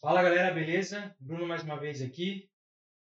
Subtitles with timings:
[0.00, 1.14] Fala galera, beleza?
[1.20, 2.48] Bruno mais uma vez aqui.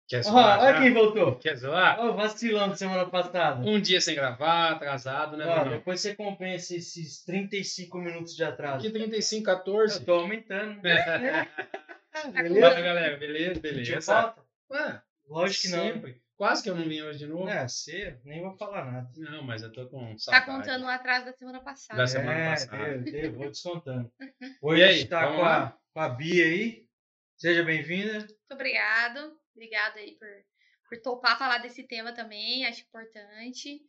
[0.07, 0.59] Quer zoar?
[0.59, 0.79] olha já?
[0.81, 1.35] quem voltou.
[1.35, 1.99] Quer zoar?
[1.99, 3.61] Ó, o vacilão de semana passada.
[3.67, 8.85] Um dia sem gravar, atrasado, né, Ó, depois você compensa esses 35 minutos de atraso.
[8.87, 10.05] Aqui 35, Eu 14.
[10.05, 10.81] tô aumentando.
[12.11, 12.81] Fala, Beleza?
[12.81, 13.17] galera.
[13.17, 14.01] Beleza, beleza.
[14.01, 14.41] falta?
[14.71, 15.79] Ué, Lógico que não.
[15.83, 16.21] sempre.
[16.39, 17.49] Quase que eu não vim hoje de novo.
[17.49, 19.11] É, você, nem vou falar nada.
[19.17, 20.45] Não, mas eu tô com Tá saudade.
[20.45, 21.99] contando o atraso da semana passada.
[21.99, 23.09] Da semana é, passada.
[23.09, 24.09] Eu, eu vou descontando.
[24.63, 26.87] Hoje E a gente tá com a, com a Bia aí.
[27.35, 28.19] Seja bem-vinda.
[28.19, 29.37] Muito obrigado.
[29.53, 30.29] Obrigada aí por,
[30.87, 32.65] por topar falar desse tema também.
[32.65, 33.81] Acho importante.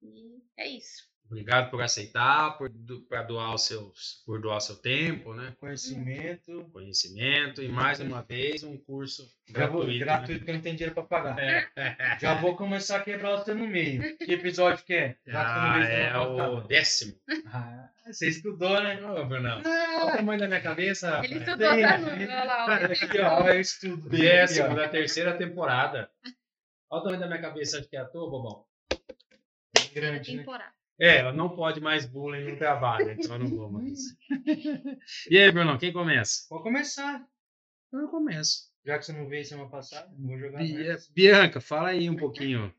[0.00, 1.02] E é isso.
[1.28, 2.70] Obrigado por aceitar, por,
[3.08, 3.92] pra doar o seu,
[4.24, 5.54] por doar o seu tempo, né?
[5.58, 6.68] Conhecimento.
[6.72, 9.98] Conhecimento e mais uma vez um curso Já vou, gratuito.
[10.04, 10.38] gratuito, né?
[10.38, 11.36] porque eu não tenho dinheiro pra pagar.
[11.38, 11.68] É.
[12.20, 14.16] Já vou começar a quebrar você no meio.
[14.18, 15.16] Que episódio que é?
[15.24, 17.14] Que Ah, é o décimo.
[17.52, 19.04] Ah, você estudou, né?
[19.04, 19.60] Ô, Brunão.
[19.64, 21.20] Olha o tamanho da minha cabeça.
[21.24, 21.80] Ele estudou Sim.
[21.80, 22.08] pra não.
[22.12, 22.86] Olha lá, olha.
[22.86, 24.08] Aqui, ó, o estudo.
[24.08, 26.08] Décimo da terceira temporada.
[26.88, 28.64] Olha o tamanho da minha cabeça, acho que é à toa, bobão.
[29.92, 30.44] Grande, né?
[30.98, 31.16] Temporada.
[31.16, 33.98] É, ela não pode mais bullying no trabalho, então eu não vou mais.
[35.30, 36.46] E aí, Brunão, quem começa?
[36.48, 37.26] Vou começar.
[37.92, 38.70] Eu começo.
[38.84, 41.08] Já que você não veio semana passada, não vou jogar Bia- mais.
[41.08, 42.74] Bianca, fala aí um pouquinho.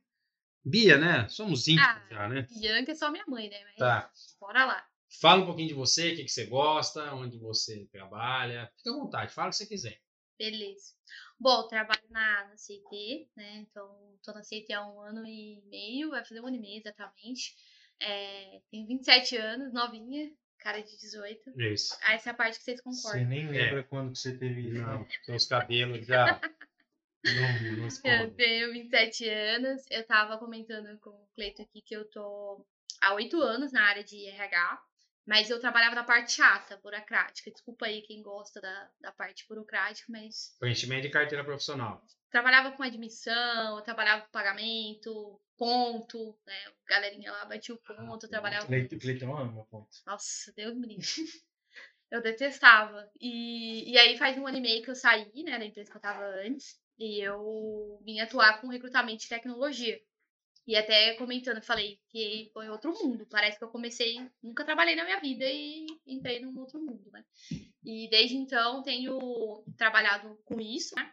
[0.66, 1.28] Bia, né?
[1.30, 2.08] Somos íntimos Ah.
[2.10, 2.48] já, né?
[2.60, 3.64] Bianca é só minha mãe, né?
[3.66, 4.12] Mas Tá.
[4.40, 4.86] bora lá.
[5.22, 8.70] Fala um pouquinho de você, o que, que você gosta, onde você trabalha.
[8.78, 10.00] Fica à vontade, fala o que você quiser.
[10.38, 10.94] Beleza.
[11.40, 13.58] Bom, eu trabalho na, na CT, né?
[13.70, 13.90] Então,
[14.24, 17.56] tô na CT há um ano e meio, vai fazer um ano e meio exatamente.
[18.00, 21.60] É, tenho 27 anos, novinha, cara de 18.
[21.60, 21.98] Isso.
[22.04, 23.28] Ah, essa é a parte que vocês Você concordam.
[23.28, 24.70] nem lembra quando que você teve.
[24.70, 26.40] Não, seus cabelos já.
[27.26, 29.84] Não, não Eu tenho 27 anos.
[29.90, 32.66] Eu tava comentando com o Cleito aqui que eu tô
[33.02, 34.82] há 8 anos na área de RH,
[35.26, 37.52] mas eu trabalhava na parte chata, burocrática.
[37.52, 42.02] Desculpa aí quem gosta da, da parte burocrática, mas Preenchimento de carteira profissional.
[42.30, 46.72] Trabalhava com admissão, trabalhava com pagamento, ponto, né?
[46.88, 49.90] Galerinha lá batia o ponto, eu trabalhava com Cleito- Cleitão ama ponto.
[50.06, 51.06] nossa, Deus me livre.
[52.10, 53.06] Eu detestava.
[53.20, 55.98] E, e aí faz um ano e meio que eu saí, né, da empresa que
[55.98, 56.80] eu tava antes.
[56.98, 60.00] E eu vim atuar com recrutamento de tecnologia.
[60.66, 63.28] E até comentando, falei que foi outro mundo.
[63.30, 67.26] Parece que eu comecei, nunca trabalhei na minha vida e entrei num outro mundo, né?
[67.84, 71.12] E desde então tenho trabalhado com isso, né?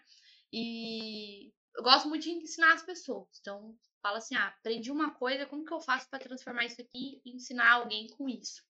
[0.57, 3.27] E eu gosto muito de ensinar as pessoas.
[3.41, 7.21] Então, fala assim: ah, aprendi uma coisa, como que eu faço para transformar isso aqui
[7.25, 8.63] e ensinar alguém com isso?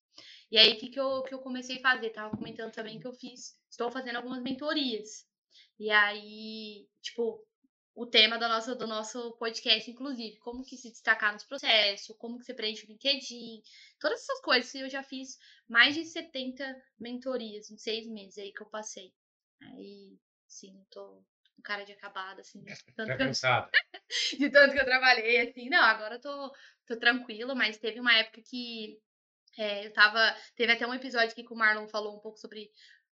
[0.50, 2.08] E aí, o que, que, eu, que eu comecei a fazer?
[2.08, 5.26] Tava comentando também que eu fiz, estou fazendo algumas mentorias.
[5.78, 7.46] E aí, tipo,
[7.94, 12.38] o tema do nosso, do nosso podcast, inclusive, como que se destacar nos processos, como
[12.38, 13.60] que você preenche o LinkedIn,
[14.00, 14.74] todas essas coisas.
[14.74, 15.36] Eu já fiz
[15.68, 16.64] mais de 70
[16.98, 19.12] mentorias em seis meses aí que eu passei.
[19.60, 21.22] Aí, sim, tô
[21.64, 23.70] cara de acabada, assim, de tanto Tá que eu cansado?
[24.38, 25.68] de tanto que eu trabalhei, assim.
[25.68, 26.54] Não, agora eu tô,
[26.86, 28.98] tô tranquila, mas teve uma época que
[29.58, 30.20] é, eu tava.
[30.56, 32.70] Teve até um episódio aqui que o Marlon falou um pouco sobre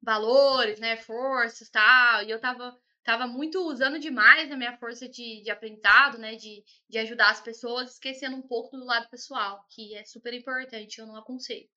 [0.03, 0.97] valores, né?
[0.97, 2.23] Forças e tal.
[2.23, 6.37] E eu tava, tava muito usando demais a minha força de, de aprendizado, né?
[6.37, 10.99] De, de ajudar as pessoas, esquecendo um pouco do lado pessoal, que é super importante,
[10.99, 11.69] eu não aconselho.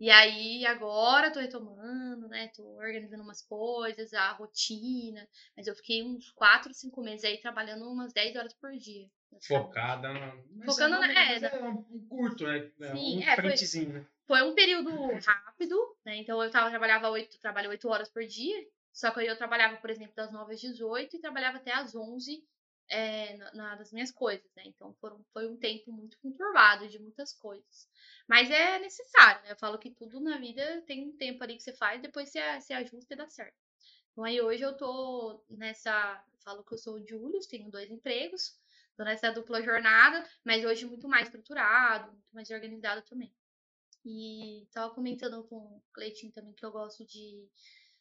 [0.00, 2.48] E aí, agora tô retomando, né?
[2.56, 5.28] Tô organizando umas coisas, a rotina.
[5.54, 9.06] Mas eu fiquei uns 4, 5 meses aí trabalhando umas 10 horas por dia.
[9.46, 10.32] Focada na.
[10.64, 12.70] Focando é, na- mas é, é um curto, né?
[12.80, 14.06] É Sim, um é, foi- frentezinho, né?
[14.26, 14.90] Foi um período
[15.24, 16.16] rápido, né?
[16.16, 18.56] Então eu tava, trabalhava 8, trabalho 8 horas por dia.
[18.92, 21.94] Só que aí eu trabalhava, por exemplo, das 9 às 18 e trabalhava até às
[21.94, 22.42] 11
[22.90, 24.64] é, na, na- das minhas coisas, né?
[24.66, 27.88] Então foram, foi um tempo muito conturbado de muitas coisas.
[28.28, 29.52] Mas é necessário, né?
[29.52, 32.40] Eu falo que tudo na vida tem um tempo ali que você faz, depois você,
[32.60, 33.56] você ajusta e dá certo.
[34.12, 36.24] Então aí hoje eu tô nessa.
[36.44, 38.58] Falo que eu sou o Julius, tenho dois empregos,
[38.96, 43.32] tô nessa dupla jornada, mas hoje muito mais estruturado, muito mais organizado também.
[44.04, 47.48] E tava comentando com o Cleitinho também que eu gosto de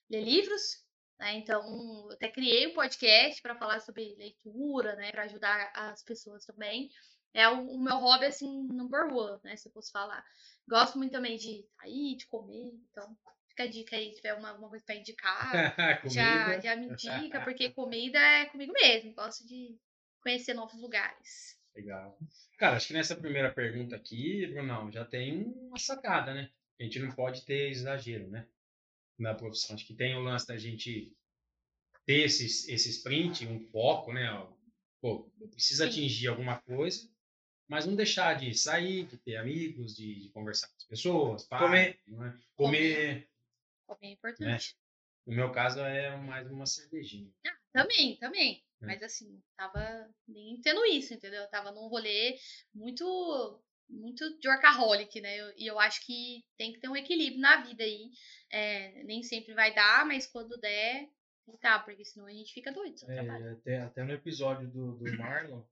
[0.10, 0.86] ler livros,
[1.20, 1.36] né?
[1.38, 1.62] Então,
[2.06, 5.12] eu até criei um podcast para falar sobre leitura, né?
[5.12, 6.90] Para ajudar as pessoas também.
[7.34, 9.56] É o, o meu hobby, assim, number one, né?
[9.56, 10.24] Se eu fosse falar.
[10.68, 12.72] Gosto muito também de sair, de comer.
[12.90, 13.16] Então,
[13.50, 15.52] fica a dica aí, se tiver uma, alguma coisa para indicar.
[16.10, 19.14] já, já me indica, porque comida é comigo mesmo.
[19.14, 19.78] Gosto de
[20.24, 21.60] conhecer novos lugares.
[21.76, 22.18] Legal.
[22.58, 26.50] Cara, acho que nessa primeira pergunta aqui, Brunão, já tem uma sacada, né?
[26.80, 28.48] A gente não pode ter exagero, né?
[29.20, 29.76] Na profissão.
[29.76, 31.14] Acho que tem o lance da gente
[32.06, 34.30] ter esse, esse sprint, um foco, né?
[35.02, 35.90] Pô, precisa Sim.
[35.90, 37.08] atingir alguma coisa,
[37.68, 41.60] mas não deixar de sair, de ter amigos, de, de conversar com as pessoas, pá,
[41.60, 42.00] Comer.
[42.08, 42.38] não é?
[42.56, 43.30] comer.
[43.86, 44.76] Comer é importante.
[45.26, 47.32] No meu caso é mais uma cervejinha.
[47.72, 48.64] Também, também.
[48.82, 48.86] É.
[48.88, 51.44] Mas assim, tava nem tendo isso, entendeu?
[51.44, 52.38] Eu tava num rolê
[52.74, 55.38] muito muito de workaholic, né?
[55.40, 58.10] Eu- E eu, acho que tem que ter um equilíbrio na vida aí.
[58.52, 61.10] É, nem sempre vai dar, mas quando der,
[61.62, 62.96] tá, porque senão a gente fica doido.
[63.10, 65.64] É, até, até no episódio do, do Marlon,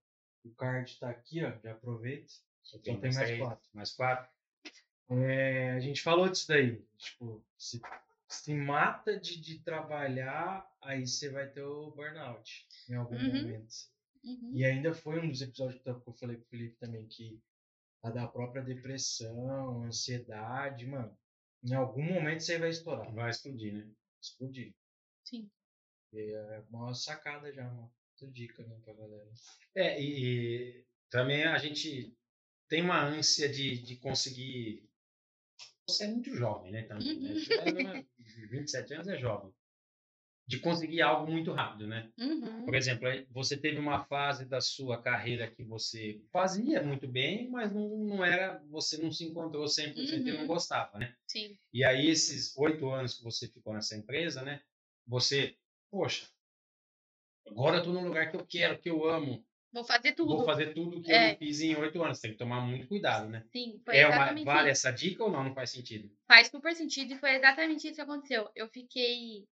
[0.43, 1.51] o card tá aqui, ó.
[1.63, 2.31] Já aproveita.
[2.63, 3.69] Só tem mais mais três, quatro.
[3.73, 4.29] Mais quatro.
[5.09, 6.83] É, a gente falou disso daí.
[6.97, 7.81] Tipo, se,
[8.27, 13.25] se mata de, de trabalhar, aí você vai ter o burnout em algum Uhum.
[13.41, 13.73] momento.
[14.23, 14.51] Uhum.
[14.53, 17.39] E ainda foi um dos episódios que eu que eu falei pro Felipe também, que
[18.07, 21.15] a da própria depressão, ansiedade, mano.
[21.63, 23.91] Em algum momento você vai estourar, vai explodir, né?
[24.21, 24.73] explodir.
[25.25, 25.49] Sim.
[26.13, 29.29] É uma sacada já, uma outra dica, né, pra galera.
[29.75, 32.15] É, e, e também a gente
[32.69, 34.87] tem uma ânsia de, de conseguir.
[35.87, 36.83] Você é muito jovem, né?
[36.83, 37.29] Também, né?
[37.29, 37.39] Uhum.
[37.39, 39.53] Você é, 27 anos é jovem.
[40.47, 42.09] De conseguir algo muito rápido, né?
[42.17, 42.63] Uhum.
[42.63, 47.73] Por exemplo, você teve uma fase da sua carreira que você fazia muito bem, mas
[47.73, 49.93] não, não era, você não se encontrou 100%
[50.25, 50.47] e não Uhum.
[50.47, 51.13] gostava, né?
[51.27, 51.57] Sim.
[51.73, 54.61] E aí, esses oito anos que você ficou nessa empresa, né?
[55.05, 55.57] Você,
[55.91, 56.27] poxa,
[57.45, 60.29] agora eu tô num lugar que eu quero, que eu amo, Vou fazer tudo.
[60.37, 61.31] vou fazer tudo que eu É.
[61.31, 62.19] não fiz em oito anos.
[62.21, 63.45] Tem que tomar muito cuidado, né?
[63.51, 64.87] Sim, foi É uma, vale isso.
[64.87, 65.43] essa dica ou não?
[65.43, 66.09] Não faz sentido.
[66.25, 68.49] Faz super sentido e foi exatamente isso que aconteceu.
[68.55, 69.45] Eu fiquei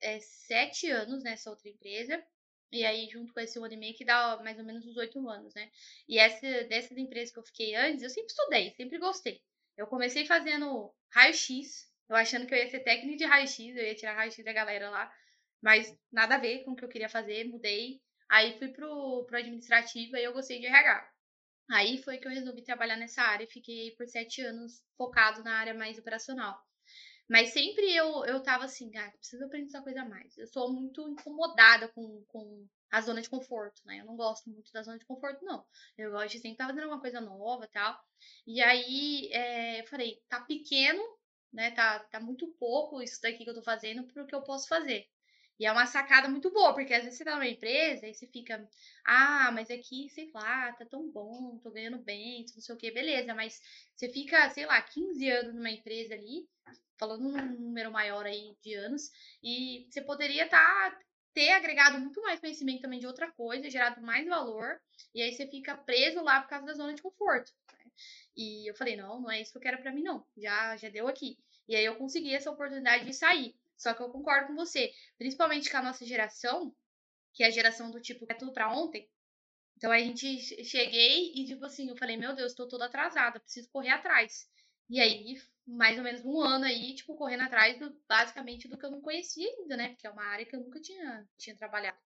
[0.00, 2.22] é, sete anos nessa outra empresa.
[2.72, 4.96] E aí, junto com esse um ano e meio, que dá mais ou menos uns
[4.96, 5.70] oito anos, né?
[6.08, 9.42] E essa, dessas empresas que eu fiquei antes, eu sempre estudei, sempre gostei.
[9.76, 13.94] Eu comecei fazendo raio-x, eu achando que eu ia ser técnica de raio-x, eu ia
[13.94, 15.12] tirar raio-x da galera lá.
[15.60, 18.00] Mas nada a ver com o que eu queria fazer, mudei.
[18.28, 21.10] Aí fui pro, pro administrativo e eu gostei de RH.
[21.72, 25.58] Aí foi que eu resolvi trabalhar nessa área e fiquei por sete anos focado na
[25.58, 26.60] área mais operacional.
[27.30, 30.36] Mas sempre eu, eu tava assim, ah, preciso aprender essa coisa a mais.
[30.36, 34.00] Eu sou muito incomodada com, com a zona de conforto, né?
[34.00, 35.64] Eu não gosto muito da zona de conforto, não.
[35.96, 37.96] Eu gosto de sempre estar fazendo alguma coisa nova e tal.
[38.44, 41.00] E aí é, eu falei, tá pequeno,
[41.52, 41.70] né?
[41.70, 45.06] Tá, tá muito pouco isso daqui que eu tô fazendo pro que eu posso fazer.
[45.56, 48.26] E é uma sacada muito boa, porque às vezes você tá numa empresa e você
[48.26, 48.68] fica,
[49.04, 52.90] ah, mas aqui, sei lá, tá tão bom, tô ganhando bem, não sei o que,
[52.90, 53.60] beleza, mas
[53.94, 56.48] você fica, sei lá, 15 anos numa empresa ali,
[57.00, 59.10] falando num número maior aí de anos,
[59.42, 60.98] e você poderia tá,
[61.34, 64.80] ter agregado muito mais conhecimento também de outra coisa, gerado mais valor,
[65.14, 67.52] e aí você fica preso lá por causa da zona de conforto.
[67.72, 67.90] né?
[68.36, 70.26] E eu falei, não, não é isso que eu quero pra mim, não.
[70.36, 71.38] Já, já deu aqui.
[71.68, 73.54] E aí eu consegui essa oportunidade de sair.
[73.76, 76.74] Só que eu concordo com você, principalmente com a nossa geração,
[77.34, 79.08] que é a geração do tipo, é tudo pra ontem.
[79.76, 83.40] Então a gente che- cheguei e, tipo assim, eu falei, meu Deus, tô toda atrasada,
[83.40, 84.48] preciso correr atrás.
[84.88, 85.36] E aí,
[85.70, 89.00] mais ou menos um ano aí, tipo, correndo atrás do, basicamente do que eu não
[89.00, 89.88] conhecia ainda, né?
[89.90, 91.98] Porque é uma área que eu nunca tinha, tinha trabalhado.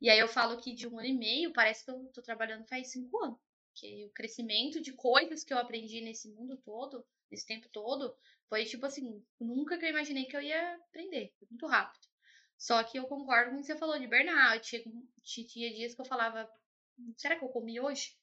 [0.00, 2.66] E aí eu falo que de um ano e meio, parece que eu tô trabalhando
[2.66, 3.38] faz cinco anos.
[3.72, 8.14] Porque o crescimento de coisas que eu aprendi nesse mundo todo, nesse tempo todo,
[8.48, 11.32] foi tipo assim, nunca que eu imaginei que eu ia aprender.
[11.38, 12.06] Foi muito rápido.
[12.58, 14.60] Só que eu concordo com o que você falou de burnout.
[14.62, 14.82] Tinha,
[15.22, 16.48] tinha dias que eu falava,
[17.16, 18.16] será que eu comi hoje?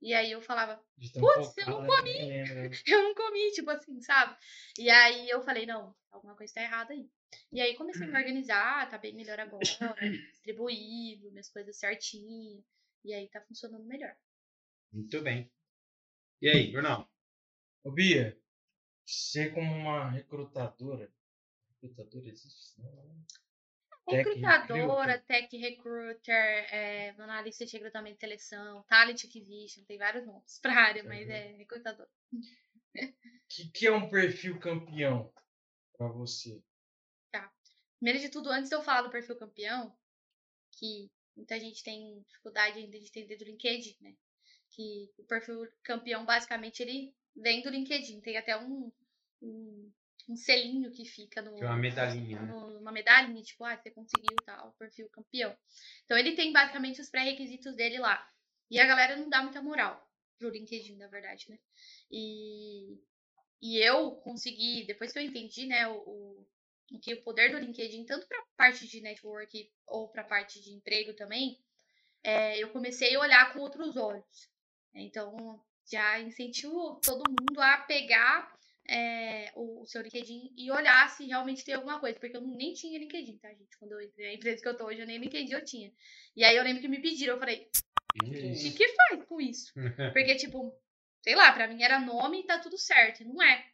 [0.00, 0.76] E aí eu falava,
[1.18, 2.70] Putz, eu não nem lembra.
[2.86, 4.36] eu não comi, tipo assim, sabe?
[4.78, 7.10] E aí eu falei, não, alguma coisa tá errada aí.
[7.50, 9.64] E aí comecei a me organizar, tá bem melhor agora,
[10.32, 12.64] distribuído, minhas coisas certinho.
[13.04, 14.14] E aí tá funcionando melhor.
[14.92, 15.50] Muito bem.
[16.40, 17.08] E aí, Brunão?
[17.82, 18.38] Ô, Bia,
[19.04, 21.12] você como uma recrutadora.
[21.70, 22.80] Recrutadora existe?
[22.80, 23.24] Não,
[24.06, 30.58] Tech Recrutadora, tech recruiter, é, analista de recrutamento e seleção, talent acquisition, tem vários nomes
[30.60, 31.34] pra área, mas Uhum.
[31.34, 32.06] é recrutador.
[32.24, 35.32] O que, que é um perfil campeão
[35.96, 36.62] pra você?
[37.98, 39.96] Primeiro de tudo, antes de eu falar do perfil campeão,
[40.78, 44.14] que muita gente tem dificuldade ainda de entender do LinkedIn, né?
[44.70, 48.20] Que o perfil campeão, basicamente, ele vem do LinkedIn.
[48.20, 48.92] Tem até um,
[49.42, 49.92] um,
[50.28, 51.54] um selinho que fica no.
[51.56, 52.52] Uma medalhinha, né?
[52.52, 55.56] no- Uma medalhinha, tipo, ah, você conseguiu tal, perfil campeão.
[56.04, 58.28] Então, ele tem basicamente os pré-requisitos dele lá.
[58.70, 60.04] E a galera não dá muita moral
[60.38, 61.58] pro LinkedIn, na verdade, né?
[62.10, 62.98] E,
[63.62, 66.46] e eu consegui, depois que eu entendi, né, o, o,
[66.92, 70.72] o que o poder do LinkedIn, tanto para parte de network ou para parte de
[70.72, 71.58] emprego também,
[72.22, 74.48] é, eu comecei a olhar com outros olhos.
[74.94, 78.55] Então, já incentivo todo mundo a pegar
[78.88, 82.98] é, o, seu LinkedIn e olhar se realmente tem alguma coisa, porque eu nem tinha
[82.98, 83.76] LinkedIn, tá, gente?
[83.78, 85.92] Quando eu entrei na empresa que eu tô hoje, eu nem LinkedIn eu tinha.
[86.36, 87.68] E aí eu lembro que me pediram, eu falei,
[88.14, 89.72] O que, que faz com isso?
[90.12, 90.74] Porque, tipo,
[91.22, 93.24] sei lá, pra mim era nome e tá tudo certo.
[93.24, 93.66] Não é.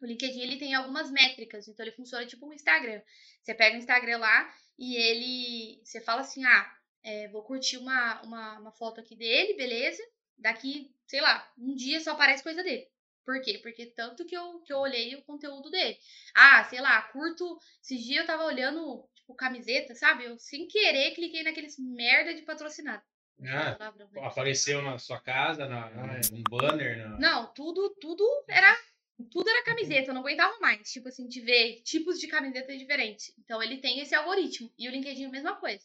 [0.00, 3.00] O LinkedIn ele tem algumas métricas, então ele funciona tipo um Instagram.
[3.42, 5.80] Você pega o Instagram lá e ele.
[5.84, 10.02] Você fala assim: ah, é, vou curtir uma, uma, uma foto aqui dele, beleza?
[10.36, 12.88] Daqui, sei lá, um dia só aparece coisa dele.
[13.24, 13.58] Por quê?
[13.62, 15.96] Porque tanto que eu, que eu olhei o conteúdo dele.
[16.34, 17.58] Ah, sei lá, curto.
[17.82, 20.24] Esses dias eu tava olhando, tipo, camiseta, sabe?
[20.24, 23.02] Eu sem querer cliquei naqueles merda de patrocinado.
[23.42, 24.20] Ah, Palavra, né?
[24.24, 26.20] apareceu na sua casa, na, é.
[26.34, 26.98] um banner.
[26.98, 27.18] Na...
[27.18, 28.76] Não, tudo, tudo era.
[29.30, 33.32] Tudo era camiseta, eu não aguentava mais, tipo assim, de ver tipos de camisetas diferentes.
[33.38, 34.72] Então ele tem esse algoritmo.
[34.76, 35.84] E o LinkedIn é a mesma coisa.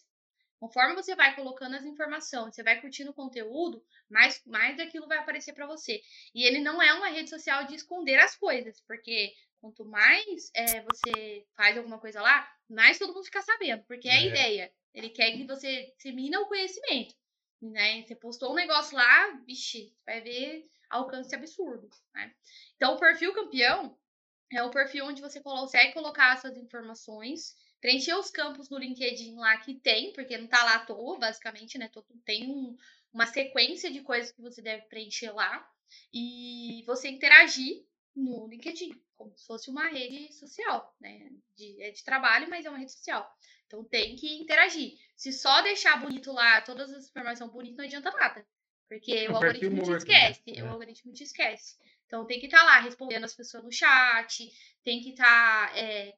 [0.60, 5.18] Conforme você vai colocando as informações, você vai curtindo o conteúdo, mais, mais daquilo vai
[5.18, 6.02] aparecer pra você.
[6.36, 10.82] E ele não é uma rede social de esconder as coisas, porque quanto mais é,
[10.82, 13.84] você faz alguma coisa lá, mais todo mundo fica sabendo.
[13.86, 14.26] Porque é a É.
[14.28, 14.74] ideia.
[14.94, 17.16] Ele quer que você dissemina o conhecimento.
[17.62, 18.04] Né?
[18.04, 21.90] Você postou um negócio lá, vixe, vai ver alcance absurdo.
[22.14, 22.34] Né?
[22.76, 23.98] Então, o perfil campeão
[24.52, 29.58] é o perfil onde você consegue colocar suas informações, preencher os campos no LinkedIn lá
[29.58, 31.88] que tem, porque não tá lá à toa, basicamente, né?
[31.90, 32.76] Todo- Tem um-
[33.14, 35.68] uma sequência de coisas que você deve preencher lá.
[36.14, 37.84] E você interagir
[38.16, 41.32] no LinkedIn, como se fosse uma rede social, né?
[41.56, 43.28] De, é de trabalho, mas é uma rede social.
[43.66, 44.98] Então tem que interagir.
[45.16, 48.46] Se só deixar bonito lá, todas as informações bonitas, não adianta nada.
[48.88, 49.98] Porque É o perfil algoritmo te né?
[49.98, 50.42] esquece.
[50.58, 50.64] É.
[50.64, 51.78] O algoritmo te esquece.
[52.10, 54.50] Então tem que estar lá respondendo as pessoas no chat,
[54.84, 55.72] tem que estar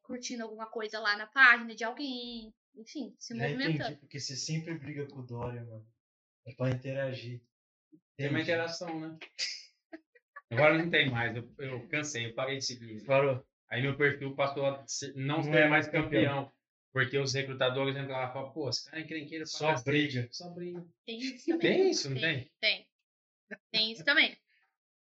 [0.03, 3.98] curtindo alguma coisa lá na página de alguém, enfim, se Já entendi, movimentando.
[3.98, 5.86] porque você sempre briga com o Dória, mano.
[6.48, 7.41] É pra interagir.
[8.15, 8.43] Tem uma Entendi.
[8.43, 9.17] interação, né?
[10.50, 13.03] Agora não tem mais, eu, eu cansei, eu parei de seguir.
[13.05, 13.45] Parou.
[13.69, 16.50] Aí meu perfil passou a ser- não, Não ser é mais mais campeão.
[16.93, 20.27] Porque os recrutadores entram lá e falam, pô, esse cara é encrenqueiro Só briga.
[20.31, 20.86] Só briga.
[21.05, 21.60] Tem isso também.
[21.60, 22.51] Tem isso, não tem?
[22.62, 22.88] Tem.
[23.71, 24.38] Tem isso também.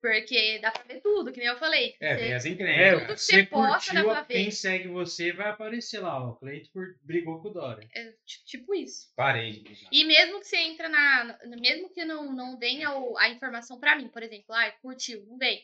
[0.05, 1.95] Porque dá pra ver tudo, que nem eu falei.
[1.99, 2.99] É, tem as encrencas.
[3.01, 4.33] Tudo que você você posta, dá pra ver.
[4.35, 6.33] quem segue você vai aparecer lá, ó.
[6.33, 7.89] O brigou com o Dória.
[7.95, 9.11] é ti- tipo isso.
[9.15, 9.89] Parei de brigar.
[9.91, 11.39] E mesmo que você entra na.
[11.59, 15.63] Mesmo que não, não venha a informação pra mim, por exemplo, ah, curtiu, não vem.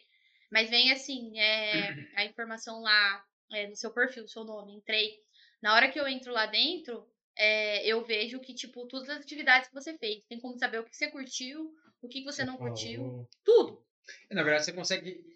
[0.51, 5.19] Mas vem assim, é, a informação lá é, no seu perfil, seu nome, entrei.
[5.61, 7.07] Na hora que eu entro lá dentro,
[7.37, 10.25] é, eu vejo que, tipo, todas as atividades que você fez.
[10.25, 11.71] Tem como saber o que você curtiu,
[12.01, 13.85] o que você não curtiu, tudo.
[14.31, 15.29] Na verdade, você consegue.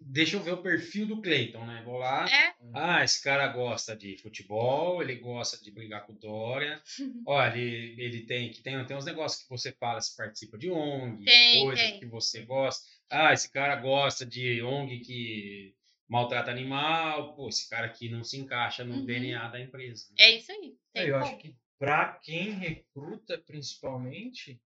[0.00, 1.82] Deixa eu ver o perfil do Cleiton, né?
[1.84, 2.26] Vou lá.
[2.30, 6.80] É, Ah, esse cara gosta de futebol, ele gosta de brigar com o Dória.
[7.26, 10.70] Olha, ele, ele tem que tem, tem uns negócios que você fala, se participa de
[10.70, 11.98] ONG, Tem, coisas tem.
[12.00, 12.86] que você gosta.
[13.10, 15.74] Ah, esse cara gosta de ONG que
[16.08, 17.34] maltrata animal.
[17.34, 19.06] Pô, esse cara aqui não se encaixa no Uhum.
[19.06, 20.06] DNA da empresa.
[20.18, 20.76] é isso aí.
[20.92, 21.24] Tem eu como.
[21.26, 24.60] acho que pra quem recruta, principalmente,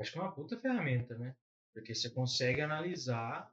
[0.00, 1.34] acho que é uma puta ferramenta, né?
[1.72, 3.50] Porque você consegue analisar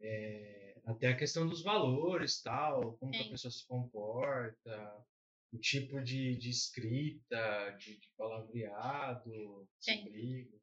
[0.00, 5.06] é, até a questão dos valores, tal, como a pessoa se comporta,
[5.52, 10.04] o tipo de, de escrita, de, de palavreado, Sim.
[10.04, 10.56] briga.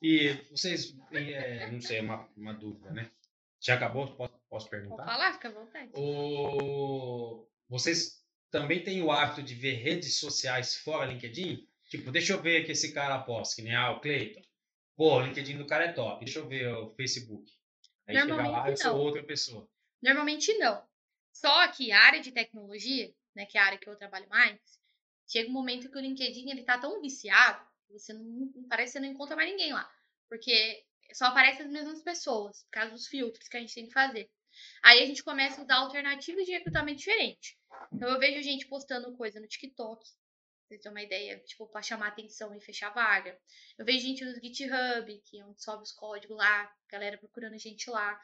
[0.00, 3.10] E vocês, e, é, não sei, é uma, uma dúvida, né?
[3.60, 4.06] Já acabou?
[4.14, 5.04] Posso, posso Vou perguntar?
[5.04, 5.90] falar, fica à vontade.
[5.94, 7.46] O...
[7.68, 11.66] Vocês também têm o hábito de ver redes sociais fora LinkedIn?
[11.90, 14.42] Tipo, deixa eu ver que esse cara posta, que nem ah, o Cleiton.
[14.96, 16.24] Pô, o LinkedIn do cara é top.
[16.24, 17.52] Deixa eu ver o Facebook.
[18.06, 19.00] Aí chega lá, eu sou não.
[19.00, 19.68] outra pessoa.
[20.02, 20.82] Normalmente não.
[21.32, 24.58] Só que a área de tecnologia, né, que é a área que eu trabalho mais,
[25.26, 28.92] chega um momento que o LinkedIn ele tá tão viciado, que você não, não- parece
[28.92, 29.90] que você não encontra mais ninguém lá.
[30.28, 33.92] Porque só aparecem as mesmas pessoas, por causa dos filtros que a gente tem que
[33.92, 34.30] fazer.
[34.82, 37.58] Aí a gente começa a usar alternativas de recrutamento diferente.
[37.92, 40.02] Então eu vejo gente postando coisa no TikTok,
[40.66, 43.38] pra vocês terem uma ideia, tipo, pra chamar atenção e fechar vaga.
[43.78, 47.88] Eu vejo gente no GitHub, que é onde sobe os códigos lá, galera procurando gente
[47.88, 48.18] lá.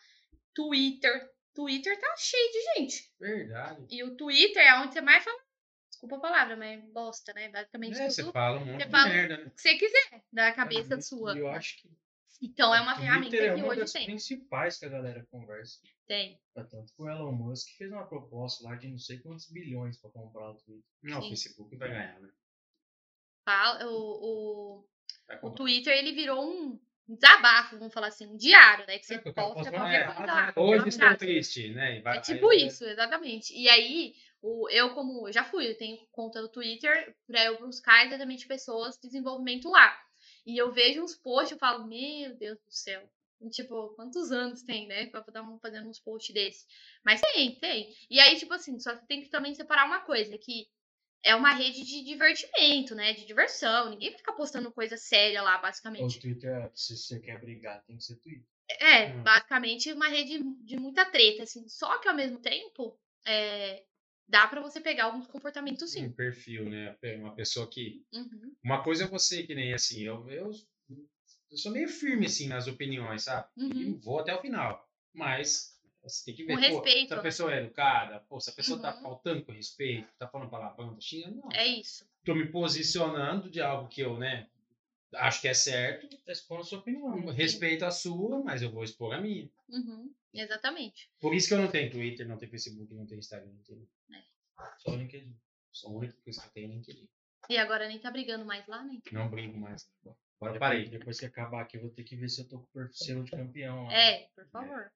[0.54, 1.30] Twitter.
[1.54, 3.12] Twitter tá cheio de gente.
[3.20, 3.86] Verdade.
[3.90, 5.38] E o Twitter é onde você mais fala.
[5.90, 7.48] Desculpa a palavra, mas bosta, né?
[7.50, 9.44] Basicamente É, você fala um monte você de fala- merda, né?
[9.46, 11.36] o que você quiser da cabeça É, sua.
[11.36, 11.90] Eu acho que
[12.40, 14.06] Então é uma ferramenta Twitter é que uma hoje das tem.
[14.06, 15.78] principais que a galera conversa.
[16.12, 16.38] Tem.
[16.54, 19.98] Tá Tanto que o Elon Musk fez uma proposta lá de não sei quantos bilhões
[19.98, 20.84] pra comprar o Twitter.
[21.02, 21.30] Não, o Sim.
[21.30, 22.28] Facebook vai ganhar, né?
[23.46, 24.88] Fala, o, o,
[25.42, 25.50] o.
[25.52, 26.78] Twitter ele virou um
[27.08, 28.98] desabafo, vamos falar assim, um diário, né?
[28.98, 30.52] Que você É, porque o cara posta qualquer uma coisa né?
[30.54, 32.02] Hoje estou triste, né?
[32.02, 33.56] Vai- É tipo aí- isso, exatamente.
[33.56, 37.58] E aí, o, eu, como eu já fui, eu tenho conta no Twitter pra eu
[37.58, 39.98] buscar exatamente pessoas de desenvolvimento lá.
[40.44, 43.10] E eu vejo uns posts, eu falo, meu Deus do céu.
[43.50, 45.06] Tipo, quantos anos tem, né?
[45.06, 46.66] Pra estar fazendo uns posts desse.
[47.04, 47.94] Mas tem, tem.
[48.10, 50.66] E aí, tipo assim, só que tem que também separar uma coisa, que
[51.24, 53.12] é uma rede de divertimento, né?
[53.12, 53.90] De diversão.
[53.90, 56.20] Ninguém fica postando coisa séria lá, O basicamente.
[56.20, 58.46] Twitter, se você quer brigar, tem que ser Twitter.
[58.80, 59.22] É, Hum.
[59.22, 61.68] basicamente uma rede de muita treta, assim.
[61.68, 63.84] Só que ao mesmo tempo, é,
[64.28, 66.06] dá pra você pegar alguns comportamentos sim.
[66.06, 66.96] Um perfil, né?
[67.18, 68.02] Uma pessoa que.
[68.12, 70.50] Uhum, Uma coisa é você, que nem assim, eu, eu,
[71.52, 73.46] eu sou meio firme, assim, nas opiniões, sabe?
[73.56, 74.00] E uhum.
[74.00, 74.88] vou até o final.
[75.12, 78.52] Mas você tem que ver, Com pô, se a pessoa é educada, pô, se a
[78.54, 79.02] pessoa tá Uhum.
[79.02, 81.48] faltando com respeito, tá falando palavrão, tá xingando, não.
[81.52, 82.04] É isso.
[82.24, 84.48] Tô me posicionando de algo que eu, né,
[85.14, 87.14] acho que é certo, Tá expondo a sua opinião.
[87.20, 87.32] né?
[87.32, 89.48] respeito a sua, mas eu vou expor a minha.
[89.68, 91.10] Uhum, exatamente.
[91.20, 93.86] Por isso que eu não tenho Twitter, não tenho Facebook, não tenho Instagram, não tenho.
[94.78, 95.36] Só o LinkedIn.
[95.70, 97.08] Só a única coisa que eu tenho é LinkedIn.
[97.48, 98.98] E agora nem tá brigando mais lá, né?
[99.10, 99.86] Não brigo mais.
[100.42, 100.88] Agora Depois- parei.
[100.88, 103.22] Depois que acabar aqui, eu vou ter que ver se eu tô com o perfil
[103.22, 103.92] de campeão lá.
[103.92, 104.90] É, por favor.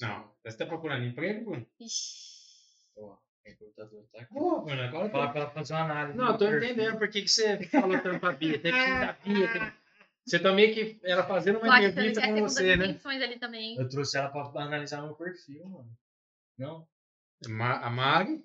[0.00, 1.66] Não, você tá procurando emprego, Bruno?
[1.80, 2.92] Ixi.
[2.98, 4.34] Ó, o recrutador tá aqui.
[4.34, 6.18] Pô, Bruno, agora Fala pra ela fazer uma análise.
[6.18, 6.70] Não, eu tô perfil.
[6.72, 8.58] entendendo por que, que você falou tanto pra Bia.
[8.60, 9.52] Tem que da Bia.
[9.52, 9.82] Tem...
[10.26, 13.00] Você tá meio que ela fazendo uma entrevista com você, né?
[13.04, 13.76] ali também.
[13.76, 15.90] Eu trouxe ela pra analisar meu perfil, mano.
[16.58, 16.86] Não?
[17.46, 18.44] A Mari,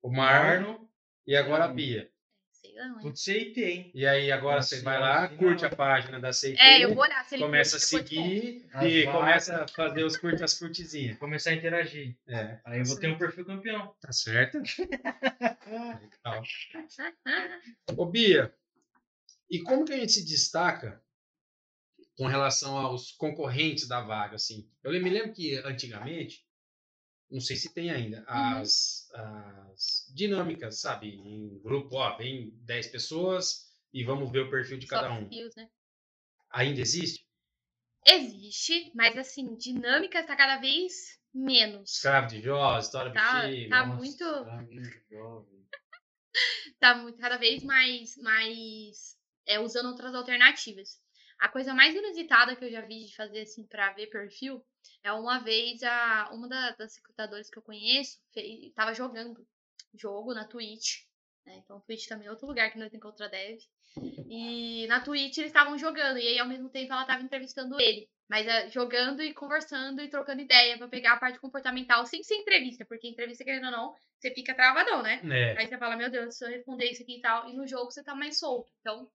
[0.00, 0.90] o Marno Marno,
[1.26, 2.10] e agora a Bia.
[2.76, 2.98] Sei lá, hein?
[3.00, 3.90] putz, CIT, hein?
[3.94, 7.04] E aí agora Nossa, você vai lá, curte a página da CIT, É, eu vou
[7.04, 9.18] olhar se ele começa a curte, seguir As e vagas.
[9.20, 11.18] começa a fazer os curte, as curtizinhas.
[11.18, 12.14] Começar a interagir.
[12.28, 13.94] É, Aí eu vou ter um perfil campeão.
[13.98, 14.58] tá certo?
[14.60, 16.42] Legal.
[17.96, 18.54] Ô Bia,
[19.50, 21.02] e como que a gente se destaca
[22.18, 24.70] com relação aos concorrentes da vaga, assim?
[24.84, 26.45] Eu me lembro que antigamente,
[27.30, 31.08] não sei se tem ainda, as, as dinâmicas, sabe?
[31.16, 35.24] Em grupo, ó, vem 10 pessoas e vamos ver o perfil de cada Soft um.
[35.24, 35.68] skills, né?
[36.50, 37.26] Ainda existe?
[38.06, 41.94] Existe, mas assim, dinâmica tá cada vez menos.
[41.96, 43.68] Escravo de Jó, história Tá- bexiga.
[43.70, 45.66] tá Nossa, muito- ah, que jovem.
[46.78, 49.16] Tá muito, cada vez mais, mais
[49.46, 51.00] é, usando outras alternativas.
[51.40, 54.64] A coisa mais inusitada que eu já vi de fazer assim pra ver perfil
[55.02, 59.46] é uma vez a uma da- das recrutadoras que eu conheço fez, tava jogando
[59.94, 61.02] jogo na Twitch.
[61.44, 61.56] né?
[61.64, 63.58] Então, Twitch também é outro lugar que nós encontra dev.
[64.28, 68.08] E na Twitch eles estavam jogando, e aí ao mesmo tempo ela tava entrevistando ele.
[68.28, 72.34] Mas é, jogando e conversando e trocando ideia pra pegar a parte comportamental sem ser
[72.34, 75.20] entrevista, porque entrevista, querendo ou não, você fica travadão, né?
[75.54, 77.66] É, Aí você fala, meu Deus, se eu responder isso aqui e tal, e no
[77.68, 78.72] jogo você tá mais solto.
[78.80, 79.08] Então,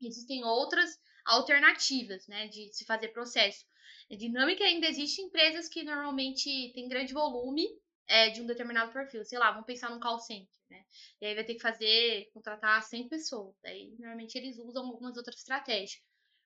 [0.00, 3.66] existem outras alternativas, né, de se fazer processo.
[4.10, 7.66] A dinâmica ainda existe em empresas que normalmente têm grande volume
[8.06, 9.24] é, de um determinado perfil.
[9.24, 10.84] Sei lá, vamos pensar num call center, né?
[11.20, 13.54] E aí vai ter que fazer, contratar 100 pessoas.
[13.64, 16.00] Aí, normalmente, eles usam algumas outras estratégias.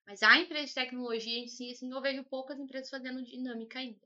[0.07, 4.01] Mas a empresa de tecnologia em si, assim, eu vejo poucas empresas fazendo dinâmica ainda.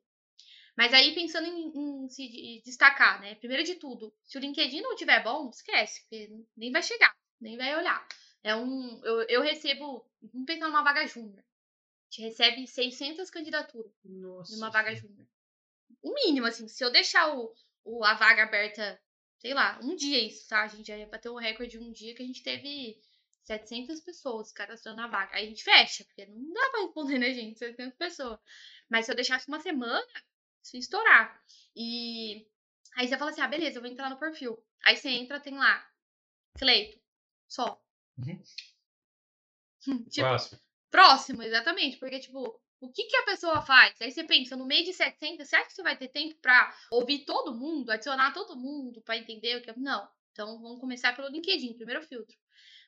[0.76, 3.34] Mas aí, pensando em, em se de- destacar, né?
[3.36, 7.56] Primeiro de tudo, se o LinkedIn não tiver bom, esquece, porque nem vai chegar, nem
[7.56, 8.06] vai olhar.
[8.42, 11.44] É um, eu, eu recebo, vamos pensar numa vaga júnior.
[12.12, 14.54] A gente recebe 600 candidaturas Nossa.
[14.54, 15.26] numa vaga júnior.
[16.02, 19.00] O mínimo, assim, se eu deixar o, o, a vaga aberta,
[19.38, 20.62] sei lá, um dia isso, tá?
[20.62, 23.00] A gente já ia bater o recorde de um dia que a gente teve
[23.44, 25.36] 700 pessoas cadastrando a vaga.
[25.36, 27.58] Aí a gente fecha, porque não dá pra responder, né, gente?
[27.58, 28.38] 700 pessoas.
[28.90, 30.06] Mas se eu deixasse uma semana,
[30.62, 31.42] isso ia estourar.
[31.74, 32.46] E
[32.96, 34.62] aí você fala assim, ah, beleza, eu vou entrar no perfil.
[34.84, 35.88] Aí você entra, tem lá,
[36.58, 37.00] Cleito,
[37.48, 37.82] só.
[38.18, 38.42] Uhum.
[39.88, 40.60] Hum, tipo, próximo.
[40.92, 41.96] Próximo, exatamente.
[41.96, 44.00] Porque, tipo, o que, que a pessoa faz?
[44.00, 46.72] Aí você pensa, no meio de 700, você acha que você vai ter tempo pra
[46.92, 49.72] ouvir todo mundo, adicionar todo mundo pra entender o que?
[49.80, 50.08] Não.
[50.32, 52.36] Então, vamos começar pelo LinkedIn, primeiro filtro.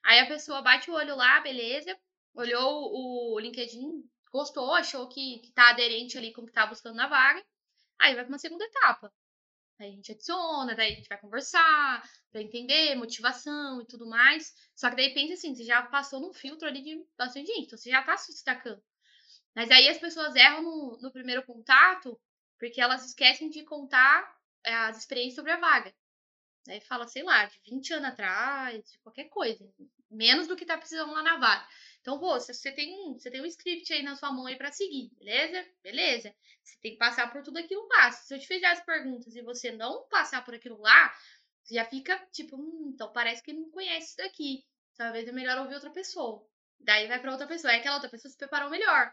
[0.04, 1.98] Aí a pessoa bate o olho lá, beleza.
[2.34, 6.96] Olhou o LinkedIn, gostou, achou que, que tá aderente ali com o que tá buscando
[6.96, 7.44] na vaga.
[8.00, 9.12] Aí vai pra uma segunda etapa.
[9.78, 14.54] Aí a gente adiciona, daí a gente vai conversar, pra entender motivação e tudo mais.
[14.74, 17.78] Só que daí pensa assim, você já passou num filtro ali de bastante gente, então
[17.78, 18.82] você já tá se destacando.
[19.54, 22.20] Mas aí as pessoas erram no, no primeiro contato
[22.58, 25.94] porque elas esquecem de contar é, as experiências sobre a vaga.
[26.68, 29.68] Aí fala, sei lá, de 20 anos atrás, de qualquer coisa.
[30.10, 31.66] Menos do que tá precisando lá na vaga.
[32.04, 34.70] Então, pô, você tem um, você tem um script aí na sua mão aí pra
[34.70, 35.66] seguir, beleza?
[35.82, 36.34] Beleza.
[36.62, 38.12] Você tem que passar por tudo aquilo lá.
[38.12, 41.10] Se eu te fizer as perguntas e você não passar por aquilo lá,
[41.62, 44.66] você já fica tipo, hum, então parece que não conhece isso daqui.
[44.98, 46.46] Talvez é melhor ouvir outra pessoa.
[46.78, 47.72] Daí vai pra outra pessoa.
[47.72, 49.10] Aí aquela outra pessoa se preparou melhor.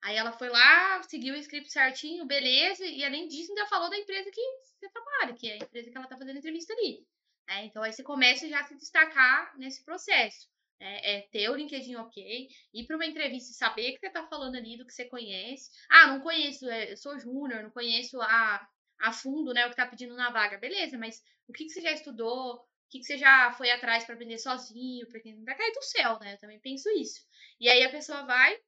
[0.00, 2.86] Aí ela foi lá, seguiu o script certinho, beleza.
[2.86, 5.96] E além disso, ainda falou da empresa que você trabalha, que é a empresa que
[5.98, 7.06] ela tá fazendo entrevista ali.
[7.50, 10.48] É, então aí você começa já a se destacar nesse processo.
[10.80, 14.26] É, é ter o LinkedIn ok, ir para uma entrevista e saber que você tá
[14.26, 15.70] falando ali do que você conhece.
[15.90, 18.66] Ah, não conheço, é, sou júnior, não conheço a,
[18.98, 20.58] a fundo né, o que tá pedindo na vaga.
[20.58, 22.66] Beleza, mas o que, que você já estudou?
[22.90, 26.18] que, que você já foi atrás para aprender sozinho, porque não vai cair do céu,
[26.18, 26.34] né?
[26.34, 27.20] Eu também penso isso.
[27.60, 28.58] E aí a pessoa vai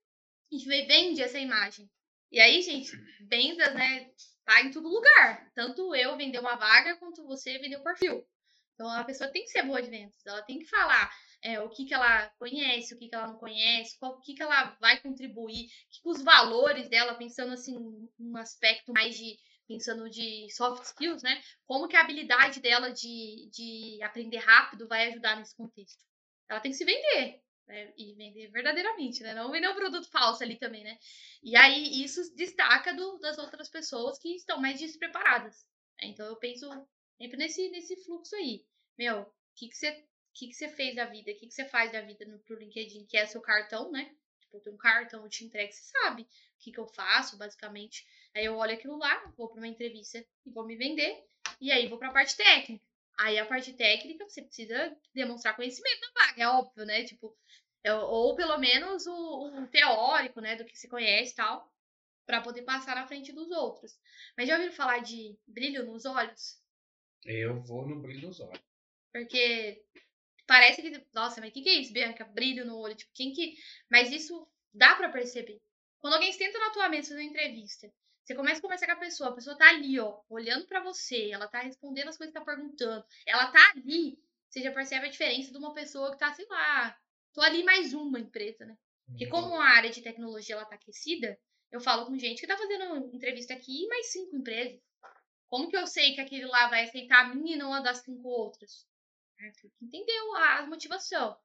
[0.50, 1.90] e vende essa imagem.
[2.30, 2.90] E aí, gente,
[3.28, 4.10] vendas, né,
[4.44, 5.50] tá em todo lugar.
[5.54, 8.24] Tanto eu vender uma vaga, quanto você vender o perfil.
[8.82, 11.08] Então a pessoa tem que ser boa de vendas, ela tem que falar
[11.40, 14.34] é, o que, que ela conhece, o que, que ela não conhece, qual, o que,
[14.34, 17.76] que ela vai contribuir, que, os valores dela, pensando assim,
[18.18, 21.40] num aspecto mais de pensando de soft skills, né?
[21.64, 26.04] Como que a habilidade dela de, de aprender rápido vai ajudar nesse contexto.
[26.48, 27.40] Ela tem que se vender.
[27.68, 27.92] Né?
[27.96, 29.32] E vender verdadeiramente, né?
[29.32, 30.98] Não vender um produto falso ali também, né?
[31.40, 35.64] E aí isso destaca do, das outras pessoas que estão mais despreparadas.
[36.00, 36.08] Né?
[36.08, 36.68] Então eu penso
[37.16, 38.66] sempre nesse, nesse fluxo aí.
[38.98, 41.30] Meu, o que, que você que, que você fez da vida?
[41.30, 43.06] O que, que você faz da vida no, pro LinkedIn?
[43.06, 44.14] Que é seu cartão, né?
[44.40, 46.26] Tipo, tenho um cartão, eu te entrego, você sabe o
[46.58, 48.06] que, que eu faço, basicamente.
[48.34, 51.24] Aí eu olho aquilo lá, vou para uma entrevista e vou me vender.
[51.60, 52.84] E aí vou para a parte técnica.
[53.18, 57.04] Aí a parte técnica, você precisa demonstrar conhecimento da vaga, é óbvio, né?
[57.04, 57.36] Tipo,
[57.84, 61.70] é, ou pelo menos o, o, teórico, né, do que se conhece e tal,
[62.24, 63.98] para poder passar na frente dos outros.
[64.36, 66.60] Mas já ouviram falar de brilho nos olhos?
[67.24, 68.71] Eu vou no brilho nos olhos.
[69.12, 69.84] Porque
[70.46, 72.24] parece que, nossa, mas o que, que é isso, Bianca?
[72.24, 73.54] Brilho no olho, tipo, quem que.
[73.90, 75.60] Mas isso dá para perceber.
[76.00, 77.92] Quando alguém senta na tua mesa fazer uma entrevista
[78.24, 81.30] você começa a conversar com a pessoa, a pessoa tá ali, ó, olhando para você,
[81.30, 85.10] ela tá respondendo as coisas que tá perguntando, ela tá ali, você já percebe a
[85.10, 86.96] diferença de uma pessoa que tá, sei lá,
[87.32, 88.76] tô ali mais uma empresa, né?
[89.06, 89.60] Porque como uhum.
[89.60, 91.38] a área de tecnologia ela tá aquecida,
[91.70, 94.80] eu falo com gente que tá fazendo entrevista aqui e mais cinco empresas.
[95.48, 97.98] Como que eu sei que aquele lá vai aceitar a minha e não a das
[97.98, 98.86] cinco outras?
[99.40, 101.36] É, entendeu a motivação.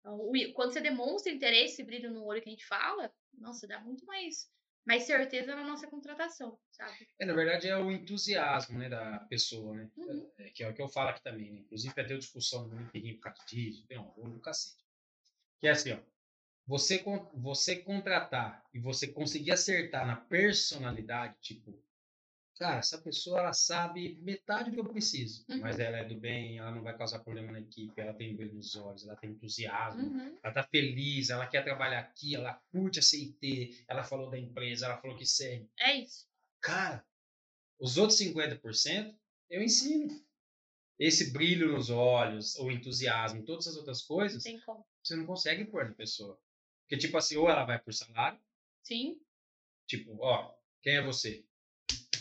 [0.00, 4.04] Então, quando você demonstra interesse, brilho no olho que a gente fala, nossa, dá muito
[4.04, 4.50] mais
[4.84, 7.08] mais certeza na nossa contratação, sabe?
[7.18, 9.88] É, na verdade, é o entusiasmo né, da pessoa, né?
[9.96, 10.30] Uhum.
[10.38, 11.60] É, que é o que eu falo aqui também, né?
[11.60, 14.84] Inclusive, até discussão no LinkedIn por causa disso, tem um rolo do cacete.
[15.60, 15.98] Que é assim, ó.
[16.66, 17.02] Você,
[17.34, 21.76] você contratar e você conseguir acertar na personalidade, tipo,
[22.58, 25.60] cara, essa pessoa ela sabe metade do que eu preciso, uhum.
[25.60, 28.54] mas ela é do bem, ela não vai causar problema na equipe, ela tem brilho
[28.54, 30.38] nos olhos, ela tem entusiasmo, uhum.
[30.42, 34.86] ela tá feliz, ela quer trabalhar aqui, ela curte a CIT, ela falou da empresa,
[34.86, 35.68] ela falou que serve.
[35.78, 36.26] É isso.
[36.60, 37.04] Cara,
[37.78, 39.14] os outros 50%
[39.50, 40.08] eu ensino.
[40.98, 45.84] Esse brilho nos olhos, o entusiasmo, todas as outras coisas, não você não consegue pôr
[45.88, 46.40] na pessoa.
[46.82, 48.40] Porque, tipo assim, ou ela vai por salário.
[48.82, 49.20] Sim.
[49.86, 51.44] Tipo, ó, quem é você?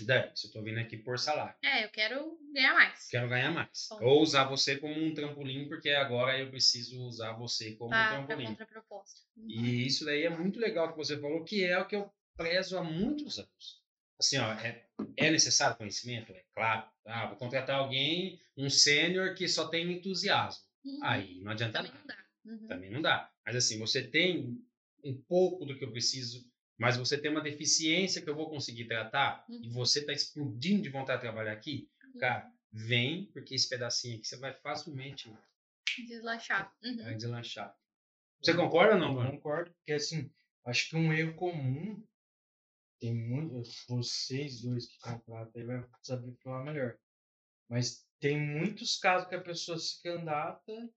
[0.05, 1.55] Dani, se eu tô vindo aqui por salário.
[1.63, 3.07] É, eu quero ganhar mais.
[3.07, 3.87] Quero ganhar mais.
[3.89, 4.03] Bom.
[4.03, 8.25] Ou usar você como um trampolim, porque agora eu preciso usar você como pra, um
[8.25, 8.55] trampolim.
[8.55, 9.21] Pra proposta.
[9.37, 9.49] Uhum.
[9.49, 12.77] E isso daí é muito legal que você falou, que é o que eu prezo
[12.77, 13.81] há muitos anos.
[14.19, 14.85] Assim, ó, é,
[15.17, 16.31] é necessário conhecimento?
[16.31, 16.87] É claro.
[17.05, 20.63] Ah, vou contratar alguém, um sênior que só tem entusiasmo.
[20.85, 20.99] Uhum.
[21.03, 22.03] Aí não adianta Também nada.
[22.45, 22.61] Não dá.
[22.61, 22.67] Uhum.
[22.67, 23.31] Também não dá.
[23.45, 24.63] Mas assim, você tem
[25.03, 26.50] um pouco do que eu preciso
[26.81, 29.61] mas você tem uma deficiência que eu vou conseguir tratar uhum.
[29.63, 32.19] e você está explodindo de vontade de trabalhar aqui, uhum.
[32.19, 35.31] cara, vem, porque esse pedacinho aqui você vai facilmente
[36.07, 36.75] deslanchar.
[36.83, 37.03] Uhum.
[37.03, 37.77] Vai deslanchar.
[38.41, 39.29] Você concorda ou não, mano?
[39.29, 40.33] Concordo, porque assim,
[40.65, 42.03] acho que um erro comum
[42.99, 43.61] tem muito.
[43.87, 46.97] Vocês dois que contratam aí vai saber falar melhor.
[47.69, 50.89] Mas tem muitos casos que a pessoa se candidata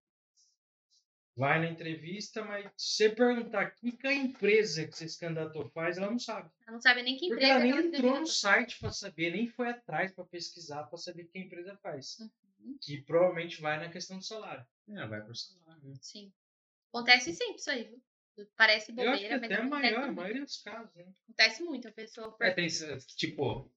[1.37, 5.69] vai na entrevista, mas se você perguntar que, que a empresa que você se candidatou
[5.71, 6.51] faz, ela não sabe.
[6.63, 7.55] Ela não sabe nem que empresa.
[7.55, 11.25] Porque ela nem entrou no site para saber, nem foi atrás para pesquisar para saber
[11.25, 12.19] o que a empresa faz.
[12.21, 12.79] Uhum.
[12.81, 14.65] Que provavelmente vai na questão do salário.
[14.89, 15.83] É, vai pro salário.
[15.83, 15.95] Né?
[16.01, 16.33] Sim.
[16.93, 18.03] Acontece sempre isso aí, viu?
[18.57, 21.07] Parece bobeira, Eu acho que mas até a maior, a maioria dos casos, né?
[21.25, 22.37] Acontece muito, a pessoa...
[22.41, 22.67] É, tem,
[23.17, 23.71] tipo,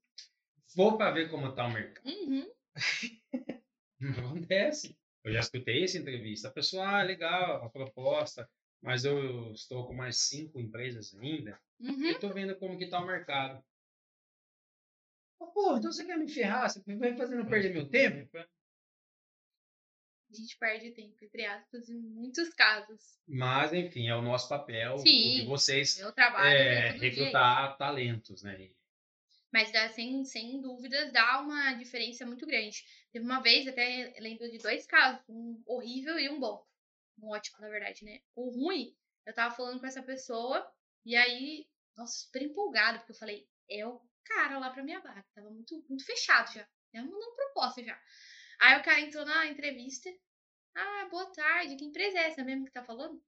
[0.75, 2.07] vou para ver como tá o mercado.
[2.07, 2.51] Uhum.
[3.99, 4.96] não acontece.
[5.27, 6.47] Eu já escutei essa entrevista.
[6.47, 8.49] A pessoa, ah, legal, a proposta,
[8.81, 11.59] mas eu estou com mais cinco empresas ainda.
[11.79, 12.05] Uhum.
[12.05, 13.61] Eu estou vendo como que está o mercado.
[15.39, 16.69] Oh, pô, então você quer me ferrar?
[16.69, 18.37] Você vai fazendo perder meu tempo?
[18.37, 23.19] A gente perde tempo, entre aspas, em muitos casos.
[23.27, 28.69] Mas, enfim, é o nosso papel Sim, de vocês meu trabalho é, recrutar talentos, né?
[29.51, 32.83] Mas dá, sem, sem dúvidas dá uma diferença muito grande.
[33.11, 36.65] Teve uma vez, até lembro de dois casos, um horrível e um bom.
[37.19, 38.21] Um ótimo, na verdade, né?
[38.35, 40.69] O ruim, eu tava falando com essa pessoa,
[41.05, 45.25] e aí, nossa, super empolgado, porque eu falei, é o cara lá pra minha vaga.
[45.33, 46.67] Tava muito, muito fechado já.
[46.93, 47.99] Já mandando proposta já.
[48.59, 50.09] Aí o cara entrou na entrevista.
[50.75, 53.21] Ah, boa tarde, que empresa é essa mesmo que tá falando?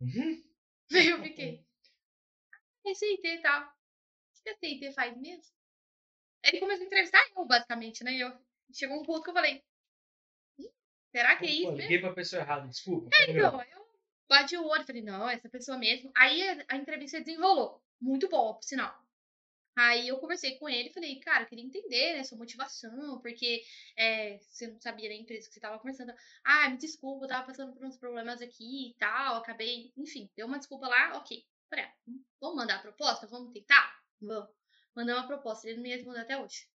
[0.00, 0.44] Uhum.
[0.92, 1.64] Aí eu fiquei.
[2.52, 3.72] Ah, receitei e tal.
[4.42, 5.52] Que a TIT faz mesmo?
[6.44, 8.12] Ele começou a entrevistar eu, basicamente, né?
[8.12, 8.32] E eu,
[8.72, 9.62] chegou um ponto que eu falei,
[11.10, 11.76] será que é Pô, isso mesmo?
[11.76, 13.10] liguei pra pessoa errada, desculpa.
[13.14, 13.86] É, então, eu
[14.28, 16.10] bati o olho e falei, não, essa pessoa mesmo.
[16.16, 17.80] Aí a, entrevista desenrolou.
[18.00, 19.00] Muito bom, por sinal.
[19.76, 23.62] Aí eu conversei com ele e falei, cara, eu queria entender, né, sua motivação, porque
[23.96, 26.12] é, você não sabia da empresa que você tava conversando.
[26.44, 30.46] Ah, me desculpa, eu tava passando por uns problemas aqui e tal, acabei, enfim, deu
[30.46, 31.42] uma desculpa lá, ok.
[31.70, 31.94] Falei, ah,
[32.38, 33.26] vamos mandar a proposta?
[33.28, 34.01] Vamos tentar?
[34.22, 34.50] Vamos.
[34.94, 36.68] Mandei uma proposta, ele não me respondeu até hoje.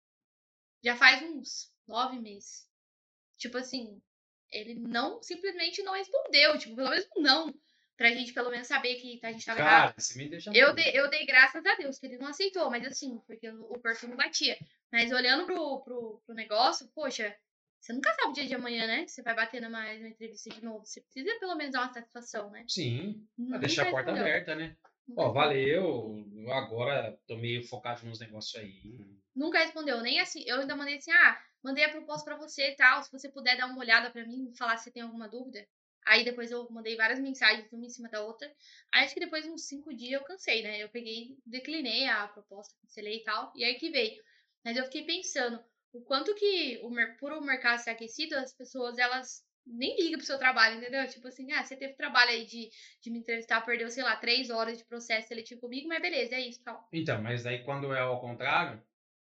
[0.84, 2.68] Já faz uns nove meses.
[3.38, 4.02] Tipo assim,
[4.52, 7.54] ele não, simplesmente não respondeu, tipo, pelo menos não.
[7.96, 9.90] Pra gente pelo menos saber que a gente tava errado.
[9.90, 12.70] Cara, você me deixa Eu dei, eu dei graças a Deus que ele não aceitou,
[12.70, 14.56] mas assim, porque o perfil não batia.
[14.92, 17.36] Mas olhando pro, pro, pro negócio, poxa,
[17.80, 19.08] você nunca sabe o dia de amanhã, né?
[19.08, 20.86] Você vai bater numa, numa entrevista de novo.
[20.86, 22.66] Você precisa pelo menos dar uma satisfação, né?
[22.68, 24.76] Sim, pra deixar a porta aberta, né?
[25.16, 25.34] Ó, respondeu.
[25.34, 26.26] valeu.
[26.36, 29.20] eu Agora tô meio focado nos negócios aí.
[29.36, 30.44] Nunca respondeu, nem assim.
[30.46, 33.04] Eu ainda mandei assim, ah, mandei a proposta pra você e tal.
[33.04, 35.68] Se você puder dar uma olhada pra mim e falar se tem alguma dúvida.
[36.06, 38.50] Aí depois eu mandei várias mensagens, uma em cima da outra.
[38.94, 40.82] Aí acho que depois de uns cinco dias eu cansei, né?
[40.82, 43.52] Eu peguei, declinei a proposta, cancelei e tal.
[43.56, 44.24] E aí que veio.
[44.64, 45.62] Mas eu fiquei pensando,
[45.94, 46.90] o quanto que, o,
[47.20, 51.08] por o mercado ser aquecido, as pessoas, elas nem ligam pro seu trabalho, entendeu?
[51.08, 52.70] Tipo assim, ah, você teve trabalho aí de,
[53.02, 56.42] de me entrevistar, perdeu, sei lá, três horas de processo seletivo comigo, mas beleza, é
[56.42, 56.88] isso, tal.
[56.92, 58.82] Então, mas aí quando é ao contrário,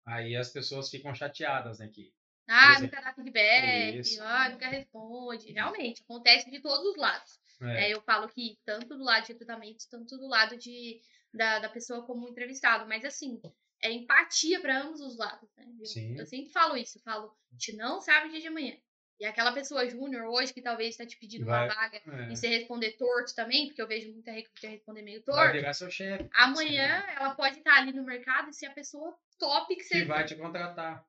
[0.05, 1.87] aí as pessoas ficam chateadas, né?
[1.87, 2.13] Que
[2.47, 2.87] Ah, exemplo.
[2.87, 4.23] nunca dá feedback, Isso.
[4.23, 5.51] ah, nunca responde.
[5.51, 7.39] Realmente, acontece de todos os lados.
[7.61, 10.99] é, É, eu falo que tanto do lado de recrutamento, tanto do lado de,
[11.33, 12.87] da, da pessoa como entrevistado.
[12.87, 13.39] Mas assim,
[13.81, 15.49] é empatia para ambos os lados.
[15.57, 15.65] Né?
[15.79, 18.75] Eu, eu sempre falo isso, eu falo, a gente não sabe o dia de amanhã.
[19.19, 22.36] E aquela pessoa júnior hoje que talvez está te pedindo Vai- uma vaga é, e
[22.38, 25.51] você responder torto também, porque eu vejo muita recruta responder meio vai torto.
[25.58, 26.29] virar seu chefe.
[26.34, 30.05] Amanhã ela pode estar ali no mercado e ser a pessoa top que Que você.
[30.05, 31.05] vai te contratar.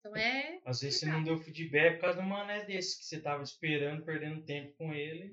[0.00, 0.58] Então é.
[0.66, 3.44] Às vezes você não deu feedback por causa de um mané desse que você tava
[3.44, 5.32] esperando, perdendo tempo com ele.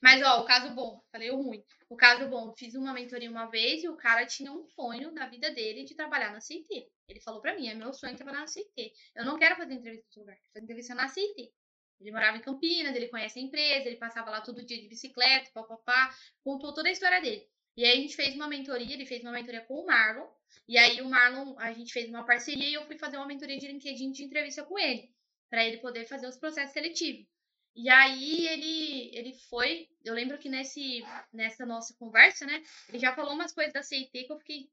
[0.00, 1.62] Mas, ó, o caso bom, falei o ruim.
[1.88, 5.26] O caso bom, fiz uma mentoria uma vez e o cara tinha um sonho da
[5.26, 6.88] vida dele de trabalhar na CIT.
[7.08, 8.92] Ele falou pra mim, é meu sonho trabalhar na CIT.
[9.14, 11.52] Eu não quero fazer entrevista em lugar, fazer entrevista na CIT.
[12.00, 15.50] Ele morava em Campinas, ele conhece a empresa, ele passava lá todo dia de bicicleta,
[15.52, 16.12] papapá,
[16.42, 17.46] contou toda a história dele.
[17.76, 20.26] E aí a gente fez uma mentoria, ele fez uma mentoria com o Marlon,
[20.68, 23.56] e aí o Marlon, a gente fez uma parceria e eu fui fazer uma mentoria
[23.56, 25.10] de LinkedIn de entrevista com ele,
[25.48, 27.26] pra ele poder fazer os processos seletivos.
[27.74, 33.14] E aí ele, ele foi, eu lembro que nesse, nessa nossa conversa, né, ele já
[33.14, 34.70] falou umas coisas da CIT que eu fiquei,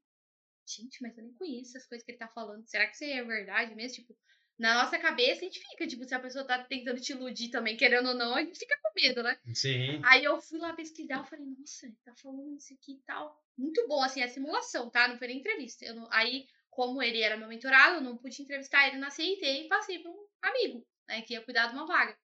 [0.66, 3.22] gente, mas eu nem conheço as coisas que ele tá falando, será que isso é
[3.24, 3.96] verdade mesmo?
[3.96, 4.16] Tipo,
[4.58, 7.76] na nossa cabeça a gente fica, tipo, se a pessoa tá tentando te iludir também,
[7.78, 9.38] querendo ou não, a gente fica com medo, né?
[9.54, 10.02] Sim.
[10.04, 13.42] Aí eu fui lá pesquisar, eu falei, nossa, ele tá falando isso aqui e tal.
[13.56, 15.08] Muito bom, assim, a simulação, tá?
[15.08, 15.86] Não foi nem entrevista.
[15.86, 19.42] Eu não- Aí, como ele era meu mentorado, eu não pude entrevistar ele na CIT
[19.46, 22.14] e passei pra um amigo, né, que ia cuidar de uma vaga.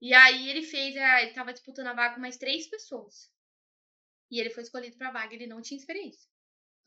[0.00, 3.30] E aí ele fez, a- ele tava disputando a vaga com mais três pessoas.
[4.30, 6.28] E ele foi escolhido pra vaga, ele não tinha experiência.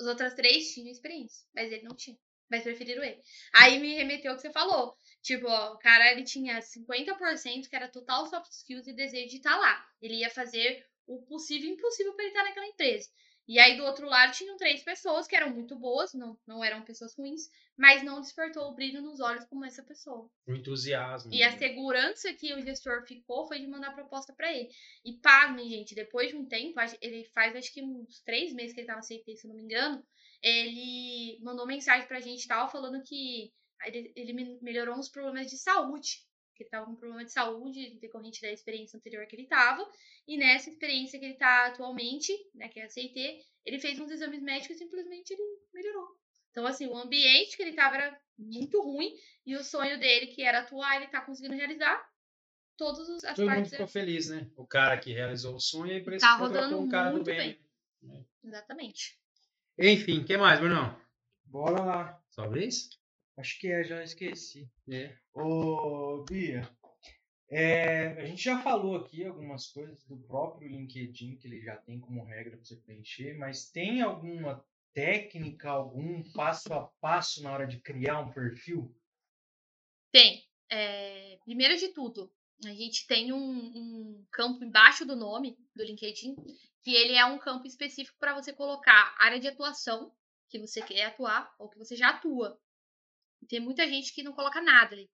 [0.01, 2.17] As outras três tinham experiência, mas ele não tinha.
[2.49, 3.21] Mas preferiram ele.
[3.55, 4.95] Aí me remeteu ao que você falou.
[5.23, 9.37] Tipo, ó, o cara ele tinha 50% que era total soft skills e desejo de
[9.37, 9.85] estar lá.
[10.01, 13.09] Ele ia fazer o possível e impossível para ele estar naquela empresa.
[13.49, 16.83] E aí do outro lado tinham três pessoas que eram muito boas, não, não eram
[16.83, 20.29] pessoas ruins, mas não despertou o brilho nos olhos como essa pessoa.
[20.45, 21.33] O entusiasmo.
[21.33, 24.69] E a segurança que o gestor ficou foi de mandar proposta pra ele.
[25.03, 28.81] E pasmem, gente, depois de um tempo, ele faz acho que uns três meses que
[28.81, 30.05] ele tava CT, se não me engano,
[30.43, 33.51] ele mandou mensagem pra gente e tal, falando que
[33.83, 36.19] ele, ele me- melhorou uns problemas de saúde.
[36.59, 39.89] Que ele tava com problema de saúde decorrente da experiência anterior que ele tava.
[40.27, 43.17] E nessa experiência que ele tá atualmente, né, que é a CIT,
[43.65, 45.41] ele fez uns exames médicos e simplesmente ele
[45.73, 46.09] melhorou.
[46.51, 49.13] Então, assim, o ambiente que ele tava era muito ruim
[49.45, 52.05] e o sonho dele, que era atuar, ele tá conseguindo realizar.
[52.75, 53.71] Todas as Todo mundo partes.
[53.71, 54.51] ficou feliz, né?
[54.57, 57.57] O cara que realizou o sonho e empresa Tá rodando um cara do muito bem.
[58.43, 59.17] Exatamente.
[59.77, 60.99] Enfim, o que mais, Brunão?
[61.45, 62.21] Bora lá.
[62.29, 62.99] Sobre isso?
[63.39, 64.69] Acho que é, já esqueci.
[64.91, 65.15] É.
[65.33, 66.69] Ô, Bia,
[67.49, 72.01] é, a gente já falou aqui algumas coisas do próprio LinkedIn, que ele já tem
[72.01, 74.61] como regra para você preencher, mas tem alguma
[74.93, 78.93] técnica, algum passo a passo na hora de criar um perfil?
[80.11, 80.45] Tem.
[80.69, 82.29] é, primeiro de tudo,
[82.65, 86.35] a gente tem um, um campo embaixo do nome do LinkedIn,
[86.83, 90.13] que ele é um campo específico para você colocar área de atuação,
[90.49, 92.59] que você quer atuar, ou que você já atua.
[93.47, 95.09] Tem muita gente que não coloca nada ali.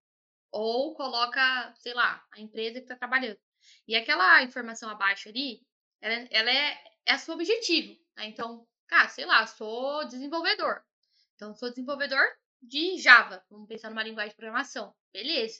[0.51, 3.39] Ou coloca, sei lá, a empresa que está trabalhando.
[3.87, 5.61] E aquela informação abaixo ali,
[6.01, 7.99] ela, ela é, é seu objetivo.
[8.15, 8.27] né?
[8.27, 10.81] Então, cara, sei lá, sou desenvolvedor.
[11.35, 12.23] Então, sou desenvolvedor
[12.61, 13.43] de Java.
[13.49, 14.93] Vamos pensar numa linguagem de programação.
[15.11, 15.59] Beleza.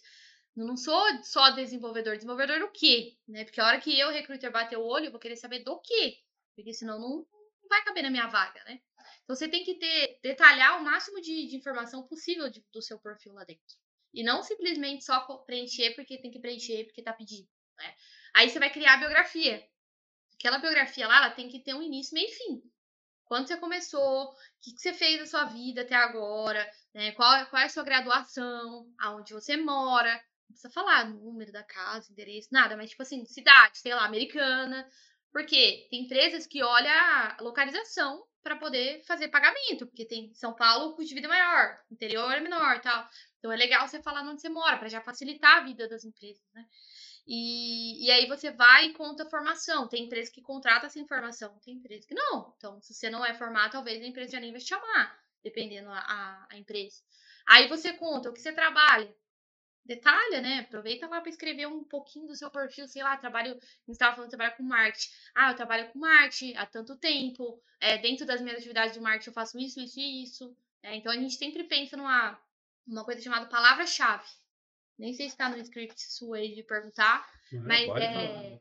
[0.56, 2.16] Não sou só desenvolvedor.
[2.16, 3.18] Desenvolvedor do quê?
[3.28, 3.44] Né?
[3.44, 6.18] Porque a hora que eu, recruiter, bater o olho, eu vou querer saber do quê.
[6.56, 8.80] Porque senão não, não vai caber na minha vaga, né?
[9.26, 13.00] Então você tem que ter, detalhar o máximo de, de informação possível de, do seu
[13.00, 13.76] perfil lá dentro.
[14.14, 17.50] E não simplesmente só preencher porque tem que preencher, porque tá pedindo.
[17.78, 17.96] Né?
[18.36, 19.68] Aí você vai criar a biografia.
[20.36, 22.62] Aquela biografia lá, ela tem que ter um início, meio e fim.
[23.26, 27.12] Quando você começou, o que, que você fez na sua vida até agora, né?
[27.14, 30.14] qual, qual é a sua graduação, aonde você mora.
[30.48, 34.88] Não precisa falar número da casa, endereço, nada, mas tipo assim, cidade, sei lá, americana.
[35.36, 40.96] Porque tem empresas que olham a localização para poder fazer pagamento, porque tem São Paulo,
[40.96, 43.06] custo de vida é maior, interior é menor, tal.
[43.38, 46.42] Então é legal você falar onde você mora, para já facilitar a vida das empresas,
[46.54, 46.66] né?
[47.28, 49.90] E, e aí você vai e conta a formação.
[49.90, 52.54] Tem empresa que contrata essa informação, tem empresa que não.
[52.56, 55.90] Então, se você não é formado, talvez a empresa já nem vai te chamar, dependendo
[55.90, 57.02] a, a, a empresa.
[57.46, 59.14] Aí você conta o que você trabalha,
[59.86, 60.60] detalha, né?
[60.60, 64.30] Aproveita lá para escrever um pouquinho do seu perfil, sei lá, trabalho, você estava falando,
[64.30, 65.10] trabalho com marketing.
[65.36, 69.30] Ah, eu trabalho com marketing há tanto tempo, é, dentro das minhas atividades de marketing
[69.30, 70.58] eu faço isso, isso e isso.
[70.82, 72.40] É, então a gente sempre pensa numa
[72.88, 74.28] uma coisa chamada palavra-chave.
[74.98, 78.60] Nem sei se está no script sua aí de perguntar, Uhum, mas é,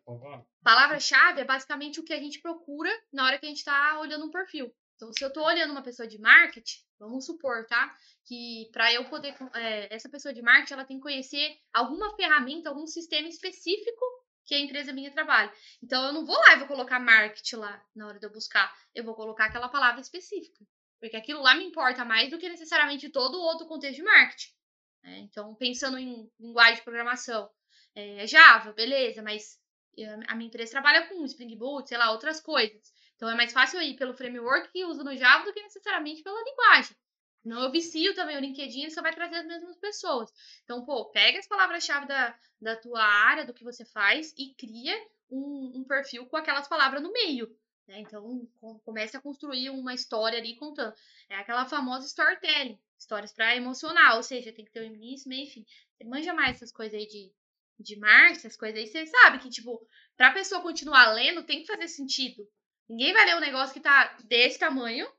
[0.62, 4.26] palavra-chave é basicamente o que a gente procura na hora que a gente está olhando
[4.26, 4.74] um perfil.
[5.04, 7.94] Então, se eu estou olhando uma pessoa de marketing, vamos supor, tá?
[8.24, 9.34] Que para eu poder.
[9.54, 14.04] É, essa pessoa de marketing, ela tem que conhecer alguma ferramenta, algum sistema específico
[14.46, 15.52] que a empresa minha trabalha.
[15.82, 18.74] Então, eu não vou lá e vou colocar marketing lá na hora de eu buscar.
[18.94, 20.64] Eu vou colocar aquela palavra específica.
[20.98, 24.52] Porque aquilo lá me importa mais do que necessariamente todo o outro contexto de marketing.
[25.02, 25.18] né?
[25.18, 27.50] Então, pensando em linguagem de programação,
[27.94, 29.58] é, Java, beleza, mas
[29.98, 32.92] eh, a minha empresa trabalha com Spring Boot, sei lá, outras coisas.
[33.16, 36.42] Então é mais fácil ir pelo framework que uso no Java do que necessariamente pela
[36.42, 36.96] linguagem.
[37.44, 40.32] Não eu vicio também o LinkedIn, ele só vai trazer as mesmas pessoas.
[40.64, 44.96] Então, pô, pega as palavras-chave da, da tua área, do que você faz, e cria
[45.30, 47.54] um, um perfil com aquelas palavras no meio.
[47.86, 48.00] Né?
[48.00, 50.94] Então, com, comece a construir uma história ali contando.
[51.28, 52.78] É aquela famosa storytelling.
[52.98, 55.66] Histórias para emocionar, ou seja, tem que ter o início, meio e fim.
[55.92, 57.30] Você manja mais essas coisas aí de,
[57.78, 61.66] de marketing, essas coisas aí, você sabe que, tipo, pra pessoa continuar lendo, tem que
[61.66, 62.48] fazer sentido.
[62.88, 65.10] Ninguém vai ler um negócio que tá desse tamanho,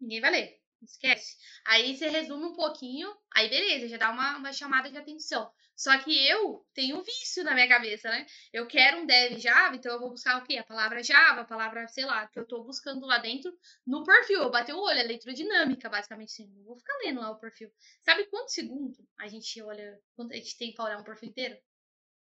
[0.00, 0.62] ninguém vai ler.
[0.82, 1.36] Esquece.
[1.64, 5.52] Aí você resume um pouquinho, aí beleza, já dá uma, uma chamada de atenção.
[5.76, 8.26] Só que eu tenho um vício na minha cabeça, né?
[8.52, 10.56] Eu quero um dev Java, então eu vou buscar o quê?
[10.58, 14.42] A palavra Java, a palavra, sei lá, que eu tô buscando lá dentro no perfil.
[14.42, 16.48] Eu bati o olho, é leitura dinâmica, basicamente assim.
[16.54, 17.70] Não vou ficar lendo lá o perfil.
[18.02, 21.58] Sabe quantos segundos a gente olha, quanto a gente tem pra olhar um perfil inteiro?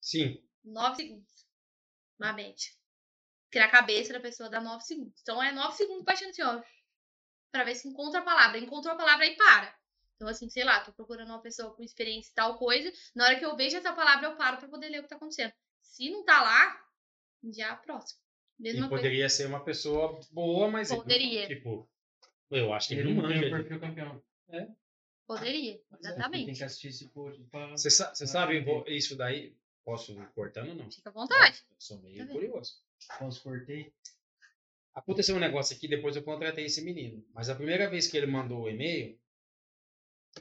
[0.01, 0.43] Sim.
[0.63, 1.45] 9 segundos.
[2.17, 2.75] Na mente.
[3.45, 5.19] Porque na cabeça da pessoa dá 9 segundos.
[5.21, 6.61] Então é 9 segundos baixando assim, ó.
[7.51, 8.57] Pra ver se encontra a palavra.
[8.57, 9.73] Encontrou a palavra e para.
[10.15, 12.91] Então, assim, sei lá, tô procurando uma pessoa com experiência em tal coisa.
[13.13, 15.15] Na hora que eu vejo essa palavra, eu paro pra poder ler o que tá
[15.15, 15.53] acontecendo.
[15.81, 16.85] Se não tá lá,
[17.53, 18.19] já próximo.
[18.57, 19.03] Mesma E coisa.
[19.03, 21.45] poderia ser uma pessoa boa, mas Poderia.
[21.47, 21.87] tipo,
[22.49, 23.49] eu acho que ele Ele não tem manja.
[23.57, 24.23] perfil campeão.
[25.27, 26.53] Poderia, Mas é, Tem exatamente.
[26.57, 27.67] que assistir esse post pra...
[27.71, 29.55] Você sa- você Ah, sabe isso daí?
[29.83, 30.91] Posso ir cortando ou não?
[30.91, 31.63] Fica à vontade.
[31.69, 32.75] Eu sou meio Tá curioso.
[33.19, 33.93] Posso cortei?
[34.93, 37.25] Aconteceu um negócio aqui, depois eu contratei esse menino.
[37.33, 39.19] Mas a primeira vez que ele mandou o e-mail,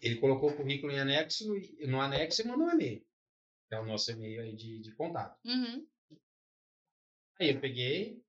[0.01, 3.05] ele colocou o currículo em anexo, e no anexo e mandou um e-mail.
[3.69, 5.39] Que é o nosso e-mail aí de, de contato.
[5.45, 5.87] Uhum.
[7.41, 8.23] Aí eu peguei,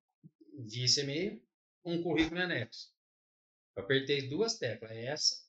[0.58, 1.44] vi esse e-mail,
[1.84, 2.92] um currículo em anexo.
[3.76, 5.46] Eu apertei duas teclas, essa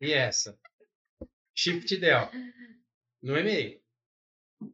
[0.00, 0.58] e essa.
[1.54, 2.30] Shift Del.
[3.22, 3.82] No e-mail.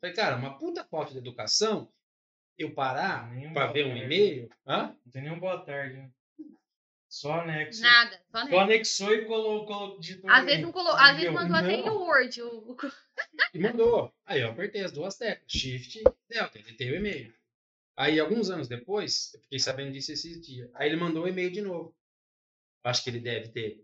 [0.00, 1.92] Falei, cara, uma puta falta de educação
[2.58, 4.04] eu parar Nenhum pra boa ver um tarde.
[4.04, 4.50] e-mail.
[4.66, 4.96] Hã?
[5.04, 6.10] Não tem nenhum boa tarde, né?
[7.08, 7.80] Só anexo.
[7.82, 8.20] Nada.
[8.30, 8.60] Só Só nem.
[8.60, 10.28] anexou e colocou, digitou.
[10.30, 10.46] Às ali.
[10.46, 10.98] vezes não colocou.
[10.98, 11.96] Às vezes mandou até em Não.
[12.02, 12.40] Word.
[13.54, 14.12] E mandou.
[14.26, 17.32] Aí eu apertei as duas teclas, Shift Delta, ele tem o e-mail.
[17.98, 20.68] Aí, alguns anos depois, eu fiquei sabendo disso esses dias.
[20.74, 21.96] Aí ele mandou o e-mail de novo.
[22.84, 23.82] Acho que ele deve ter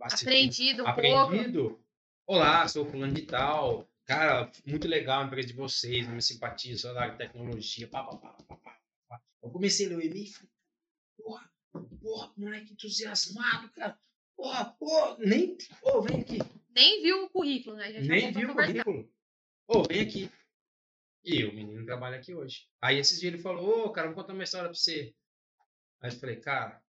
[0.00, 1.18] assistido- aprendido um pouco.
[1.18, 1.84] aprendido.
[2.26, 3.88] Olá, sou fulano de tal.
[4.04, 8.56] Cara, muito legal a empresa de vocês, minha simpatia, salário, tecnologia, pá, pá, pá, pá,
[8.56, 9.22] pá, pá.
[9.42, 10.50] Eu comecei a ler o e-mail e falei,
[11.16, 11.52] porra,
[12.00, 13.98] porra, moleque entusiasmado, cara.
[14.36, 16.38] Porra, porra, nem, ô, vem aqui.
[16.74, 17.92] Nem viu o currículo, né?
[18.00, 19.12] Nem viu o currículo.
[19.68, 20.30] Ô, vem aqui.
[21.24, 22.68] E o menino trabalha aqui hoje.
[22.80, 25.14] Aí esses dias ele falou, ô, cara, vou contar uma história pra você.
[26.00, 26.82] Aí eu falei, cara,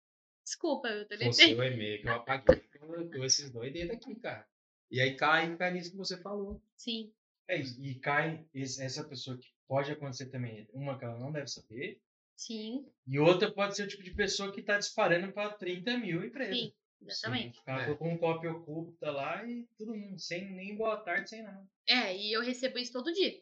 [0.43, 2.69] Desculpa, eu foi o seu e-mail que eu apaguei.
[2.81, 4.45] Eu tô esses dois dedos aqui, cara.
[4.93, 6.61] E aí cai, cai nisso que você falou.
[6.77, 7.11] Sim.
[7.47, 10.67] É, e e cai esse- essa pessoa que pode acontecer também.
[10.71, 11.99] Uma que ela não deve saber.
[12.35, 12.85] Sim.
[13.07, 16.57] E outra pode ser o tipo de pessoa que tá disparando para 30 mil empresas.
[16.57, 16.73] Sim.
[17.05, 17.59] Exatamente.
[17.59, 17.85] O cara É.
[17.85, 21.67] colocou um copy oculta lá e todo mundo, sem nem boa tarde, sem nada.
[21.87, 23.41] É, e eu recebo isso todo dia.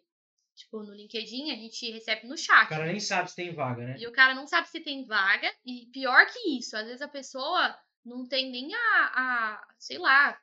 [0.55, 2.65] Tipo, no LinkedIn a gente recebe no chat.
[2.65, 3.95] O cara nem sabe se tem vaga, né?
[3.99, 5.53] E o cara não sabe se tem vaga.
[5.65, 8.79] E pior que isso, às vezes a pessoa não tem nem a,
[9.15, 10.39] a sei lá,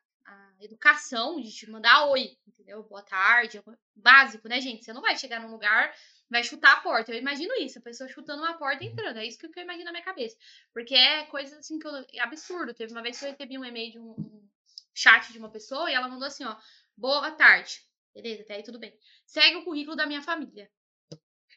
[0.61, 2.83] educação de te mandar oi, entendeu?
[2.83, 3.63] Boa tarde.
[3.95, 4.85] Básico, né, gente?
[4.85, 5.95] Você não vai chegar num lugar,
[6.29, 7.13] vai chutar a porta.
[7.13, 9.19] Eu imagino isso, a pessoa chutando uma porta e entrando.
[9.19, 10.37] É isso que eu imagino na minha cabeça.
[10.73, 11.93] Porque é coisa assim que eu.
[12.13, 12.75] É absurdo.
[12.75, 14.49] Teve uma vez que eu recebi um e-mail de um, um
[14.95, 16.57] chat de uma pessoa e ela mandou assim, ó.
[16.97, 17.87] Boa tarde.
[18.15, 18.93] Beleza, até aí tudo bem.
[19.25, 20.71] Segue o currículo da minha família.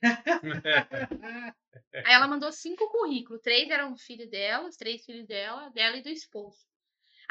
[1.93, 3.41] Aí ela mandou cinco currículos.
[3.41, 6.66] Três eram filhos dela, os três filhos dela, dela e do esposo.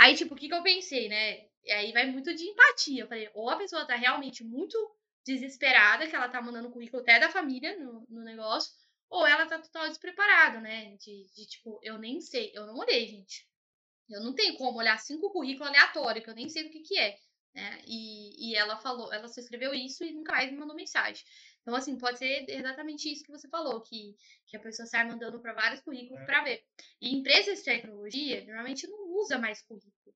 [0.01, 1.47] Aí, tipo, o que, que eu pensei, né?
[1.63, 3.03] E aí vai muito de empatia.
[3.03, 4.77] Eu falei, ou a pessoa tá realmente muito
[5.27, 8.73] desesperada, que ela tá mandando o currículo até da família no, no negócio,
[9.11, 10.97] ou ela tá total despreparada, né?
[10.97, 13.47] De, de, tipo, eu nem sei, eu não olhei, gente.
[14.09, 16.99] Eu não tenho como olhar cinco currículos aleatórios, que eu nem sei do que que
[16.99, 17.17] é.
[17.55, 17.83] Né?
[17.87, 21.23] E, e ela falou, ela só escreveu isso e nunca mais me mandou mensagem.
[21.63, 25.41] Então, assim, pode ser exatamente isso que você falou, que, que a pessoa sai mandando
[25.41, 26.25] para vários currículos É.
[26.25, 26.65] para ver.
[27.01, 30.15] E empresas de tecnologia normalmente não usa mais currículo.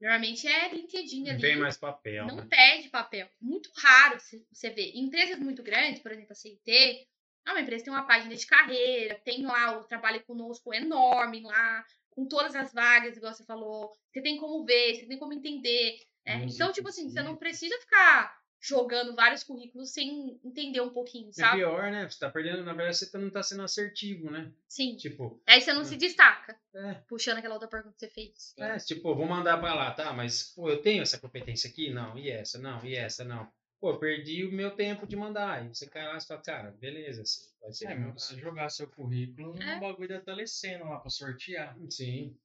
[0.00, 1.40] Normalmente é LinkedIn ali.
[1.40, 2.26] tem mais papel.
[2.26, 2.46] Não né?
[2.48, 3.28] pede papel.
[3.40, 4.92] Muito raro você- ver.
[4.94, 7.06] Empresas muito grandes, por exemplo, a CIT,
[7.46, 11.42] é uma empresa que tem uma página de carreira, tem lá o trabalho conosco enorme
[11.42, 13.92] lá, com todas as vagas, igual você falou.
[14.10, 15.98] Você tem como ver, você tem como entender.
[16.24, 16.46] né?
[16.48, 21.32] Então, tipo assim, você não precisa ficar jogando vários currículos sem entender um pouquinho, É
[21.32, 21.56] sabe?
[21.58, 22.08] pior, né?
[22.08, 24.52] Você tá perdendo, na verdade, você tá- não tá sendo assertivo, né?
[24.68, 24.96] Sim.
[24.96, 28.54] Tipo, Aí você não se destaca, é, puxando aquela outra pergunta que você fez.
[28.58, 30.12] é, tipo, vou mandar pra lá, tá?
[30.12, 31.90] Mas, pô, eu tenho essa competência aqui?
[31.90, 32.18] Não.
[32.18, 32.58] E essa?
[32.58, 32.84] Não.
[32.84, 33.24] E essa?
[33.24, 33.50] Não.
[33.80, 35.52] Pô, eu perdi o meu tempo de mandar.
[35.62, 37.86] Aí você cai lá e fala, cara, beleza, você vai ser.
[37.86, 39.74] É, meu, você jogar seu currículo É.
[39.74, 41.74] num bagulho da telecena lá pra sortear.
[41.88, 42.36] Sim.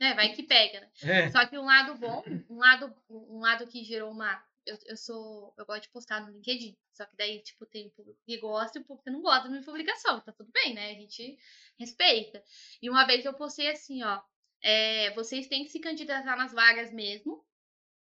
[0.00, 0.88] É, vai que pega, né?
[1.04, 1.30] É.
[1.30, 4.42] Só que um lado bom, um lado, um lado que gerou uma.
[4.70, 5.54] Eu, eu sou.
[5.58, 6.76] Eu gosto de postar no LinkedIn.
[6.92, 9.44] Só que daí, tipo, tem o público que gosta e o público que não gosta
[9.44, 10.20] da minha publicação.
[10.20, 10.92] Tá tudo bem, né?
[10.92, 11.38] A gente
[11.78, 12.42] respeita.
[12.80, 14.22] E uma vez eu postei assim, ó.
[14.62, 17.44] é, vocês têm que se candidatar nas vagas mesmo.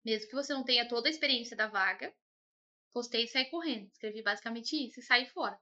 [0.05, 2.13] Mesmo que você não tenha toda a experiência da vaga.
[2.93, 3.89] Postei e saí correndo.
[3.91, 5.59] Escrevi basicamente isso e saí fora.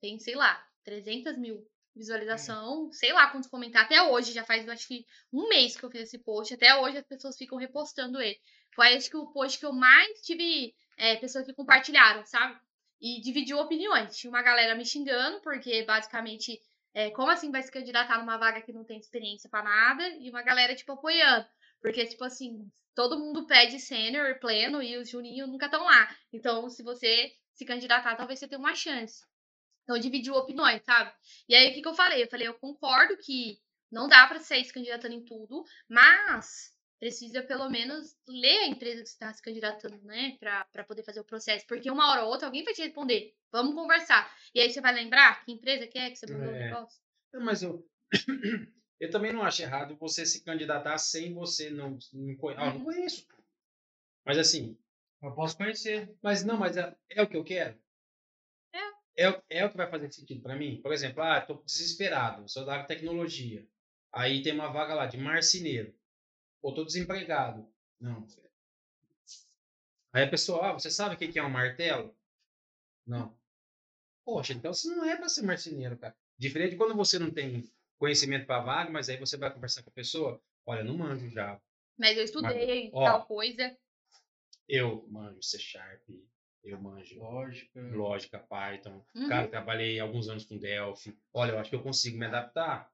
[0.00, 1.68] Tem, sei lá, 300 mil
[1.98, 3.90] visualização, sei lá quantos comentários.
[3.90, 6.54] Até hoje, já faz acho que um mês que eu fiz esse post.
[6.54, 8.38] Até hoje as pessoas ficam repostando ele.
[8.78, 12.56] Foi acho que o post que eu mais tive é, pessoas que compartilharam, sabe?
[13.00, 14.16] E dividiu opiniões.
[14.16, 16.60] Tinha uma galera me xingando, porque basicamente,
[16.94, 20.08] é, como assim vai se candidatar numa vaga que não tem experiência pra nada?
[20.20, 21.44] E uma galera, tipo, apoiando.
[21.82, 26.16] Porque, tipo assim, todo mundo pede sênior, pleno, e os juninhos nunca estão lá.
[26.32, 29.26] Então, se você se candidatar, talvez você tenha uma chance.
[29.82, 31.12] Então, dividiu opiniões, sabe?
[31.48, 32.22] E aí, o que, que eu falei?
[32.22, 33.58] Eu falei, eu concordo que
[33.90, 39.02] não dá pra sair se candidatando em tudo, mas precisa pelo menos ler a empresa
[39.02, 40.36] que está se candidatando, né?
[40.40, 41.66] Pra, pra poder fazer o processo.
[41.66, 43.34] Porque uma hora ou outra alguém vai te responder.
[43.52, 44.32] Vamos conversar.
[44.54, 46.64] E aí você vai lembrar que empresa que é que você mandou o É.
[46.64, 47.00] negócio?
[47.32, 47.86] Não, mas eu.
[49.00, 51.98] eu também não acho errado você se candidatar sem você não.
[52.12, 52.84] não, ah, eu não Uhum.
[52.84, 53.26] conheço.
[54.24, 54.76] Mas assim,
[55.20, 56.14] Eu posso conhecer.
[56.22, 57.76] Mas não, mas é, é o que eu quero?
[59.16, 59.28] É.
[59.30, 60.80] o- É o que vai fazer sentido para mim?
[60.80, 63.66] Por exemplo, ah, tô desesperado, sou da tecnologia.
[64.12, 65.92] Aí tem uma vaga lá de marceneiro.
[66.62, 67.68] Ou tô desempregado.
[68.00, 68.26] Não.
[70.12, 72.14] Aí a pessoa, ah, você sabe o que que é um martelo?
[73.06, 73.36] Não.
[74.24, 76.16] Poxa, então você não é para ser marceneiro, cara.
[76.36, 77.64] Diferente de quando você não tem
[77.98, 81.60] conhecimento para vaga, mas aí você vai conversar com a pessoa, olha, não manjo já.
[81.98, 83.76] Mas eu estudei ó, tal coisa.
[84.68, 86.08] Eu manjo C Sharp,
[86.62, 87.80] eu manjo Lógica.
[87.80, 89.04] lógica, Python.
[89.14, 89.28] Uhum.
[89.28, 91.18] Cara, trabalhei alguns anos com Delphi.
[91.32, 92.92] Olha, eu acho que eu consigo me adaptar.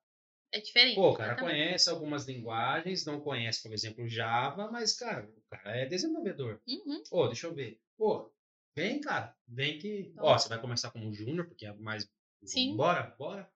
[0.54, 0.94] É diferente.
[0.94, 1.56] Pô, o cara exatamente.
[1.56, 6.60] conhece algumas linguagens, não conhece, por exemplo, Java, mas, cara, o cara é desenvolvedor.
[6.68, 7.02] Uhum.
[7.10, 7.80] Pô, deixa eu ver.
[7.98, 8.32] Pô,
[8.76, 10.12] vem, cara, vem que.
[10.12, 10.24] Então.
[10.24, 12.08] Ó, você vai começar como júnior, porque é mais.
[12.44, 12.76] Sim.
[12.76, 13.50] Bora, bora.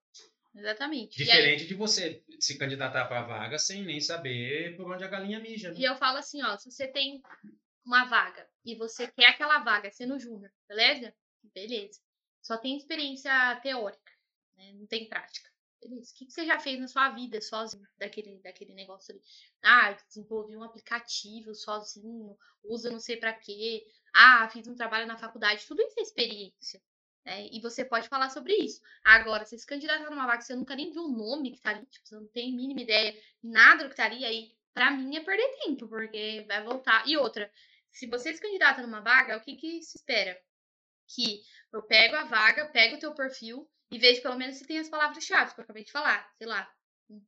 [0.52, 1.16] Exatamente.
[1.20, 5.08] E aí- Diferente de você se candidatar pra vaga sem nem saber por onde a
[5.08, 5.70] galinha mija.
[5.70, 5.78] Né?
[5.78, 7.22] E eu falo assim, ó, se você tem
[7.86, 11.14] uma vaga e você quer aquela vaga sendo júnior, beleza?
[11.54, 12.00] Beleza.
[12.42, 13.30] Só tem experiência
[13.62, 14.12] teórica,
[14.56, 14.72] né?
[14.72, 15.48] Não tem prática.
[15.80, 16.12] Beleza.
[16.12, 19.22] O que, que você já fez na sua vida sozinho daquele, daquele negócio ali?
[19.62, 23.84] Ah, desenvolvi um aplicativo sozinho, usa não sei pra quê.
[24.14, 25.66] Ah, fiz um trabalho na faculdade.
[25.66, 26.82] Tudo isso é experiência.
[27.24, 27.46] né?
[27.52, 28.80] E você pode falar sobre isso.
[29.04, 31.70] Agora, você se candidatar numa vaga que você nunca nem viu o nome que tá
[31.70, 35.16] ali, tipo, você não tem mínima ideia, nada do que tá ali, aí pra mim
[35.16, 37.06] é perder tempo, porque vai voltar.
[37.08, 37.50] E outra,
[37.92, 40.40] se você se candidata numa vaga, o que que se espera?
[41.08, 44.78] Que eu pego a vaga, pego o teu perfil e vejo pelo menos se tem
[44.78, 46.30] as palavras-chave que eu acabei de falar.
[46.36, 46.70] Sei lá,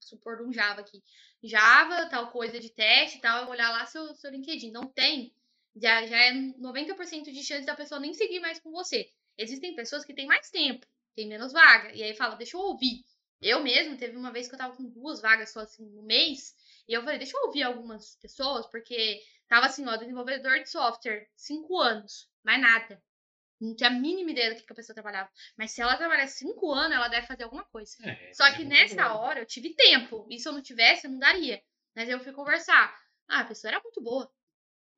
[0.00, 1.02] supor um Java aqui.
[1.42, 4.70] Java, tal coisa de teste e tal, olhar lá seu, seu LinkedIn.
[4.70, 5.34] Não tem,
[5.76, 9.10] já, já é 90% de chance da pessoa nem seguir mais com você.
[9.38, 13.04] Existem pessoas que têm mais tempo, tem menos vaga, e aí fala, deixa eu ouvir.
[13.40, 16.54] Eu mesmo, teve uma vez que eu tava com duas vagas só assim no mês,
[16.86, 21.26] e eu falei, deixa eu ouvir algumas pessoas, porque tava assim, ó, desenvolvedor de software,
[21.34, 23.02] cinco anos, mais nada.
[23.60, 25.30] Não tinha a mínima ideia do que, a pessoa trabalhava.
[25.56, 27.94] Mas se ela trabalhar cinco anos, ela deve fazer alguma coisa.
[28.08, 30.26] É, Só que nessa hora eu tive tempo.
[30.30, 31.62] E se eu não tivesse, eu não daria.
[31.94, 32.98] Mas eu fui conversar.
[33.28, 34.32] Ah, a pessoa era muito boa.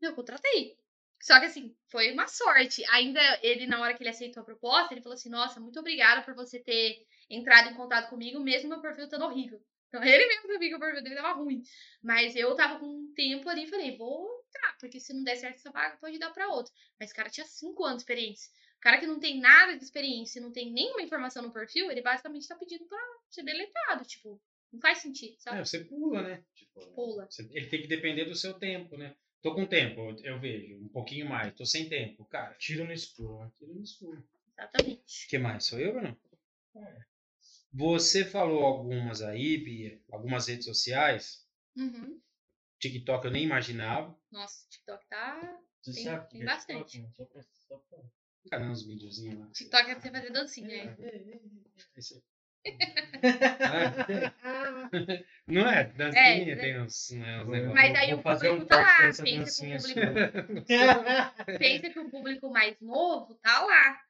[0.00, 0.76] Eu contratei.
[1.20, 2.84] Só que assim, foi uma sorte.
[2.90, 6.22] Ainda ele, na hora que ele aceitou a proposta, ele falou assim: Nossa, muito obrigada
[6.22, 9.60] por você ter entrado em contato comigo, mesmo meu perfil estando horrível.
[9.88, 11.62] Então ele mesmo sabia que o perfil dele tava ruim.
[12.02, 15.36] Mas eu tava com um tempo ali e falei: Vou entrar, porque se não der
[15.36, 16.72] certo essa vaga, pode dar pra outra.
[17.00, 18.50] Mas o cara tinha cinco anos de experiência.
[18.76, 22.02] O cara que não tem nada de experiência, não tem nenhuma informação no perfil, ele
[22.02, 22.98] basicamente tá pedindo pra
[23.30, 24.04] ser deletado.
[24.04, 24.40] Tipo,
[24.72, 25.58] não faz sentido, sabe?
[25.60, 26.44] É, você pula, né?
[26.54, 27.26] Tipo, Pula.
[27.30, 29.14] você- ele tem que depender do seu tempo, né?
[29.40, 31.54] Tô com tempo, eu- vejo, um pouquinho mais.
[31.54, 32.54] Tô sem tempo, cara.
[32.54, 33.52] Tiro no escuro?
[33.58, 34.24] Tira no escuro.
[34.56, 35.26] Exatamente.
[35.26, 35.64] O que mais?
[35.64, 36.16] Sou eu não?
[36.76, 36.98] É.
[37.72, 41.46] Você falou algumas aí, Bia, algumas redes sociais.
[41.76, 42.20] Uhum.
[42.78, 44.16] TikTok eu nem imaginava.
[44.32, 45.58] Nossa, o TikTok tá.
[45.82, 47.02] Você Tem- sabe tem é bastante.
[47.02, 47.10] TikTok, né?
[47.16, 47.98] Só pra, só pra...
[48.50, 49.46] Cara, uns videozinhos lá.
[49.52, 51.40] TikTok é pra você fazer dancinha aí.
[51.96, 52.22] Esse-
[54.42, 54.90] Ah,
[55.46, 55.84] Não é?
[55.84, 56.56] Dancinha, É, né?
[56.56, 57.74] tem uns, né, uns.
[57.74, 58.96] Mas aí vou o fazer um público tá lá.
[58.98, 60.00] Pensa que, público,
[61.58, 64.00] pensa que o público mais novo tá lá.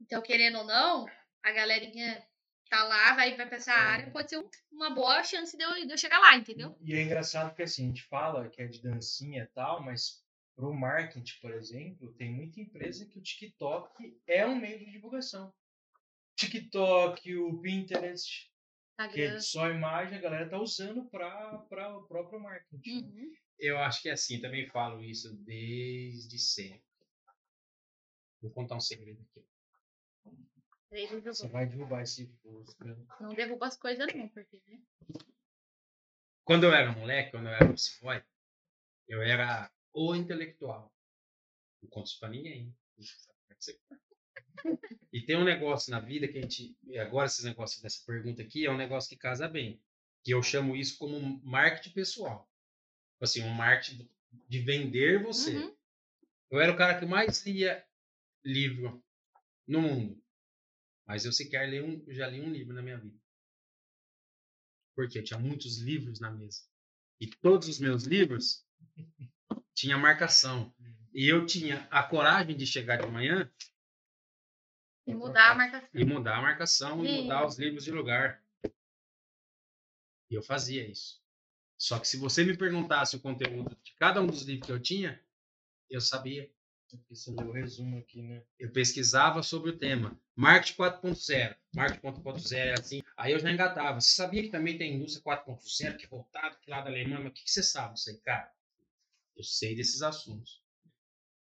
[0.00, 1.06] Então, querendo ou não,
[1.42, 2.22] a galerinha
[2.70, 5.74] tá lá, vai, vai pra essa área, pode ser um- uma boa chance de eu,
[5.86, 6.78] de eu chegar lá, entendeu?
[6.80, 10.24] E é engraçado porque assim, a gente fala que é de dancinha e tal, mas
[10.54, 15.52] pro marketing, por exemplo, tem muita empresa que o TikTok é um meio de divulgação.
[16.36, 18.50] TikTok, o Pinterest,
[19.12, 21.56] que é só imagem, a galera tá usando para
[21.96, 23.04] o próprio marketing.
[23.04, 23.32] Uhum.
[23.58, 26.82] Eu acho que é assim, também falo isso desde sempre.
[28.40, 29.44] Vou contar um segredo aqui.
[31.24, 32.98] Você vai derrubar esse Fusca.
[33.20, 34.82] Não derruba as coisas, não, porque, né?
[36.44, 38.24] Quando eu era moleque, quando eu era boy,
[39.06, 40.92] eu era o intelectual.
[41.80, 42.74] Não conto isso pra ninguém.
[45.12, 46.76] E tem um negócio na vida que a gente.
[46.84, 49.80] e Agora, esses negócios dessa pergunta aqui é um negócio que casa bem.
[50.22, 52.48] Que eu chamo isso como marketing pessoal.
[53.12, 54.08] Tipo Assim, um marketing
[54.48, 55.56] de vender você.
[55.56, 55.76] Uhum.
[56.50, 57.84] Eu era o cara que mais lia
[58.44, 59.02] livro
[59.66, 60.22] no mundo.
[61.10, 63.18] Mas eu sequer li um, já li um livro na minha vida.
[64.94, 66.62] Porque eu tinha muitos livros na mesa.
[67.20, 68.64] E todos os meus livros
[69.74, 70.72] tinha marcação.
[71.12, 73.52] E eu tinha a coragem de chegar de manhã
[75.04, 75.88] E mudar a marcação.
[75.92, 77.22] e mudar a marcação e Sim.
[77.22, 78.40] mudar os livros de lugar.
[80.30, 81.20] E eu fazia isso.
[81.76, 84.80] Só que se você me perguntasse o conteúdo de cada um dos livros que eu
[84.80, 85.20] tinha,
[85.90, 86.48] eu sabia.
[87.08, 88.42] Você leu o resumo aqui, né?
[88.58, 90.18] Eu pesquisava sobre o tema.
[90.36, 91.56] Marketing 4.0.
[91.74, 93.02] Marketing 4.0 é assim.
[93.16, 94.00] Aí eu já engatava.
[94.00, 97.20] Você sabia que também tem indústria 4.0, que é voltado que lá da Alemanha?
[97.20, 98.50] Mas o que, que você sabe disso aí, cara?
[99.36, 100.62] Eu sei desses assuntos.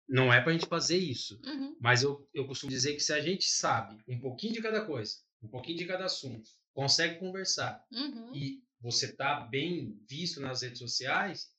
[0.09, 1.41] Não é pra gente fazer isso.
[1.45, 1.77] Uhum.
[1.81, 5.17] Mas eu, eu costumo dizer que se a gente sabe um pouquinho de cada coisa,
[5.43, 8.35] um pouquinho de cada assunto, consegue conversar Uhum.
[8.35, 11.51] e você tá bem visto nas redes sociais,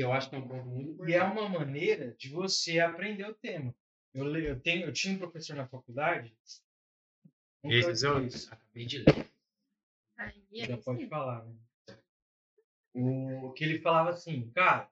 [0.00, 1.10] eu acho que é um ponto muito importante.
[1.10, 3.74] E é uma maneira de você aprender o tema.
[4.14, 6.34] Eu, eu, tenho, eu tinha um professor na faculdade.
[7.62, 8.16] nunca Esses eu
[8.50, 9.30] acabei de ler.
[10.16, 11.08] Aí, é Já pode sim.
[11.08, 11.54] falar, né?
[12.94, 14.90] O que ele falava assim, cara,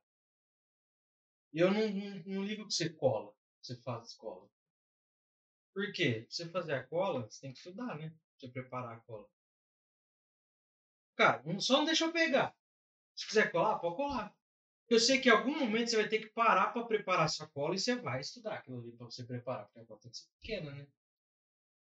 [1.54, 4.46] eu não, não, não ligo que você cola, que você faz cola.
[5.72, 6.20] Por quê?
[6.26, 8.10] Pra você fazer a cola, você tem que estudar, né?
[8.10, 9.26] Pra você preparar a cola.
[11.16, 12.54] Cara, não- só não deixa eu pegar.
[13.16, 14.36] Se quiser colar, pode colar.
[14.88, 17.74] Eu sei que em algum momento você vai ter que parar para preparar sua cola
[17.74, 20.28] e você vai estudar aquilo ali para você preparar, porque a cola tem que ser
[20.40, 20.86] pequena, né?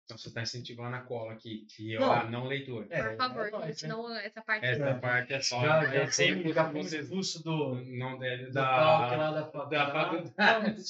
[0.05, 2.11] Então você está incentivando a cola aqui, que eu Não.
[2.11, 2.85] a não leitor.
[2.91, 3.73] É, Por favor, é nóis, né?
[3.73, 4.65] senão essa parte.
[4.65, 4.93] Essa É.
[4.99, 5.61] parte é só.
[5.61, 9.91] Já, é já, sempre fui, já vocês expulso do, não deve do lá da da
[9.91, 10.81] faculdade.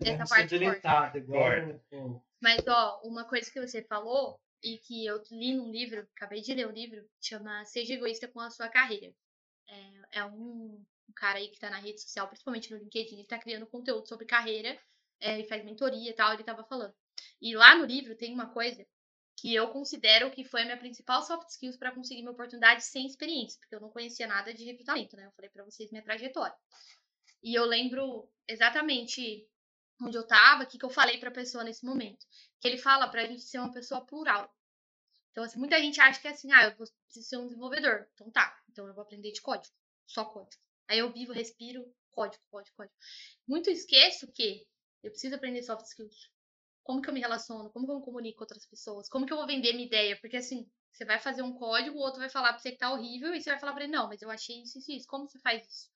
[0.00, 1.80] Essa parte deletado, igual Corta.
[1.92, 6.06] o- o- Mas, ó, uma coisa que você falou e que eu li num livro,
[6.16, 9.12] acabei de ler um livro, chama Seja Egoísta com a Sua Carreira.
[9.68, 13.26] É, é um, um cara aí que tá na rede social, principalmente no LinkedIn, ele
[13.26, 14.78] tá criando conteúdo sobre carreira
[15.20, 16.94] é, e faz mentoria e tal, ele tava falando.
[17.40, 18.86] E lá no livro tem uma coisa
[19.36, 23.06] que eu considero que foi a minha principal soft skills para conseguir minha oportunidade sem
[23.06, 25.26] experiência, porque eu não conhecia nada de recrutamento, né?
[25.26, 26.56] Eu falei para vocês minha trajetória.
[27.42, 29.46] E eu lembro exatamente
[30.00, 32.24] onde eu tava, o que, que eu falei pra pessoa nesse momento.
[32.60, 34.50] Que ele fala pra gente ser uma pessoa plural.
[35.30, 38.06] Então, assim, muita gente acha que é assim, ah, eu preciso ser um desenvolvedor.
[38.14, 39.74] Então tá, então eu vou aprender de código,
[40.06, 40.62] só código.
[40.88, 42.94] Aí eu vivo, respiro, código, código, código.
[43.46, 44.66] Muito esqueço que
[45.02, 46.30] eu preciso aprender soft skills.
[46.82, 47.70] Como que eu me relaciono?
[47.70, 49.08] Como que eu me comunico com outras pessoas?
[49.08, 50.18] Como que eu vou vender minha ideia?
[50.20, 52.92] Porque assim, você vai fazer um código, o outro vai falar pra você que tá
[52.92, 55.08] horrível, e você vai falar pra ele, não, mas eu achei isso, isso, isso.
[55.08, 55.90] Como você faz isso?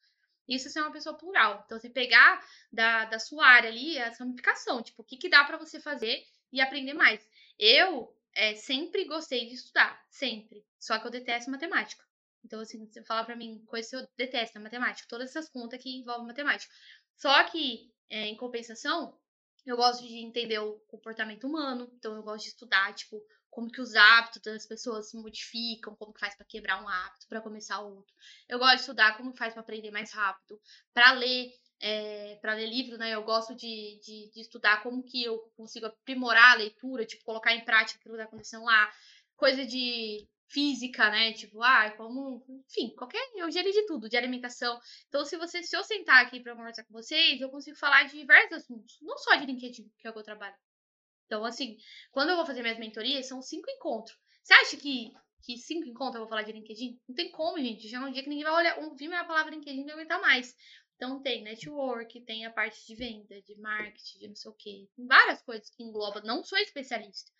[0.48, 1.62] Isso é uma pessoa plural.
[1.66, 5.44] Então, você pegar da, da sua área ali a ramificação, tipo, o que, que dá
[5.44, 7.28] pra você fazer e aprender mais.
[7.58, 10.64] Eu é, sempre gostei de estudar, sempre.
[10.78, 12.07] Só que eu detesto matemática.
[12.44, 15.08] Então, assim, você falar pra mim coisa que eu detesto, é matemática.
[15.08, 16.72] Todas essas contas que envolvem matemática.
[17.16, 19.18] Só que, é, em compensação,
[19.66, 21.90] eu gosto de entender o comportamento humano.
[21.94, 23.20] Então, eu gosto de estudar, tipo,
[23.50, 27.26] como que os hábitos das pessoas se modificam, como que faz pra quebrar um hábito,
[27.28, 28.14] pra começar outro.
[28.48, 30.60] Eu gosto de estudar como faz pra aprender mais rápido,
[30.94, 33.14] Pra ler, é, para ler livro, né?
[33.14, 37.54] Eu gosto de, de, de estudar como que eu consigo aprimorar a leitura, tipo, colocar
[37.54, 38.92] em prática aquilo que tá acontecendo lá.
[39.36, 41.32] Coisa de física, né?
[41.32, 42.44] Tipo, ah, como.
[42.68, 43.20] Enfim, qualquer.
[43.36, 44.78] Eu gerei de tudo, de alimentação.
[45.08, 48.18] Então, se você se eu sentar aqui pra conversar com vocês, eu consigo falar de
[48.18, 48.98] diversos assuntos.
[49.02, 50.56] Não só de LinkedIn, que é o que eu trabalho.
[51.26, 51.76] Então, assim,
[52.10, 54.18] quando eu vou fazer minhas mentorias, são cinco encontros.
[54.42, 56.98] Você acha que, que cinco encontros eu vou falar de LinkedIn?
[57.06, 57.86] Não tem como, gente.
[57.86, 60.20] Já é um dia que ninguém vai olhar, ouvir minha palavra LinkedIn e vai aguentar
[60.20, 60.54] mais.
[60.96, 64.88] Então, tem network, tem a parte de venda, de marketing, de não sei o quê.
[64.96, 66.22] Tem várias coisas que engloba.
[66.22, 67.30] Não sou especialista,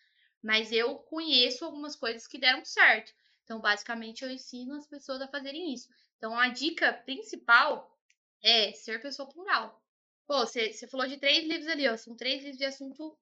[0.43, 3.13] mas eu conheço algumas coisas que deram certo.
[3.45, 5.89] Então, basicamente, eu ensino as pessoas a fazerem isso.
[6.17, 7.97] Então, a dica principal
[8.43, 9.83] é ser pessoa plural.
[10.27, 11.97] Pô, você falou de três livros ali, ó.
[11.97, 13.19] São três livros de assunto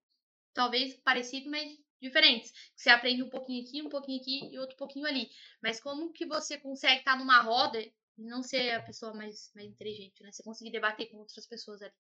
[0.53, 2.53] talvez parecido, mas diferentes.
[2.75, 5.31] Você aprende um pouquinho aqui, um pouquinho aqui e outro pouquinho ali.
[5.63, 9.69] Mas como que você consegue estar numa roda e não ser a pessoa mais, mais
[9.69, 10.33] inteligente, né?
[10.33, 11.93] Você conseguir debater com outras pessoas ali.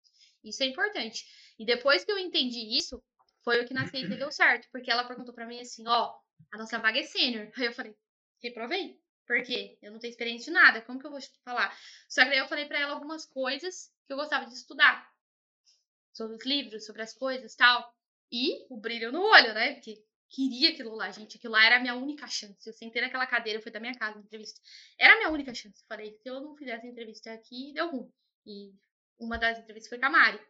[0.42, 1.26] Isso é importante.
[1.58, 3.02] E depois que eu entendi isso,
[3.46, 4.68] foi o que na CIT deu certo.
[4.72, 6.12] Porque ela perguntou pra mim assim, ó,
[6.52, 7.48] a nossa vaga é sênior.
[7.56, 7.96] Aí eu falei,
[8.42, 9.00] reprovei.
[9.24, 9.78] Por quê?
[9.80, 10.82] Eu não tenho experiência de nada.
[10.82, 11.72] Como que eu vou falar?
[12.08, 15.08] Só que daí eu falei pra ela algumas coisas que eu gostava de estudar.
[16.12, 17.94] Sobre os livros, sobre as coisas tal.
[18.32, 19.74] E o brilho no olho, né?
[19.74, 19.94] Porque
[20.28, 21.36] queria aquilo lá, gente.
[21.36, 22.68] Aquilo lá era a minha única chance.
[22.68, 24.60] Eu sentei naquela cadeira, foi da minha casa, entrevista.
[24.98, 25.80] Era a minha única chance.
[25.82, 28.12] Eu falei, se eu não fizesse entrevista aqui, deu ruim.
[28.44, 28.72] E
[29.20, 30.40] uma das entrevistas foi com a Mari.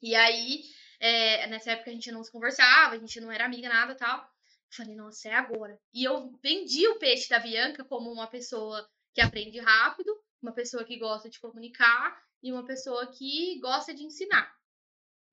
[0.00, 0.62] E aí,
[1.00, 4.18] é, nessa época a gente não se conversava, a gente não era amiga, nada tal.
[4.18, 5.78] Eu falei, nossa, é agora.
[5.94, 10.84] E eu vendi o peixe da Bianca como uma pessoa que aprende rápido, uma pessoa
[10.84, 14.56] que gosta de comunicar e uma pessoa que gosta de ensinar.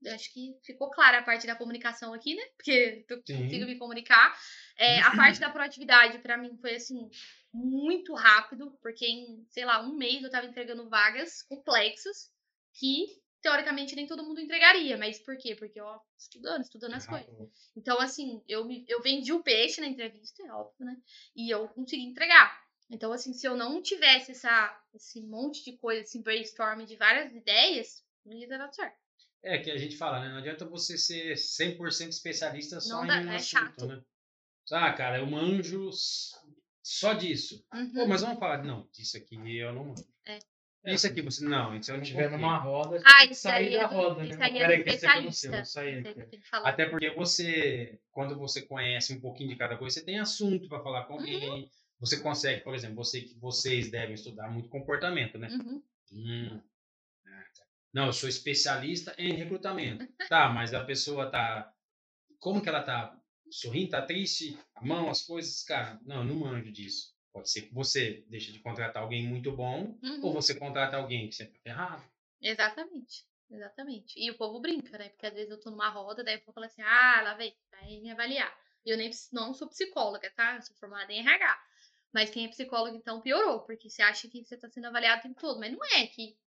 [0.04, 2.44] Eu acho que ficou clara a parte da comunicação aqui, né?
[2.56, 3.44] Porque eu Sim.
[3.44, 4.38] consigo me comunicar.
[4.78, 7.10] É, a parte da proatividade, pra mim, foi assim,
[7.54, 12.32] muito rápido, porque em, sei lá, um mês eu tava entregando vagas complexas
[12.74, 13.06] que,
[13.46, 14.98] teoricamente, nem todo mundo entregaria.
[14.98, 15.56] Mas por quê?
[15.56, 17.30] Porque, ó, estudando, estudando as coisas.
[17.78, 20.98] Então, assim, eu, me, eu vendi o peixe na entrevista, é óbvio, né?
[21.36, 22.60] E eu consegui entregar.
[22.90, 27.36] Então, assim, se eu não tivesse essa, esse monte de coisa, esse brainstorming de várias
[27.36, 28.98] ideias, não ia dado certo.
[29.44, 30.30] É que a gente fala, né?
[30.30, 33.86] Não adianta você ser 100% especialista só Não em dá, um é assunto, chato.
[33.86, 34.02] né?
[34.72, 35.92] Ah, cara, eu manjo
[36.82, 37.64] só disso.
[37.72, 37.94] Uhum.
[37.94, 40.08] Pô, mas vamos falar, não, isso aqui eu não manjo.
[40.26, 40.40] É.
[40.94, 42.38] Isso aqui você, não, isso eu Se não tiver confio.
[42.38, 44.30] numa roda, você Ah, tem que isso sair aí é da do- roda, né?
[44.30, 45.62] isso é Peraí, que esse aqui vou sair
[46.08, 46.40] Isso aqui.
[46.52, 50.82] Até porque você, quando você conhece um pouquinho de cada coisa, você tem assunto para
[50.84, 51.20] falar com Uhum.
[51.22, 51.70] alguém.
[52.00, 55.48] Você consegue, por exemplo, você que vocês devem estudar muito comportamento, né?
[55.50, 55.82] Uhum.
[56.14, 56.62] Hum.
[57.26, 57.64] Ah, tá.
[57.94, 60.06] Não, eu sou especialista em recrutamento.
[60.30, 61.72] Tá, mas a pessoa tá.
[62.40, 63.18] Como que ela tá?
[63.50, 64.58] Sorrindo, tá triste?
[64.76, 65.64] A mão, as coisas?
[65.64, 67.15] Cara, não, eu não manjo disso.
[67.36, 70.22] Pode ser que você deixe de contratar alguém muito bom Uhum.
[70.24, 72.02] ou você contrata alguém que você tá ferrado.
[72.42, 73.26] Exatamente.
[73.52, 74.18] Exatamente.
[74.18, 75.10] E o povo brinca, né?
[75.10, 77.54] Porque às vezes eu tô numa roda, daí o povo fala assim, ah, lá vem,
[77.70, 78.58] vai me avaliar.
[78.86, 80.56] E eu nem não sou psicóloga, tá?
[80.56, 81.62] Eu sou formada em RH.
[82.14, 85.24] Mas quem é psicólogo, então, piorou, porque você acha que você tá sendo avaliado o
[85.24, 85.60] tempo todo.
[85.60, 86.38] Mas não é, que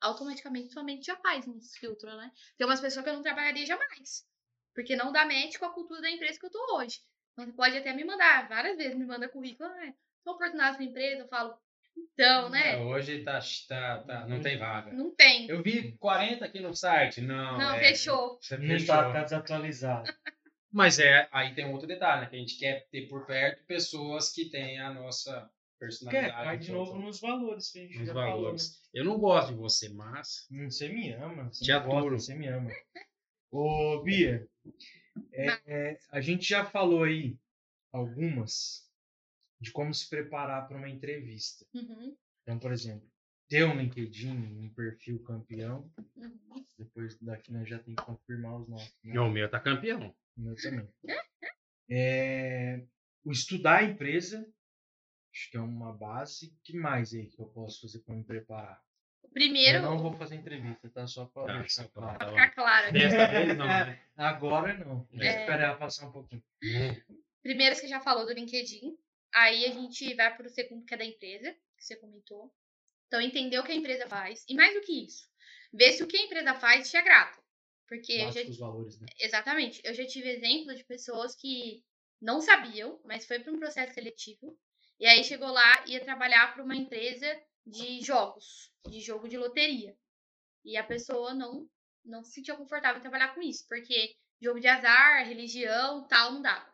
[0.00, 2.32] automaticamente sua mente já faz esse filtro, né?
[2.56, 4.26] Tem umas pessoas que eu não trabalharia jamais.
[4.74, 6.98] Porque não dá match com a cultura da empresa que eu tô hoje.
[7.34, 10.84] Então você pode até me mandar, várias vezes me manda currículo, ah, tô oportunidade na
[10.84, 11.54] empresa, eu falo,
[11.96, 12.76] então, né?
[12.78, 14.92] Hoje tá, tá, tá, não tem vaga.
[14.92, 15.48] Não tem.
[15.48, 17.20] Eu vi 40 aqui no site.
[17.20, 18.38] Não, Não, é, fechou.
[18.40, 18.86] Você fechou.
[18.94, 20.04] tá, tá desatualizado.
[20.72, 22.26] Mas é, aí tem um outro detalhe, né?
[22.28, 26.32] Que a gente quer ter por perto pessoas que têm a nossa Quer, personalidade.
[26.44, 28.80] cai de novo nos valores que a gente nos já valores.
[28.94, 30.46] Eu não gosto de você, mas.
[30.48, 30.60] falou.
[30.60, 30.66] né?
[30.66, 31.44] Hum, Você me ama.
[31.52, 32.10] Você Te me gosta.
[32.10, 32.70] Você me ama.
[33.50, 34.46] Ô, Bia,
[35.32, 37.36] é, é, a gente já falou aí
[37.92, 38.88] algumas
[39.60, 41.66] de como se preparar para uma entrevista.
[41.74, 43.08] Uhum, Então, por exemplo,
[43.48, 45.90] ter um LinkedIn, um perfil campeão.
[46.16, 46.64] uhum.
[46.78, 48.96] Depois daqui nós já tem que confirmar os nossos.
[49.04, 49.20] né?
[49.20, 50.14] O meu tá campeão.
[50.36, 50.88] O meu também.
[51.90, 52.82] É,
[53.24, 54.38] o estudar a empresa,
[55.34, 56.56] acho que é uma base.
[56.64, 58.80] que mais aí que eu posso fazer para me preparar?
[59.32, 61.06] Primeiro, Eu não vou fazer entrevista, tá?
[61.06, 62.18] Só para Tá, deixar claro.
[62.18, 62.92] pra- pra ficar claro.
[62.92, 64.00] Desta vez não, né?
[64.16, 65.06] Agora não.
[65.12, 65.40] É.
[65.40, 66.42] esperar passar um pouquinho.
[67.42, 68.96] Primeiro você já falou do LinkedIn.
[69.34, 72.52] Aí a gente vai pro segundo, que é da empresa, que você comentou.
[73.06, 74.44] Então, entender o que a empresa faz.
[74.48, 75.28] E mais do que isso,
[75.72, 77.40] ver se o que a empresa faz te agrada.
[77.88, 79.06] Porque eu já, valores, né?
[79.18, 81.84] exatamente, eu já tive exemplos de pessoas que
[82.20, 84.56] não sabiam, mas foi para um processo seletivo.
[85.00, 87.26] E aí chegou lá e ia trabalhar para uma empresa
[87.66, 89.96] de jogos, de jogo de loteria.
[90.64, 91.68] E a pessoa não,
[92.04, 96.42] não se sentia confortável em trabalhar com isso, porque jogo de azar, religião, tal, não
[96.42, 96.72] dava.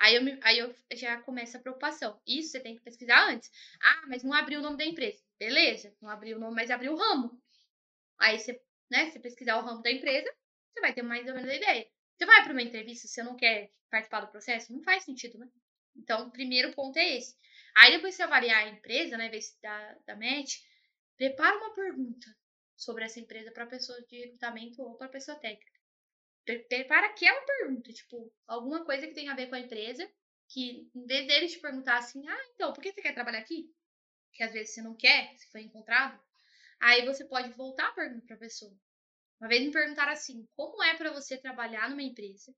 [0.00, 2.20] Aí eu, me- aí eu já começa a preocupação.
[2.26, 3.50] Isso você tem que pesquisar antes.
[3.82, 5.22] Ah, mas não abriu o nome da empresa.
[5.38, 7.40] Beleza, não abriu o nome, mas abriu o ramo.
[8.18, 10.30] Aí você, né, você pesquisar o ramo da empresa,
[10.72, 11.86] você vai ter mais ou menos a ideia.
[12.16, 14.72] Você vai para uma entrevista, você não quer participar do processo?
[14.72, 15.48] Não faz sentido, né?
[15.96, 17.36] Então, o primeiro ponto é esse.
[17.76, 20.56] Aí depois você avaliar a empresa, né, ver se dá, dá match,
[21.16, 22.26] prepara uma pergunta
[22.76, 25.79] sobre essa empresa para pessoa de recrutamento ou para pessoa técnica.
[26.44, 30.10] Pre- Prepara aquela pergunta, tipo, alguma coisa que tenha a ver com a empresa,
[30.48, 33.72] que em vez deles te perguntar assim, ah, então, por que você quer trabalhar aqui?
[34.32, 36.20] Que às vezes você não quer, se foi encontrado,
[36.80, 38.74] aí você pode voltar a pergunta para a pessoa.
[39.40, 42.54] Uma vez me perguntaram assim, como é para você trabalhar numa empresa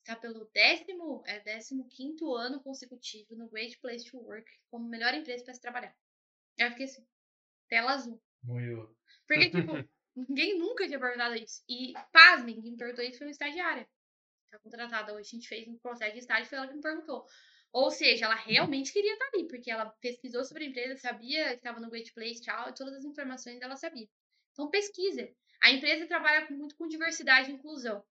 [0.00, 5.14] está pelo décimo, é, décimo quinto ano consecutivo no Great Place to Work como melhor
[5.14, 5.94] empresa para se trabalhar.
[6.58, 7.06] Aí eu fiquei assim,
[7.68, 8.22] tela azul.
[8.42, 8.96] Moiou.
[9.26, 9.72] Porque, tipo,
[10.14, 11.62] ninguém nunca tinha perguntado isso.
[11.68, 13.88] E, pasmem, quem me perguntou isso foi uma estagiária.
[14.50, 17.24] Tá contratada hoje, a gente fez um processo de estágio, foi ela que me perguntou.
[17.72, 21.54] Ou seja, ela realmente queria estar ali, porque ela pesquisou sobre a empresa, sabia que
[21.56, 24.08] estava no Great Place, tchau, e todas as informações ela sabia.
[24.52, 25.28] Então, pesquisa.
[25.62, 28.04] A empresa trabalha muito com diversidade e inclusão.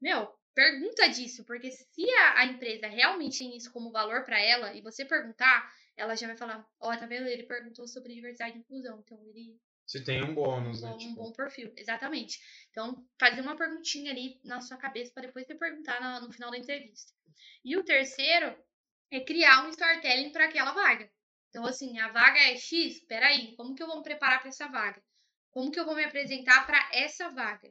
[0.00, 4.74] Meu, pergunta disso, porque se a, a empresa realmente tem isso como valor para ela,
[4.74, 7.28] e você perguntar, ela já vai falar, ó, tá vendo?
[7.28, 9.60] Ele perguntou sobre diversidade e inclusão, então ele
[9.92, 10.88] Você tem um bônus, um né?
[10.88, 12.40] bom, um Tipo, bom perfil, exatamente.
[12.70, 16.50] Então, fazer uma perguntinha ali na sua cabeça para depois você perguntar na- no final
[16.50, 17.12] da entrevista.
[17.62, 18.56] E o terceiro
[19.10, 21.10] é criar um storytelling para aquela vaga.
[21.50, 24.66] Então, assim, a vaga é X, peraí, como que eu vou me preparar para essa
[24.66, 25.02] vaga?
[25.50, 27.70] Como que eu vou me apresentar para essa vaga?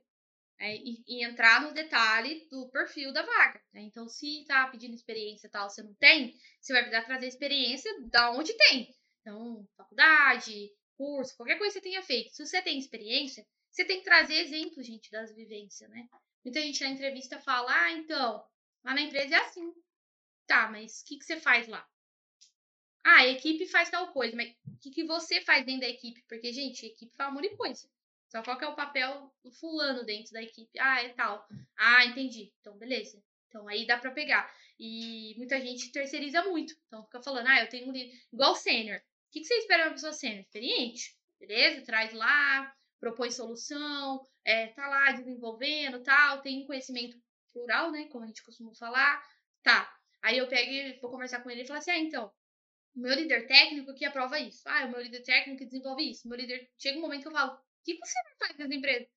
[0.60, 3.60] É, e, e entrar no detalhe do perfil da vaga.
[3.74, 3.82] né?
[3.82, 7.92] Então, se tá pedindo experiência e tal, você não tem, você vai precisar trazer experiência
[8.12, 8.88] da onde tem.
[9.22, 10.70] Então, faculdade,
[11.02, 12.32] curso, qualquer coisa que você tenha feito.
[12.32, 16.08] Se você tem experiência, você tem que trazer exemplos, gente, das vivências, né?
[16.46, 18.46] Muita gente na entrevista fala, ah, então,
[18.84, 19.74] lá na empresa é assim.
[20.46, 21.88] Tá, mas o que, que você faz lá?
[23.04, 26.24] Ah, a equipe faz tal coisa, mas o que, que você faz dentro da equipe?
[26.30, 27.90] Porque, gente, a equipe faz um monte de coisa.
[28.30, 30.80] Só qual que é o papel do fulano dentro da equipe?
[30.80, 31.48] Ah, é tal.
[31.78, 32.54] Ah, entendi.
[32.60, 33.22] Então, beleza.
[33.48, 34.54] Então, aí dá pra pegar.
[34.80, 36.76] E muita gente terceiriza muito.
[36.86, 38.16] Então, fica falando, ah, eu tenho um líder.
[38.32, 39.02] Igual sênior.
[39.32, 40.42] O que, que você espera de uma pessoa sênior?
[40.42, 41.16] Experiente.
[41.40, 41.86] Beleza?
[41.86, 47.18] Traz lá, propõe solução, é, tá lá desenvolvendo tal, tem um conhecimento
[47.54, 48.10] plural, né?
[48.10, 49.26] Como a gente costuma falar.
[49.64, 49.90] Tá.
[50.22, 52.34] Aí eu pego e vou conversar com ele e falar assim, ah, então,
[52.94, 54.68] o meu líder técnico que aprova isso.
[54.68, 56.28] Ah, o meu líder técnico que desenvolve isso.
[56.28, 56.70] Meu líder.
[56.78, 59.08] Chega um momento que eu falo, o que você vai fazer nessa empresa?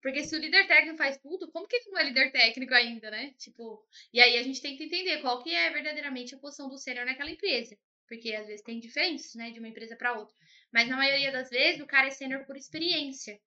[0.00, 3.10] Porque se o líder técnico faz tudo, como que ele não é líder técnico ainda,
[3.10, 3.34] né?
[3.38, 6.78] Tipo, e aí a gente tem que entender qual que é verdadeiramente a posição do
[6.78, 7.76] sênior naquela empresa.
[8.08, 10.34] Porque às vezes tem diferenças, né, de uma empresa para outra.
[10.72, 13.38] Mas na maioria das vezes o cara é sênior por experiência,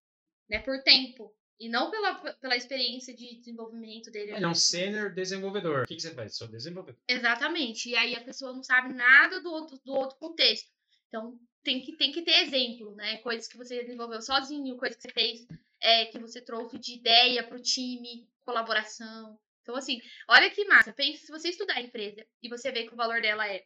[0.50, 1.34] né, por tempo.
[1.60, 4.32] E não pela, pela experiência de desenvolvimento dele.
[4.32, 5.84] Ele é um sênior desenvolvedor.
[5.84, 6.36] O que, que você faz?
[6.36, 7.00] Sou desenvolvedor.
[7.08, 7.90] Exatamente.
[7.90, 10.68] E aí a pessoa não sabe nada do outro, do outro contexto.
[11.08, 13.18] Então tem que, tem que ter exemplo, né?
[13.18, 15.46] Coisas que você desenvolveu sozinho, coisas que você fez,
[15.80, 19.38] é, que você trouxe de ideia pro time, colaboração.
[19.62, 20.92] Então, assim, olha que massa.
[20.92, 23.64] Pense se você estudar a empresa e você vê que o valor dela é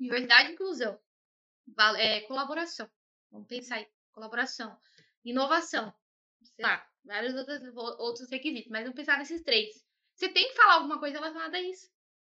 [0.00, 0.98] diversidade e inclusão,
[1.98, 2.90] é, colaboração.
[3.30, 3.86] Vamos pensar aí.
[4.12, 4.76] Colaboração.
[5.24, 5.94] Inovação.
[6.42, 8.70] Sei lá, vários outros, outros requisitos.
[8.70, 9.84] Mas vamos pensar nesses três.
[10.14, 11.88] Você tem que falar alguma coisa relacionada a isso.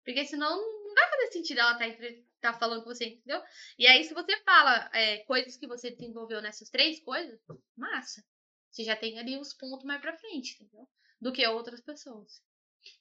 [0.05, 1.97] Porque senão não vai fazer sentido ela estar
[2.41, 3.43] tá, tá falando com você, entendeu?
[3.79, 7.41] E aí, se você fala é, coisas que você desenvolveu nessas três coisas,
[7.77, 8.23] massa.
[8.71, 10.87] Você já tem ali os pontos mais pra frente, entendeu?
[11.21, 12.43] Do que outras pessoas.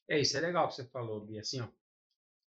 [0.08, 1.42] É isso, é legal que você falou, Bia.
[1.42, 1.68] Assim, ó.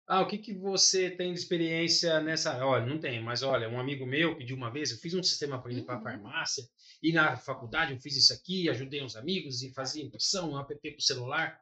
[0.09, 2.65] Ah, o que, que você tem de experiência nessa?
[2.65, 5.61] Olha, não tem, mas olha, um amigo meu pediu uma vez, eu fiz um sistema
[5.61, 6.03] para ele para Uhum.
[6.03, 6.63] farmácia,
[7.03, 10.75] e na faculdade eu fiz isso aqui, ajudei uns amigos e fazia impressão, um app
[10.81, 11.61] para o celular.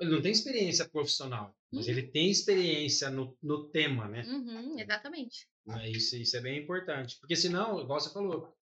[0.00, 1.92] Ele não tem experiência profissional, mas Uhum.
[1.92, 4.22] ele tem experiência no, no tema, né?
[4.26, 5.46] Uhum, exatamente.
[5.68, 7.18] É, Isso, isso é bem importante.
[7.20, 8.56] Porque senão, igual você falou,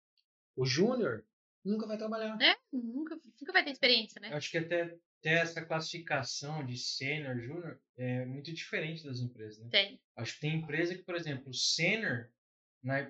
[0.56, 1.24] o júnior
[1.64, 2.40] nunca vai trabalhar.
[2.40, 4.32] É, nunca, nunca vai ter experiência, né?
[4.32, 9.68] Acho que até até essa classificação de sênior, júnior, é muito diferente das empresas, né?
[9.70, 10.00] Tem.
[10.16, 12.28] Acho que tem empresa que, por exemplo, sênior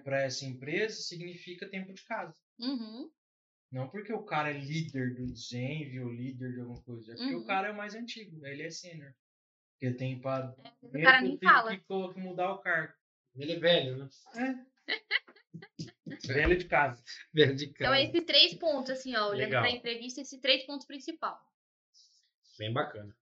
[0.05, 2.35] para essa empresa significa tempo de casa.
[2.59, 3.11] Uhum.
[3.71, 7.35] Não porque o cara é líder do Zenv ou líder de alguma coisa, é porque
[7.35, 7.43] Uhum.
[7.43, 9.13] o cara é o mais antigo, ele é sênior.
[9.73, 11.77] Porque tem para O cara nem fala.
[11.77, 12.95] que, co- que mudar o cargo.
[13.37, 14.09] Ele é velho, né?
[16.27, 17.03] Velho de casa.
[17.33, 18.01] Velho de Então, casa.
[18.01, 19.63] esses três pontos, assim, ó, olhando Legal.
[19.63, 21.39] pra entrevista, esses três pontos principais.
[22.59, 23.17] Bem bacana.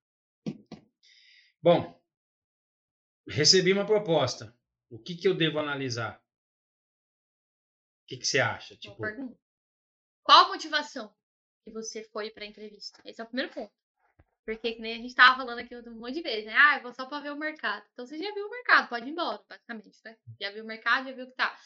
[1.62, 2.00] Bom,
[3.28, 4.56] recebi uma proposta.
[4.88, 6.18] O que, que eu devo analisar?
[8.02, 8.76] O que, que você acha?
[8.76, 9.02] Tipo.
[10.22, 11.14] Qual a motivação
[11.64, 13.02] que você foi pra entrevista?
[13.04, 13.72] Esse é o primeiro ponto.
[14.44, 16.54] Porque, que nem a gente tava falando aqui um monte de vezes, né?
[16.56, 17.84] Ah, eu vou só pra ver o mercado.
[17.92, 20.16] Então, você já viu o mercado, pode ir embora, basicamente, né?
[20.40, 21.58] Já viu o mercado, já viu o que tá.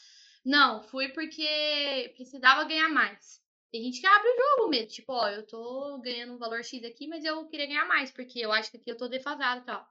[0.44, 3.42] Não, fui porque precisava ganhar mais.
[3.70, 4.88] Tem gente que abre o jogo mesmo.
[4.88, 8.40] Tipo, ó, eu tô ganhando um valor X aqui, mas eu queria ganhar mais, porque
[8.40, 9.88] eu acho que aqui eu tô defasado e tal.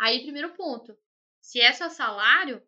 [0.00, 0.96] Aí, primeiro ponto.
[1.40, 2.62] Se é só salário,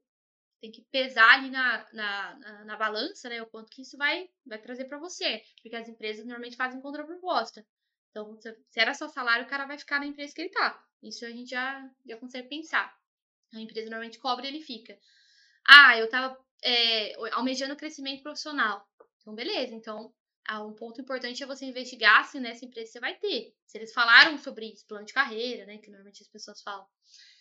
[0.61, 3.43] tem que pesar ali na, na, na, na balança, né?
[3.43, 5.43] O quanto que isso vai, vai trazer pra você.
[5.63, 7.67] Porque as empresas normalmente fazem contraproposta.
[8.11, 10.83] Então, se se era só salário, o cara vai ficar na empresa que ele tá.
[11.03, 12.95] Isso a gente já, já consegue pensar.
[13.53, 14.99] A empresa normalmente cobra e ele fica.
[15.67, 18.89] Ah, eu tava é, almejando crescimento profissional.
[19.21, 19.75] Então, beleza.
[19.75, 20.15] Então,
[20.47, 23.55] ah, um ponto importante é você investigar se nessa empresa você vai ter.
[23.67, 25.79] Se eles falaram sobre isso, plano de carreira, né?
[25.79, 26.87] Que normalmente as pessoas falam.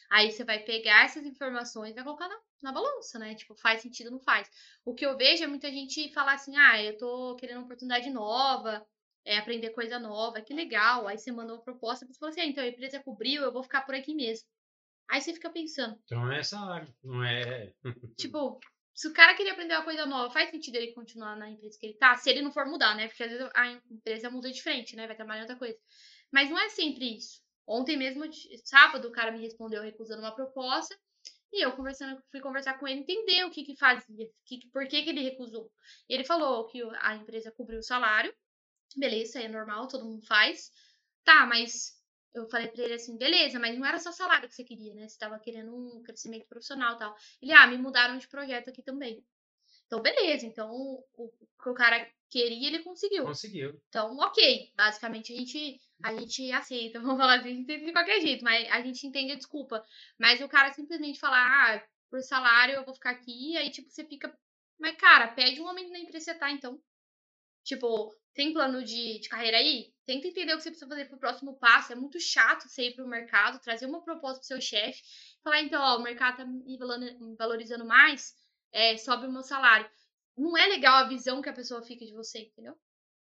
[0.10, 3.36] Aí você vai pegar essas informações e vai colocar na, na balança, né?
[3.36, 4.50] Tipo, faz sentido ou não faz.
[4.86, 8.10] O que eu vejo é muita gente falar assim, ah, eu tô querendo uma oportunidade
[8.10, 8.86] nova,
[9.26, 11.08] é, aprender coisa nova, que legal.
[11.08, 13.64] Aí você manda uma proposta, você fala assim, ah, então a empresa cobriu, eu vou
[13.64, 14.48] ficar por aqui mesmo.
[15.10, 16.94] Aí você fica pensando, então não é salário.
[17.04, 17.74] Não é.
[18.18, 18.60] tipo,
[18.94, 21.88] se o cara queria aprender uma coisa nova, faz sentido ele continuar na empresa que
[21.88, 22.16] ele tá?
[22.16, 23.08] Se ele não for mudar, né?
[23.08, 25.08] Porque às vezes a empresa muda de frente, né?
[25.08, 25.78] Vai trabalhar em outra coisa.
[26.32, 27.42] Mas não é sempre isso.
[27.66, 28.24] Ontem mesmo,
[28.66, 30.96] sábado, o cara me respondeu recusando uma proposta.
[31.52, 35.04] E eu conversando, fui conversar com ele, entender o que que fazia, que, por que
[35.04, 35.72] que ele recusou.
[36.10, 38.34] Ele falou que a empresa cobriu o salário.
[38.96, 40.72] Beleza, é normal, todo mundo faz.
[41.24, 41.94] Tá, mas
[42.34, 45.08] eu falei pra ele assim, beleza, mas não era só salário que você queria, né?
[45.08, 47.16] Você tava querendo um crescimento profissional e tal.
[47.42, 49.24] Ele, ah, me mudaram de projeto aqui também.
[49.86, 50.46] Então, beleza.
[50.46, 51.30] Então, o, o
[51.62, 53.26] que o cara queria, ele conseguiu.
[53.26, 53.80] Conseguiu.
[53.90, 54.72] Então, ok.
[54.76, 57.00] Basicamente, a gente, a gente aceita.
[57.02, 59.86] Vamos falar assim, a gente entende de qualquer jeito, mas a gente entende a desculpa.
[60.18, 64.04] Mas o cara simplesmente falar, ah, por salário eu vou ficar aqui, aí, tipo, você
[64.04, 64.36] fica.
[64.80, 66.82] Mas, cara, pede um aumento na empresa que você tá, então.
[67.64, 69.94] Tipo, tem plano de, de carreira aí?
[70.06, 71.94] Tenta entender o que você precisa fazer pro próximo passo.
[71.94, 75.02] É muito chato você ir pro mercado, trazer uma proposta pro seu chefe,
[75.44, 78.34] falar, então, ó, o mercado tá me valor- me valorizando mais,
[78.72, 79.90] é, sobe o meu salário.
[80.38, 82.76] Não é legal a visão que a pessoa fica de você, entendeu?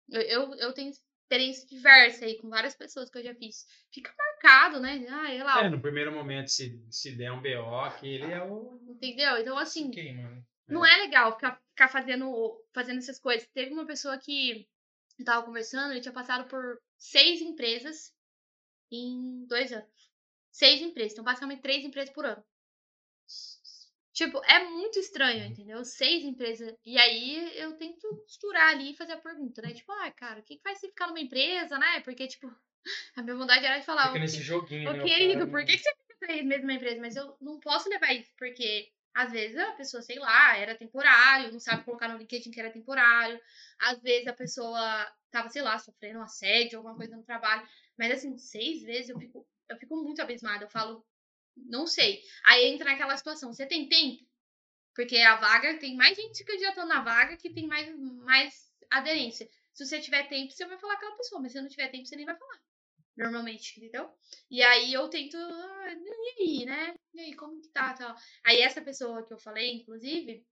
[0.08, 3.64] Eu, eu, eu tenho experiência diversa aí com várias pessoas que eu já fiz.
[3.92, 5.04] Fica marcado, né?
[5.08, 8.78] Ah, sei lá, É, no primeiro momento, se, se der um BO, aquele é o.
[8.88, 9.38] entendeu?
[9.38, 10.44] Então, assim, Ok, mano.
[10.68, 13.48] Não é legal ficar, ficar fazendo, fazendo essas coisas.
[13.54, 14.68] Teve uma pessoa que
[15.18, 18.14] eu tava conversando, ele tinha passado por seis empresas
[18.90, 20.10] em dois anos.
[20.50, 22.44] Seis empresas, então basicamente três empresas por ano.
[24.12, 25.84] Tipo, é muito estranho, entendeu?
[25.84, 26.74] Seis empresas.
[26.86, 29.74] E aí eu tento costurar ali e fazer a pergunta, né?
[29.74, 32.00] Tipo, ah, cara, o que faz você ficar numa empresa, né?
[32.00, 32.50] Porque, tipo,
[33.16, 34.04] a minha vontade era de falar.
[34.06, 34.98] Fica "Ô, nesse joguinho, né?
[34.98, 37.00] Ô, o querido, cara- por que, que você fica três meses numa empresa?
[37.00, 41.50] Mas eu não posso levar isso, porque às vezes a pessoa, sei lá, era temporário,
[41.50, 43.40] não sabe colocar no LinkedIn que era temporário.
[43.78, 47.66] Às vezes a pessoa tava, sei lá, sofrendo um assédio, alguma coisa no trabalho.
[47.98, 50.66] Mas assim, seis vezes eu fico, eu fico muito abismada.
[50.66, 51.02] Eu falo,
[51.56, 52.20] não sei.
[52.44, 54.22] Aí entra naquela situação, você tem tempo?
[54.94, 59.48] Porque a vaga, tem mais gente se candidatando na vaga que tem mais, mais aderência.
[59.72, 62.04] Se você tiver tempo, você vai falar com aquela pessoa, mas se não tiver tempo,
[62.04, 62.60] você nem vai falar.
[63.16, 64.10] Normalmente, entendeu?
[64.50, 65.36] E aí eu tento.
[65.36, 65.94] ah,
[66.38, 66.94] E aí, né?
[67.14, 67.94] E aí, como que tá?
[67.94, 68.14] Tal.
[68.44, 70.44] Aí essa pessoa que eu falei, inclusive,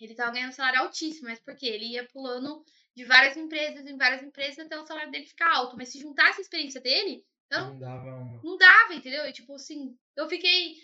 [0.00, 3.96] ele tava ganhando um salário altíssimo, mas porque ele ia pulando de várias empresas em
[3.96, 5.76] várias empresas até o salário dele ficar alto.
[5.76, 8.40] Mas se juntasse a experiência dele, Não dava uma.
[8.42, 9.24] não dava, entendeu?
[9.26, 10.74] E, tipo assim, eu fiquei.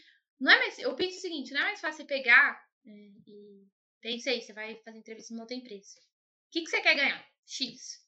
[0.41, 0.79] Não é mais.
[0.79, 2.91] Eu penso o seguinte, não é mais fácil você pegar é,
[3.27, 3.67] e.
[4.01, 5.99] Pensei, você vai fazer entrevista numa outra empresa.
[5.99, 7.23] O que, que você quer ganhar?
[7.45, 8.01] X.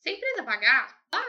[0.00, 1.24] Se a empresa pagar, vá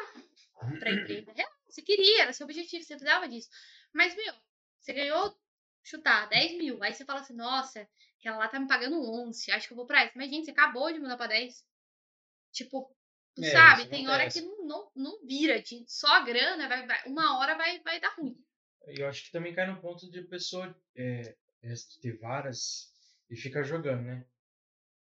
[0.79, 1.31] pra empresa.
[1.33, 3.49] Real, Você queria, era seu objetivo, você precisava disso.
[3.93, 4.33] Mas, meu,
[4.79, 5.35] você ganhou,
[5.83, 6.81] chutar, 10 mil.
[6.83, 7.87] Aí você fala assim, nossa,
[8.19, 10.13] aquela lá tá me pagando 11, acho que eu vou pra essa.
[10.15, 11.65] Mas, gente, você acabou de mudar pra 10.
[12.51, 12.95] Tipo,
[13.35, 15.61] tu É, sabe, tem hora que não, não, não vira.
[15.87, 18.35] Só a grana, vai, vai- uma hora vai, vai dar ruim.
[18.87, 22.91] Eu acho que também cai no ponto de pessoa é, é, ter várias
[23.29, 24.25] e fica jogando, né?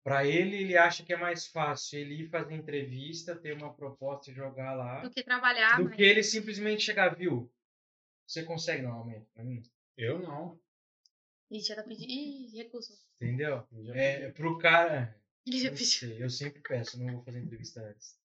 [0.05, 4.31] Pra ele, ele acha que é mais fácil ele ir fazer entrevista, ter uma proposta
[4.31, 5.95] e jogar lá, Do que trabalhar, do mas...
[5.95, 7.51] que ele simplesmente chegar, viu?
[8.27, 9.63] Você consegue dar um aumento pra mim?
[9.97, 10.59] Eu não.
[11.51, 12.11] Ih, já tá pedindo.
[12.11, 12.97] Ih, recusou.
[13.21, 13.65] Entendeu?
[13.95, 15.17] É, pro cara.
[15.47, 15.87] Ele já pediu.
[15.87, 18.19] sei, eu sempre peço, não vou fazer entrevista antes.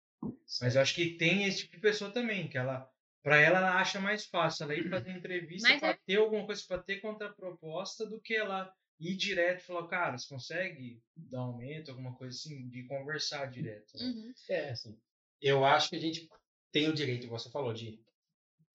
[0.62, 2.90] Mas eu acho que tem esse tipo de pessoa também, que ela,
[3.22, 6.00] pra ela, ela acha mais fácil ela ir fazer entrevista Mas pra é.
[6.06, 10.28] ter alguma coisa, pra ter contraproposta, do que ela ir direto e falar, cara, você
[10.28, 13.98] consegue dar um aumento, alguma coisa assim, de conversar direto.
[13.98, 14.06] né?
[14.06, 14.34] Uhum.
[14.50, 15.00] É, assim.
[15.42, 16.28] Eu acho que a gente
[16.72, 18.02] tem o direito, igual você falou, de.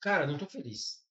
[0.01, 1.03] Cara, não tô feliz.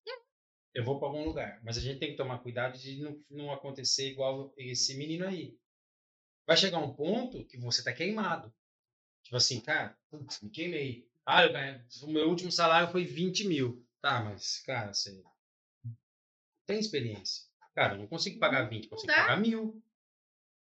[0.74, 1.62] Eu vou pra algum lugar.
[1.64, 5.58] Mas a gente tem que tomar cuidado de não, não acontecer igual esse menino aí.
[6.48, 8.54] Vai chegar um ponto que você tá queimado.
[9.24, 11.10] Tipo assim, cara, putz, me queimei.
[11.26, 13.86] Ah, eu ganhei, o meu último salário foi 20 mil.
[14.02, 15.22] Tá, mas, cara, você
[16.66, 17.51] tem experiência.
[17.76, 19.82] Cara, eu não consigo pagar 20, consigo pagar mil.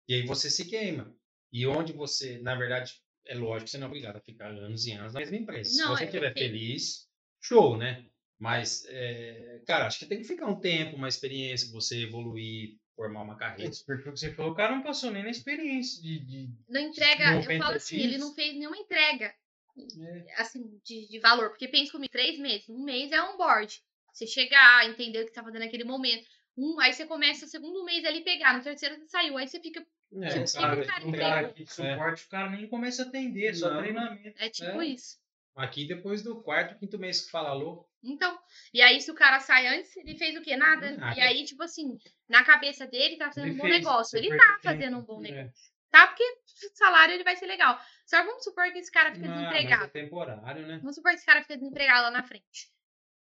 [0.08, 1.16] E aí você se queima.
[1.52, 2.94] E onde você, na verdade,
[3.26, 5.78] é lógico que você não é obrigado a ficar anos e anos na mesma empresa.
[5.78, 6.44] Não, Se você é, estiver ok.
[6.44, 7.08] feliz,
[7.42, 8.06] show, né?
[8.38, 13.22] Mas, é, cara, acho que tem que ficar um tempo, uma experiência, você evoluir, formar
[13.24, 13.72] uma carreira.
[13.72, 16.20] Esse perfil que você falou, o cara não passou nem na experiência de.
[16.20, 19.34] de Não entrega, eu 90 falo assim, ele não fez nenhuma entrega,
[19.78, 20.42] É.
[20.42, 21.50] assim, de, de valor.
[21.50, 23.82] Porque pensa comigo, três meses, um mês é on-board.
[24.14, 26.26] Você chegar, entender o que tá fazendo naquele momento.
[26.58, 29.60] Um, aí você começa o segundo mês ali pegar, no terceiro você saiu, aí você
[29.60, 29.86] fica.
[30.22, 33.06] É, Tipo, cara, sempre cara um cara aqui de suporte, o cara nem começa a
[33.08, 33.82] atender, é só Não.
[33.82, 34.36] treinamento.
[34.42, 34.86] É tipo É.
[34.88, 35.18] isso.
[35.56, 38.38] aqui depois do quarto, quinto mês que fala alô, Então,
[38.74, 40.56] e aí se o cara sai antes, ele fez o quê?
[40.56, 40.92] Nada.
[40.96, 41.18] Nada.
[41.18, 41.98] E aí, tipo assim,
[42.30, 44.18] na cabeça dele tá fazendo Ele um bom fez, negócio.
[44.18, 45.48] Ele tá fazendo um bom negócio.
[45.50, 45.76] É.
[45.92, 46.08] Tá?
[46.08, 47.80] Porque o salário ele vai ser legal.
[48.06, 49.86] Só vamos supor que esse cara fica Ah, mas desempregado.
[49.86, 50.78] é temporário, né?
[50.80, 52.70] Vamos supor que esse cara fica desempregado lá na frente.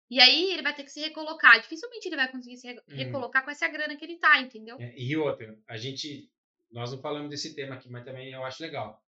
[0.09, 1.59] E aí ele vai ter que se recolocar.
[1.61, 2.95] Dificilmente ele vai conseguir se re- Hum.
[2.95, 4.77] recolocar com essa grana que ele tá, entendeu?
[4.79, 6.29] É, e outra, a gente,
[6.71, 9.03] nós não falamos desse tema aqui, mas também eu acho legal.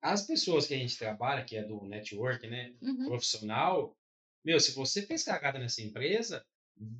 [0.00, 3.04] As pessoas que a gente trabalha, que é do network, né, Uhum.
[3.06, 3.96] profissional,
[4.44, 6.44] meu, se você fez cagada nessa empresa,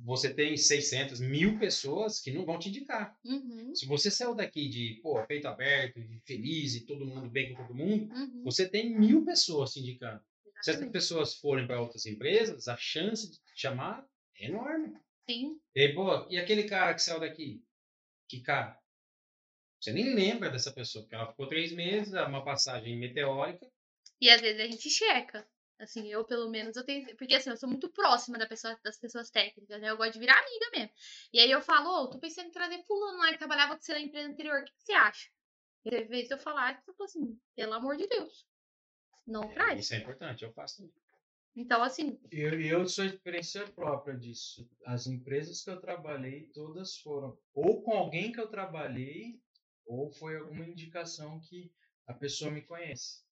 [0.03, 3.17] você tem 600, mil pessoas que não vão te indicar.
[3.23, 3.73] Uhum.
[3.73, 7.63] Se você saiu daqui de, pô, peito aberto, de feliz e todo mundo bem com
[7.63, 8.43] todo mundo, Uhum.
[8.43, 10.21] você tem mil pessoas te indicando.
[10.61, 10.93] Se Exatamente.
[10.93, 14.05] pessoas forem para outras empresas, a chance de te chamar
[14.39, 14.97] é enorme.
[15.29, 15.59] Sim.
[15.75, 17.63] E aí, pô, e aquele cara que saiu daqui?
[18.27, 18.77] Que cara?
[19.79, 23.65] Você nem lembra dessa pessoa, porque ela ficou três meses, é uma passagem meteórica.
[24.19, 25.47] E às vezes a gente checa.
[25.79, 27.15] Assim, eu pelo menos eu tenho.
[27.15, 29.89] Porque assim, eu sou muito próxima da pessoa, das pessoas técnicas, né?
[29.89, 30.91] Eu gosto de virar amiga mesmo.
[31.31, 33.93] E aí eu falo, ô, tô pensando em trazer fulano lá que trabalhava com você
[33.93, 34.59] na empresa anterior.
[34.59, 35.29] O que, que você acha?
[35.85, 38.45] E às vezes eu falar, eu falo assim, pelo amor de Deus.
[39.29, 39.79] Não traz.
[39.79, 40.93] Isso é importante, eu faço também.
[41.55, 44.69] Então, assim, Eu, eu sou experiência própria disso.
[44.85, 49.41] As empresas que eu trabalhei, todas foram ou com alguém que eu trabalhei,
[49.85, 51.71] ou foi alguma indicação que
[52.07, 53.23] a pessoa me conhece.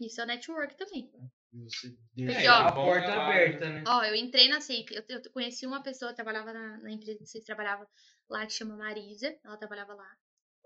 [0.00, 1.10] isso é network também.
[1.52, 3.84] E você Porque, deixa ó, a porta aberta, né?
[3.86, 7.18] Ó, eu entrei na SAP, eu, eu conheci uma pessoa, eu trabalhava na, na empresa
[7.20, 7.86] que vocês trabalhavam
[8.28, 10.16] lá, que chama Marisa, ela trabalhava lá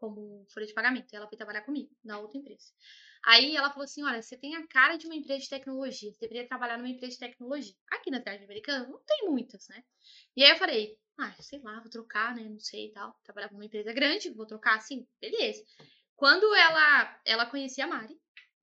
[0.01, 2.73] como folha de pagamento, ela foi trabalhar comigo, na outra empresa.
[3.25, 6.21] Aí ela falou assim, olha, você tem a cara de uma empresa de tecnologia, você
[6.21, 7.75] deveria trabalhar numa empresa de tecnologia.
[7.93, 9.85] Aqui na cidade americana não tem muitas, né?
[10.35, 13.53] E aí eu falei, ah, sei lá, vou trocar, né, não sei e tal, trabalhava
[13.53, 15.63] numa empresa grande, vou trocar assim, beleza.
[16.17, 18.19] Quando ela, ela conhecia a Mari,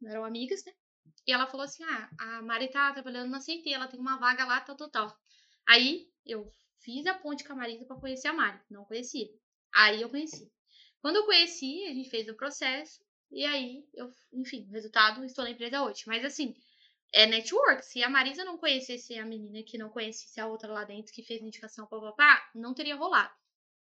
[0.06, 0.74] eram amigas, né?
[1.26, 4.46] E ela falou assim: Ah, a Mari tá trabalhando na CT, ela tem uma vaga
[4.46, 5.18] lá, tal, tal, tal.
[5.68, 8.60] Aí eu fiz a ponte com a Marisa pra conhecer a Mari.
[8.70, 9.28] Não conhecia.
[9.74, 10.52] Aí eu conheci.
[11.02, 13.00] Quando eu conheci, a gente fez o processo.
[13.32, 16.04] E aí, eu, enfim, resultado, estou na empresa hoje.
[16.08, 16.56] Mas assim,
[17.14, 17.86] é network.
[17.86, 21.24] Se a Marisa não conhecesse a menina que não conhecesse a outra lá dentro, que
[21.24, 23.32] fez indicação, papapá, não teria rolado.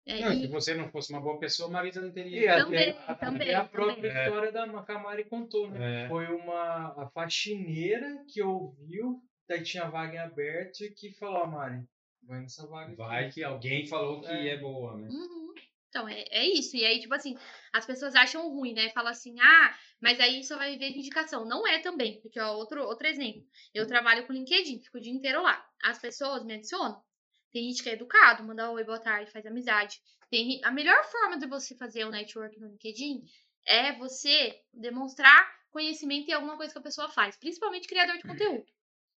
[0.05, 2.41] É, Não, e- se você não fosse uma boa pessoa, a Marisa não teria.
[2.41, 4.25] E a, Também, a, a, também, a própria também.
[4.25, 6.05] história da que a Mari contou, né?
[6.05, 6.07] É.
[6.07, 11.47] Foi uma a faxineira que ouviu, daí tinha vaga em aberto e que falou, ó,
[11.47, 11.83] Mari,
[12.23, 12.87] vai nessa vaga.
[12.87, 14.49] aqui." Vai que alguém falou que É.
[14.49, 15.09] é, boa, né?
[15.09, 15.53] Uhum.
[15.89, 16.77] Então, é, é isso.
[16.77, 17.35] E aí, tipo assim,
[17.73, 18.89] as pessoas acham ruim, né?
[18.89, 21.45] Fala assim, ah, mas aí só vai viver de indicação.
[21.45, 22.21] Não é também.
[22.21, 23.43] Porque, ó, outro, outro exemplo.
[23.73, 25.63] Eu trabalho com LinkedIn, fico o dia inteiro lá.
[25.83, 27.03] As pessoas me adicionam.
[27.51, 29.99] Tem gente que é educado, manda oi, boa tarde, faz amizade.
[30.29, 33.23] Tem, a melhor forma de você fazer o network no LinkedIn
[33.65, 38.65] é você demonstrar conhecimento em alguma coisa que a pessoa faz, principalmente criador de conteúdo.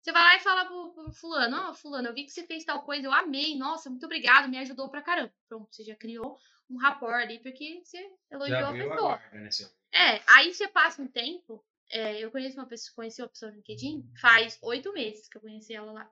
[0.02, 2.64] Você vai lá e fala pro, pro fulano, ó, fulano, eu vi que você fez
[2.64, 5.34] tal coisa, eu amei, nossa, muito obrigado, me ajudou pra caramba.
[5.48, 6.38] Pronto, você já criou
[6.70, 7.98] um rapport ali, porque você
[8.32, 8.96] elogiou a pessoa.
[8.96, 9.50] guarda, né?
[9.92, 11.66] É, aí você passa um tempo.
[11.92, 15.42] é, eu conheço uma pessoa, conheci uma pessoa no LinkedIn faz oito meses que eu
[15.42, 16.12] conheci ela lá.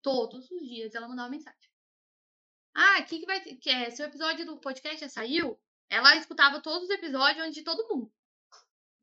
[0.00, 1.58] Todos os dias ela mandava mensagem.
[2.74, 3.56] Ah, o que, que vai ter?
[3.56, 5.58] Que é, seu episódio do podcast já saiu?
[5.90, 8.12] Ela escutava todos os episódios antes de todo mundo.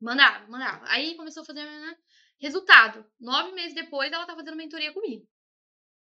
[0.00, 0.84] Mandava, mandava.
[0.88, 1.64] Aí começou a fazer.
[1.64, 1.98] Né?
[2.38, 5.28] Resultado: nove meses depois, ela tá fazendo mentoria comigo.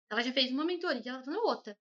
[0.10, 1.78] Ela já fez uma mentoria, ela tá fazendo outra.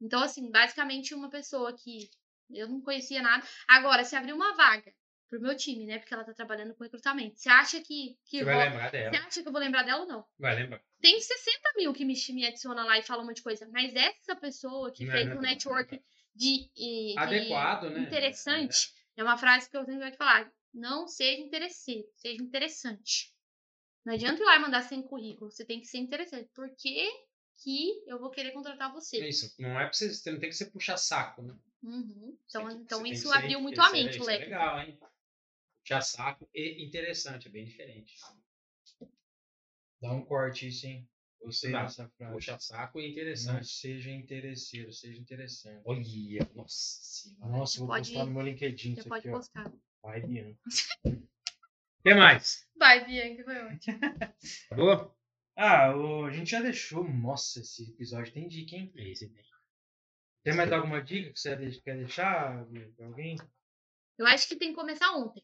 [0.00, 2.08] Então, assim, basicamente uma pessoa que
[2.50, 3.46] eu não conhecia nada.
[3.68, 4.92] Agora, se abrir uma vaga
[5.28, 5.98] pro meu time, né?
[5.98, 7.38] Porque ela tá trabalhando com recrutamento.
[7.38, 8.16] Você acha que.
[8.24, 9.10] que Você vai lembrar dela.
[9.10, 10.24] Você acha que eu vou lembrar dela ou não?
[10.38, 10.80] Vai lembrar.
[11.00, 13.68] Tem 60 mil que me, me adiciona lá e fala um monte de coisa.
[13.72, 15.42] Mas essa pessoa que Não, fez não, um não.
[15.42, 16.02] network
[16.34, 18.00] de, e- de Adequado, né?
[18.02, 20.52] interessante, é uma frase que eu sempre gosto de falar.
[20.74, 23.32] Não seja interesseiro, seja interessante.
[24.04, 25.50] Não adianta ir lá e mandar sem currículo.
[25.50, 26.48] Você tem que ser interessante.
[26.54, 26.68] Por
[27.62, 29.28] que, eu vou querer contratar É você?
[29.28, 31.54] Isso, não é pra você, você não tem que ser puxar saco, né?
[31.82, 32.36] Uhum.
[32.46, 34.44] Você Então, que- então você isso ser- abriu muito a é- mente, isso é Leque.
[34.44, 34.98] legal, hein?
[35.82, 38.16] Puxar saco e interessante, é bem diferente.
[40.00, 41.08] Dá um corte isso, hein?
[41.70, 41.84] Dá.
[41.84, 42.32] dessa frase.
[42.34, 43.68] Puxar saco e Não interessante.
[43.68, 45.80] seja interesseiro, seja interessante.
[45.84, 47.46] Olha, nossa senhora.
[47.52, 49.38] Nossa, eu vou Pode- postar no meu LinkedIn Você isso pode aqui, ó.
[49.38, 49.72] postar.
[50.02, 50.58] Vai, Bianca.
[50.64, 50.70] O
[52.02, 52.66] que mais?
[52.76, 53.98] Vai, Bianca, foi ótimo.
[54.66, 55.17] Acabou?
[55.58, 57.04] Ah, o- a gente já deixou.
[57.06, 58.90] Nossa, esse episódio tem dica, hein?
[58.96, 59.44] Esse tem.
[60.44, 62.64] Tem mais alguma dica que você de- quer deixar
[63.00, 63.36] alguém?
[64.16, 65.42] Eu acho que tem que começar ontem.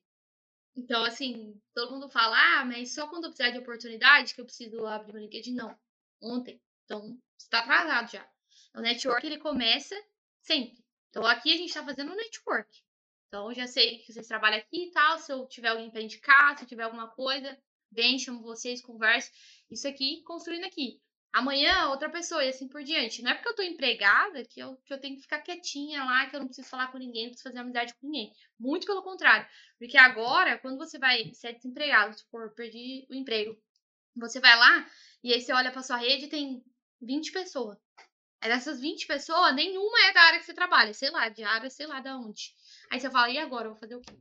[0.76, 4.46] Então, assim, todo mundo fala, ah, mas só quando eu precisar de oportunidade que eu
[4.46, 5.54] preciso abrir meu LinkedIn.
[5.54, 5.76] Não.
[6.22, 6.60] Ontem.
[6.84, 8.28] Então, você tá atrasado já.
[8.74, 9.94] O network, ele começa
[10.42, 10.82] sempre.
[11.10, 12.70] Então, aqui a gente tá fazendo um network.
[13.28, 15.18] Então, eu já sei que vocês trabalham aqui e tal.
[15.18, 17.56] Se eu tiver alguém pra indicar, se eu tiver alguma coisa,
[17.92, 19.30] vem, chamo vocês, converso.
[19.70, 21.00] Isso aqui, construindo aqui.
[21.32, 23.20] Amanhã, outra pessoa e assim por diante.
[23.20, 26.26] Não é porque eu tô empregada que eu, que eu tenho que ficar quietinha lá,
[26.26, 28.32] que eu não preciso falar com ninguém, não preciso fazer amizade com ninguém.
[28.58, 29.44] Muito pelo contrário.
[29.76, 33.60] Porque agora, quando você vai ser desempregado, se for perder o emprego,
[34.14, 34.88] você vai lá
[35.24, 36.64] e aí você olha pra sua rede e tem
[37.02, 37.76] 20 pessoas.
[38.40, 41.68] Aí dessas 20 pessoas, nenhuma é da área que você trabalha, sei lá, de área,
[41.68, 42.54] sei lá da onde.
[42.90, 43.66] Aí você fala, e agora?
[43.66, 44.14] Eu vou fazer o quê?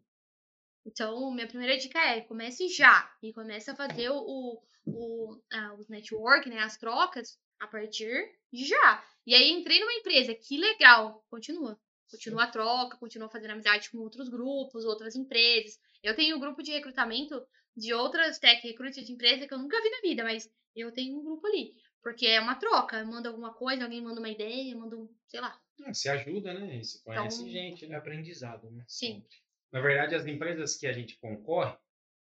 [0.85, 3.13] Então, minha primeira dica é, comece já.
[3.21, 5.35] E comece a fazer o, o,
[5.79, 9.03] os network, né, as trocas, a partir de já.
[9.25, 11.23] E aí, entrei numa empresa, que legal.
[11.29, 11.79] Continua.
[12.11, 15.79] Continua a troca, continua fazendo amizade com outros grupos, outras empresas.
[16.03, 17.41] Eu tenho um grupo de recrutamento
[17.75, 21.17] de outras tech recruiters de empresa que eu nunca vi na vida, mas eu tenho
[21.17, 21.73] um grupo ali.
[22.03, 23.03] Porque é uma troca.
[23.05, 25.57] Manda alguma coisa, alguém manda uma ideia, manda um, sei lá.
[25.85, 26.83] Ah, Você ajuda, né?
[26.83, 27.95] Você conhece Então, gente, É né?
[27.95, 28.83] aprendizado, né?
[28.87, 29.25] Sim.
[29.71, 31.75] Na verdade, as empresas que a gente concorre,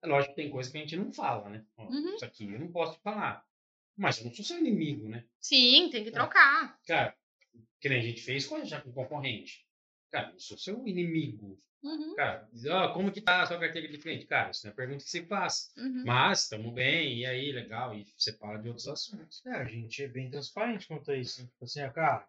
[0.02, 1.64] é lógico que tem coisa que a gente não fala, né?
[1.76, 2.14] Ó, Uhum.
[2.14, 3.44] Isso aqui eu não posso te falar.
[3.96, 5.24] Mas eu não sou seu inimigo, né?
[5.40, 6.78] Sim, tem que trocar.
[6.86, 7.16] Cara,
[7.80, 9.66] que nem a gente fez com, já com concorrente.
[10.10, 11.58] Cara, eu não sou seu inimigo.
[11.82, 14.26] Uhum, Cara, ó, como que tá a sua carteira de cliente?
[14.26, 15.72] Cara, isso não é pergunta que se faz.
[15.76, 16.02] uhum.
[16.04, 19.44] Mas, estamos bem, e aí, legal, e separa de outros assuntos.
[19.46, 21.42] É, a gente é bem transparente quanto a isso.
[21.42, 21.48] né?
[21.48, 22.26] Tipo assim, ah, cara,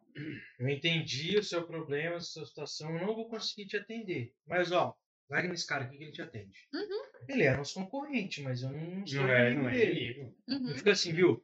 [0.60, 4.34] eu entendi o seu problema, a sua situação, eu não vou conseguir te atender.
[4.46, 4.96] Mas, ó,
[5.30, 6.68] vai nesse cara aqui que ele te atende.
[6.74, 7.04] Uhum.
[7.28, 10.36] Ele é nosso concorrente, mas eu não sou Não é, não é dele.
[10.48, 10.70] Uhum.
[10.70, 11.44] Eu fico assim, viu?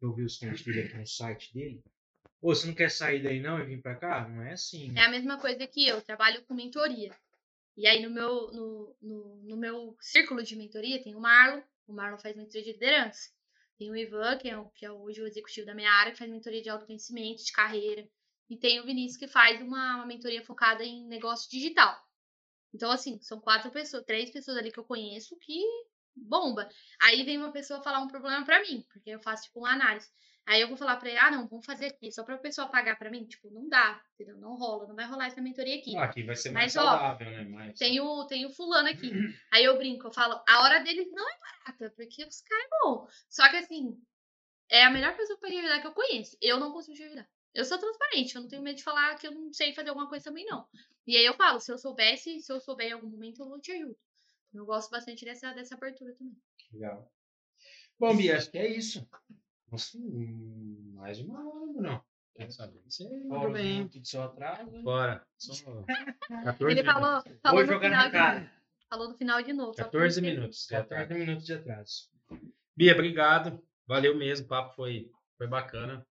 [0.00, 1.82] Eu vi os clientes dele aqui no site dele.
[2.40, 4.28] Ô, você não quer sair daí não e vir pra cá?
[4.28, 4.92] Não é assim.
[4.96, 7.14] É a mesma coisa que eu, trabalho com mentoria.
[7.76, 11.92] E aí no meu, no, no, no meu círculo de mentoria tem o Marlon, o
[11.92, 13.30] Marlon faz mentoria de liderança.
[13.78, 16.18] Tem o Ivan, que é, o, que é hoje o executivo da minha área, que
[16.18, 18.06] faz mentoria de autoconhecimento, de carreira.
[18.50, 21.96] E tem o Vinícius, que faz uma, uma mentoria focada em negócio digital.
[22.74, 25.62] Então, assim, são quatro pessoas, três pessoas ali que eu conheço que
[26.14, 26.68] bomba.
[27.00, 30.08] Aí vem uma pessoa falar um problema pra mim, porque eu faço, tipo, uma análise.
[30.44, 32.98] Aí eu vou falar pra ele, ah, não, vamos fazer aqui, só pra pessoa pagar
[32.98, 33.24] pra mim.
[33.24, 34.36] Tipo, não dá, entendeu?
[34.38, 35.96] Não rola, não vai rolar essa mentoria aqui.
[35.96, 37.44] Ah, Aqui vai ser mais Mas, ó, saudável, né?
[37.44, 37.78] Mais...
[37.78, 39.10] Tem o, tem o fulano aqui.
[39.52, 42.68] Aí eu brinco, eu falo, a hora deles não é barata, porque os caras é
[42.82, 43.06] bom.
[43.30, 43.96] Só que assim,
[44.68, 46.36] é a melhor pessoa pra te ajudar que eu conheço.
[46.40, 47.28] Eu não consigo te ajudar.
[47.54, 50.08] Eu sou transparente, eu não tenho medo de falar que eu não sei fazer alguma
[50.08, 50.66] coisa também, não.
[51.06, 53.60] E aí eu falo, se eu soubesse, se eu souber em algum momento, eu vou
[53.60, 53.96] te ajudo.
[54.54, 56.36] Eu gosto bastante dessa, dessa abertura também.
[56.72, 57.10] Legal.
[57.98, 59.06] Bom, Bia, acho que é isso.
[59.70, 59.98] Nossa,
[60.94, 62.04] mais de uma hora, não.
[62.34, 62.80] Quer saber?
[62.86, 63.76] Você os bem.
[63.78, 64.70] minutos do seu atraso.
[64.82, 65.26] Bora.
[65.36, 65.52] Só
[66.44, 67.40] 14 Ele falou, minutos.
[67.42, 68.50] falou Vou no jogar final na de.
[68.88, 69.72] Falou no final de novo.
[69.72, 70.20] só pra 14 você.
[70.20, 70.66] minutos.
[70.66, 71.02] de atraso.
[71.08, 72.10] 14 minutos de atraso.
[72.76, 73.62] Bia, obrigado.
[73.86, 74.46] Valeu mesmo.
[74.46, 76.06] O papo foi, foi bacana.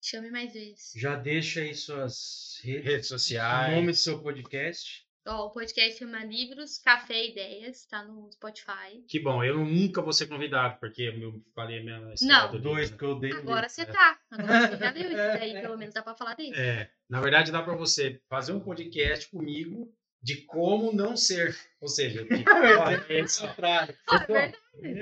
[0.00, 0.92] Chame mais vezes.
[0.96, 3.74] Já deixa aí suas redes, Redes o sociais.
[3.74, 5.06] nome do seu podcast.
[5.26, 9.04] Ó, o podcast chama Livros, Café e Ideias, tá no Spotify.
[9.06, 9.44] Que bom.
[9.44, 12.50] Eu nunca vou ser convidado, porque eu falei a minha história Não.
[12.52, 13.32] do Dois, livro, porque eu dei.
[13.32, 14.18] Agora você tá.
[14.30, 16.56] Agora você já leu isso daí, pelo menos dá pra falar dele.
[16.56, 19.92] É, na verdade, dá para você fazer um podcast comigo
[20.22, 21.56] de como não ser.
[21.80, 23.94] Ou seja, de, É olha, é contrário.
[24.28, 24.52] É.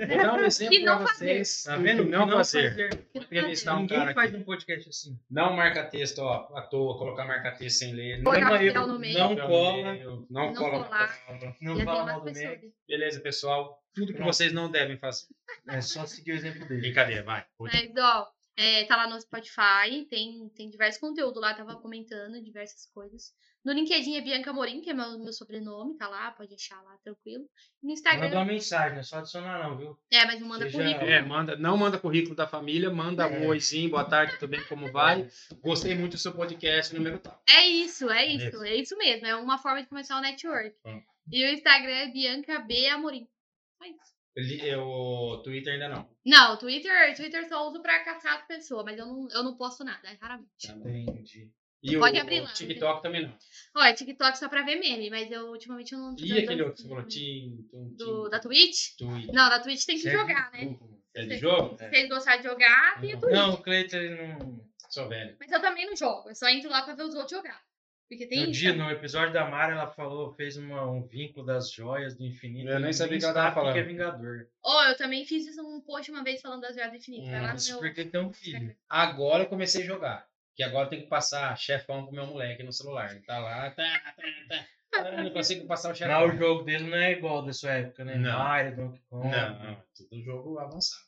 [0.08, 1.62] Vou dar um exemplo Que não para vocês.
[1.64, 2.04] Tá do vendo?
[2.04, 3.06] que Não fazer.
[3.14, 3.78] Não Entrevistar fazer.
[3.78, 4.38] um Ninguém cara faz aqui.
[4.40, 5.18] um podcast assim.
[5.30, 8.22] Não marca texto ó, à toa, colocar marca texto sem ler.
[8.22, 9.18] Colocar Não, papel eu- no meio.
[9.18, 9.92] não no cola.
[9.92, 10.84] meio, Não, Não cola.
[10.84, 11.18] colar.
[11.60, 12.26] Não fala mal do.
[12.26, 12.60] Mac.
[12.88, 13.82] Beleza, pessoal.
[13.94, 14.32] Tudo que Pronto.
[14.34, 15.26] vocês não devem fazer.
[15.70, 16.80] É só seguir o exemplo dele.
[16.82, 17.44] Brincadeira, vai.
[17.58, 22.86] Mas, ó, é, tá lá no Spotify, tem, tem diversos conteúdos lá, tava comentando diversas
[22.92, 23.32] coisas.
[23.64, 26.96] No LinkedIn é Bianca Morim, que é meu, meu sobrenome, tá lá, pode achar lá
[27.02, 27.44] tranquilo.
[27.82, 28.26] No Instagram.
[28.26, 29.98] Manda uma mensagem, não é só adicionar não, viu?
[30.12, 31.10] É, mas não manda Seja- currículo.
[31.10, 33.38] É, manda, não manda currículo da família, manda É.
[33.40, 35.28] um oizinho, boa tarde, tudo bem, como vai?
[35.60, 37.42] Gostei muito do seu podcast, número tal.
[37.48, 39.26] É isso, é isso, é isso mesmo.
[39.26, 40.72] É uma forma de começar o network.
[40.86, 41.02] Hum.
[41.32, 43.28] E o Instagram é Bianca B Amorim.
[43.78, 44.15] Só isso.
[44.36, 46.08] É, O Twitter ainda não.
[46.24, 49.56] Não, o Twitter, Twitter só uso pra caçar as pessoas, mas eu não, eu não
[49.56, 50.70] posto nada, é raramente.
[50.70, 51.50] Entendi.
[51.82, 53.38] E Pode o, abrir o lá, TikTok também não.
[53.76, 56.76] Olha, TikTok só pra ver meme, mas eu ultimamente eu não tô E aquele outro
[56.76, 57.02] que você falou?
[57.04, 57.10] meme.
[57.10, 58.96] Tim, Do, da Twitch?
[58.98, 59.26] Twitch.
[59.32, 60.76] Não, da Twitch tem que Segue jogar, né?
[61.14, 61.78] É de jogo?
[61.78, 63.20] Se vocês gostarem de jogar, tem a Não.
[63.20, 63.34] Twitch.
[63.34, 64.66] Não, o Cleiton ele não.
[64.90, 65.36] Sou velho.
[65.38, 67.62] Mas eu também não jogo, eu só entro lá pra ver os outros jogar.
[68.08, 71.72] Porque tem No dia, no episódio da Mara, ela falou, fez uma- um vínculo das
[71.72, 72.68] joias do infinito.
[72.68, 73.88] Eu nem sabia que ela tava sabe o que é falando.
[73.88, 74.46] Vingador.
[74.64, 77.28] Oh, eu também fiz isso um post uma vez falando das joias do infinito.
[77.30, 77.80] Vai lá no Isso meu.
[77.80, 78.76] porque tem um filho.
[78.88, 80.26] Agora eu comecei a jogar.
[80.54, 83.10] Que agora eu tenho que passar chefão pro meu moleque no celular.
[83.10, 83.82] Ele tá lá, tá,
[84.16, 85.08] tá, tá.
[85.10, 86.28] Eu não consigo passar o Não, chefão.
[86.28, 88.14] o jogo dele não é igual da sua época, né?
[88.16, 88.38] Não.
[88.38, 89.28] Mario, Donkey Kong.
[89.28, 91.02] Não, não, tudo jogo avançado.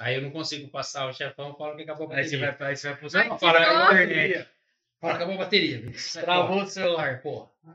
[0.00, 2.56] Aí eu não consigo passar o chefão, eu falo que acabou a Aí você vai,
[2.58, 4.48] aí você vai pro que fala internet.
[5.04, 5.92] Fala, acabou a bateria.
[5.98, 7.20] Sai Travou o celular.
[7.20, 7.50] Porra.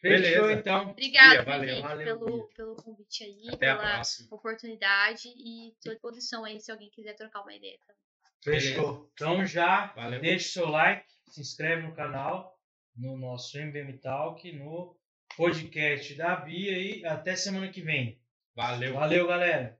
[0.00, 0.52] Fechou Beleza.
[0.52, 0.90] então.
[0.90, 2.46] Obrigada, Bia, valeu, gente, valeu, pelo, Bia.
[2.56, 4.02] pelo convite aí, Até pela
[4.32, 8.02] oportunidade e tô à disposição aí se alguém quiser trocar uma ideia também.
[8.42, 9.10] Fechou.
[9.14, 10.20] Então já Valeu.
[10.20, 12.58] deixa o seu like, se inscreve no canal,
[12.96, 14.94] no nosso MBM Talk, no
[15.36, 18.20] podcast da Bia e até semana que vem.
[18.54, 18.94] Valeu.
[18.94, 19.78] Valeu, galera.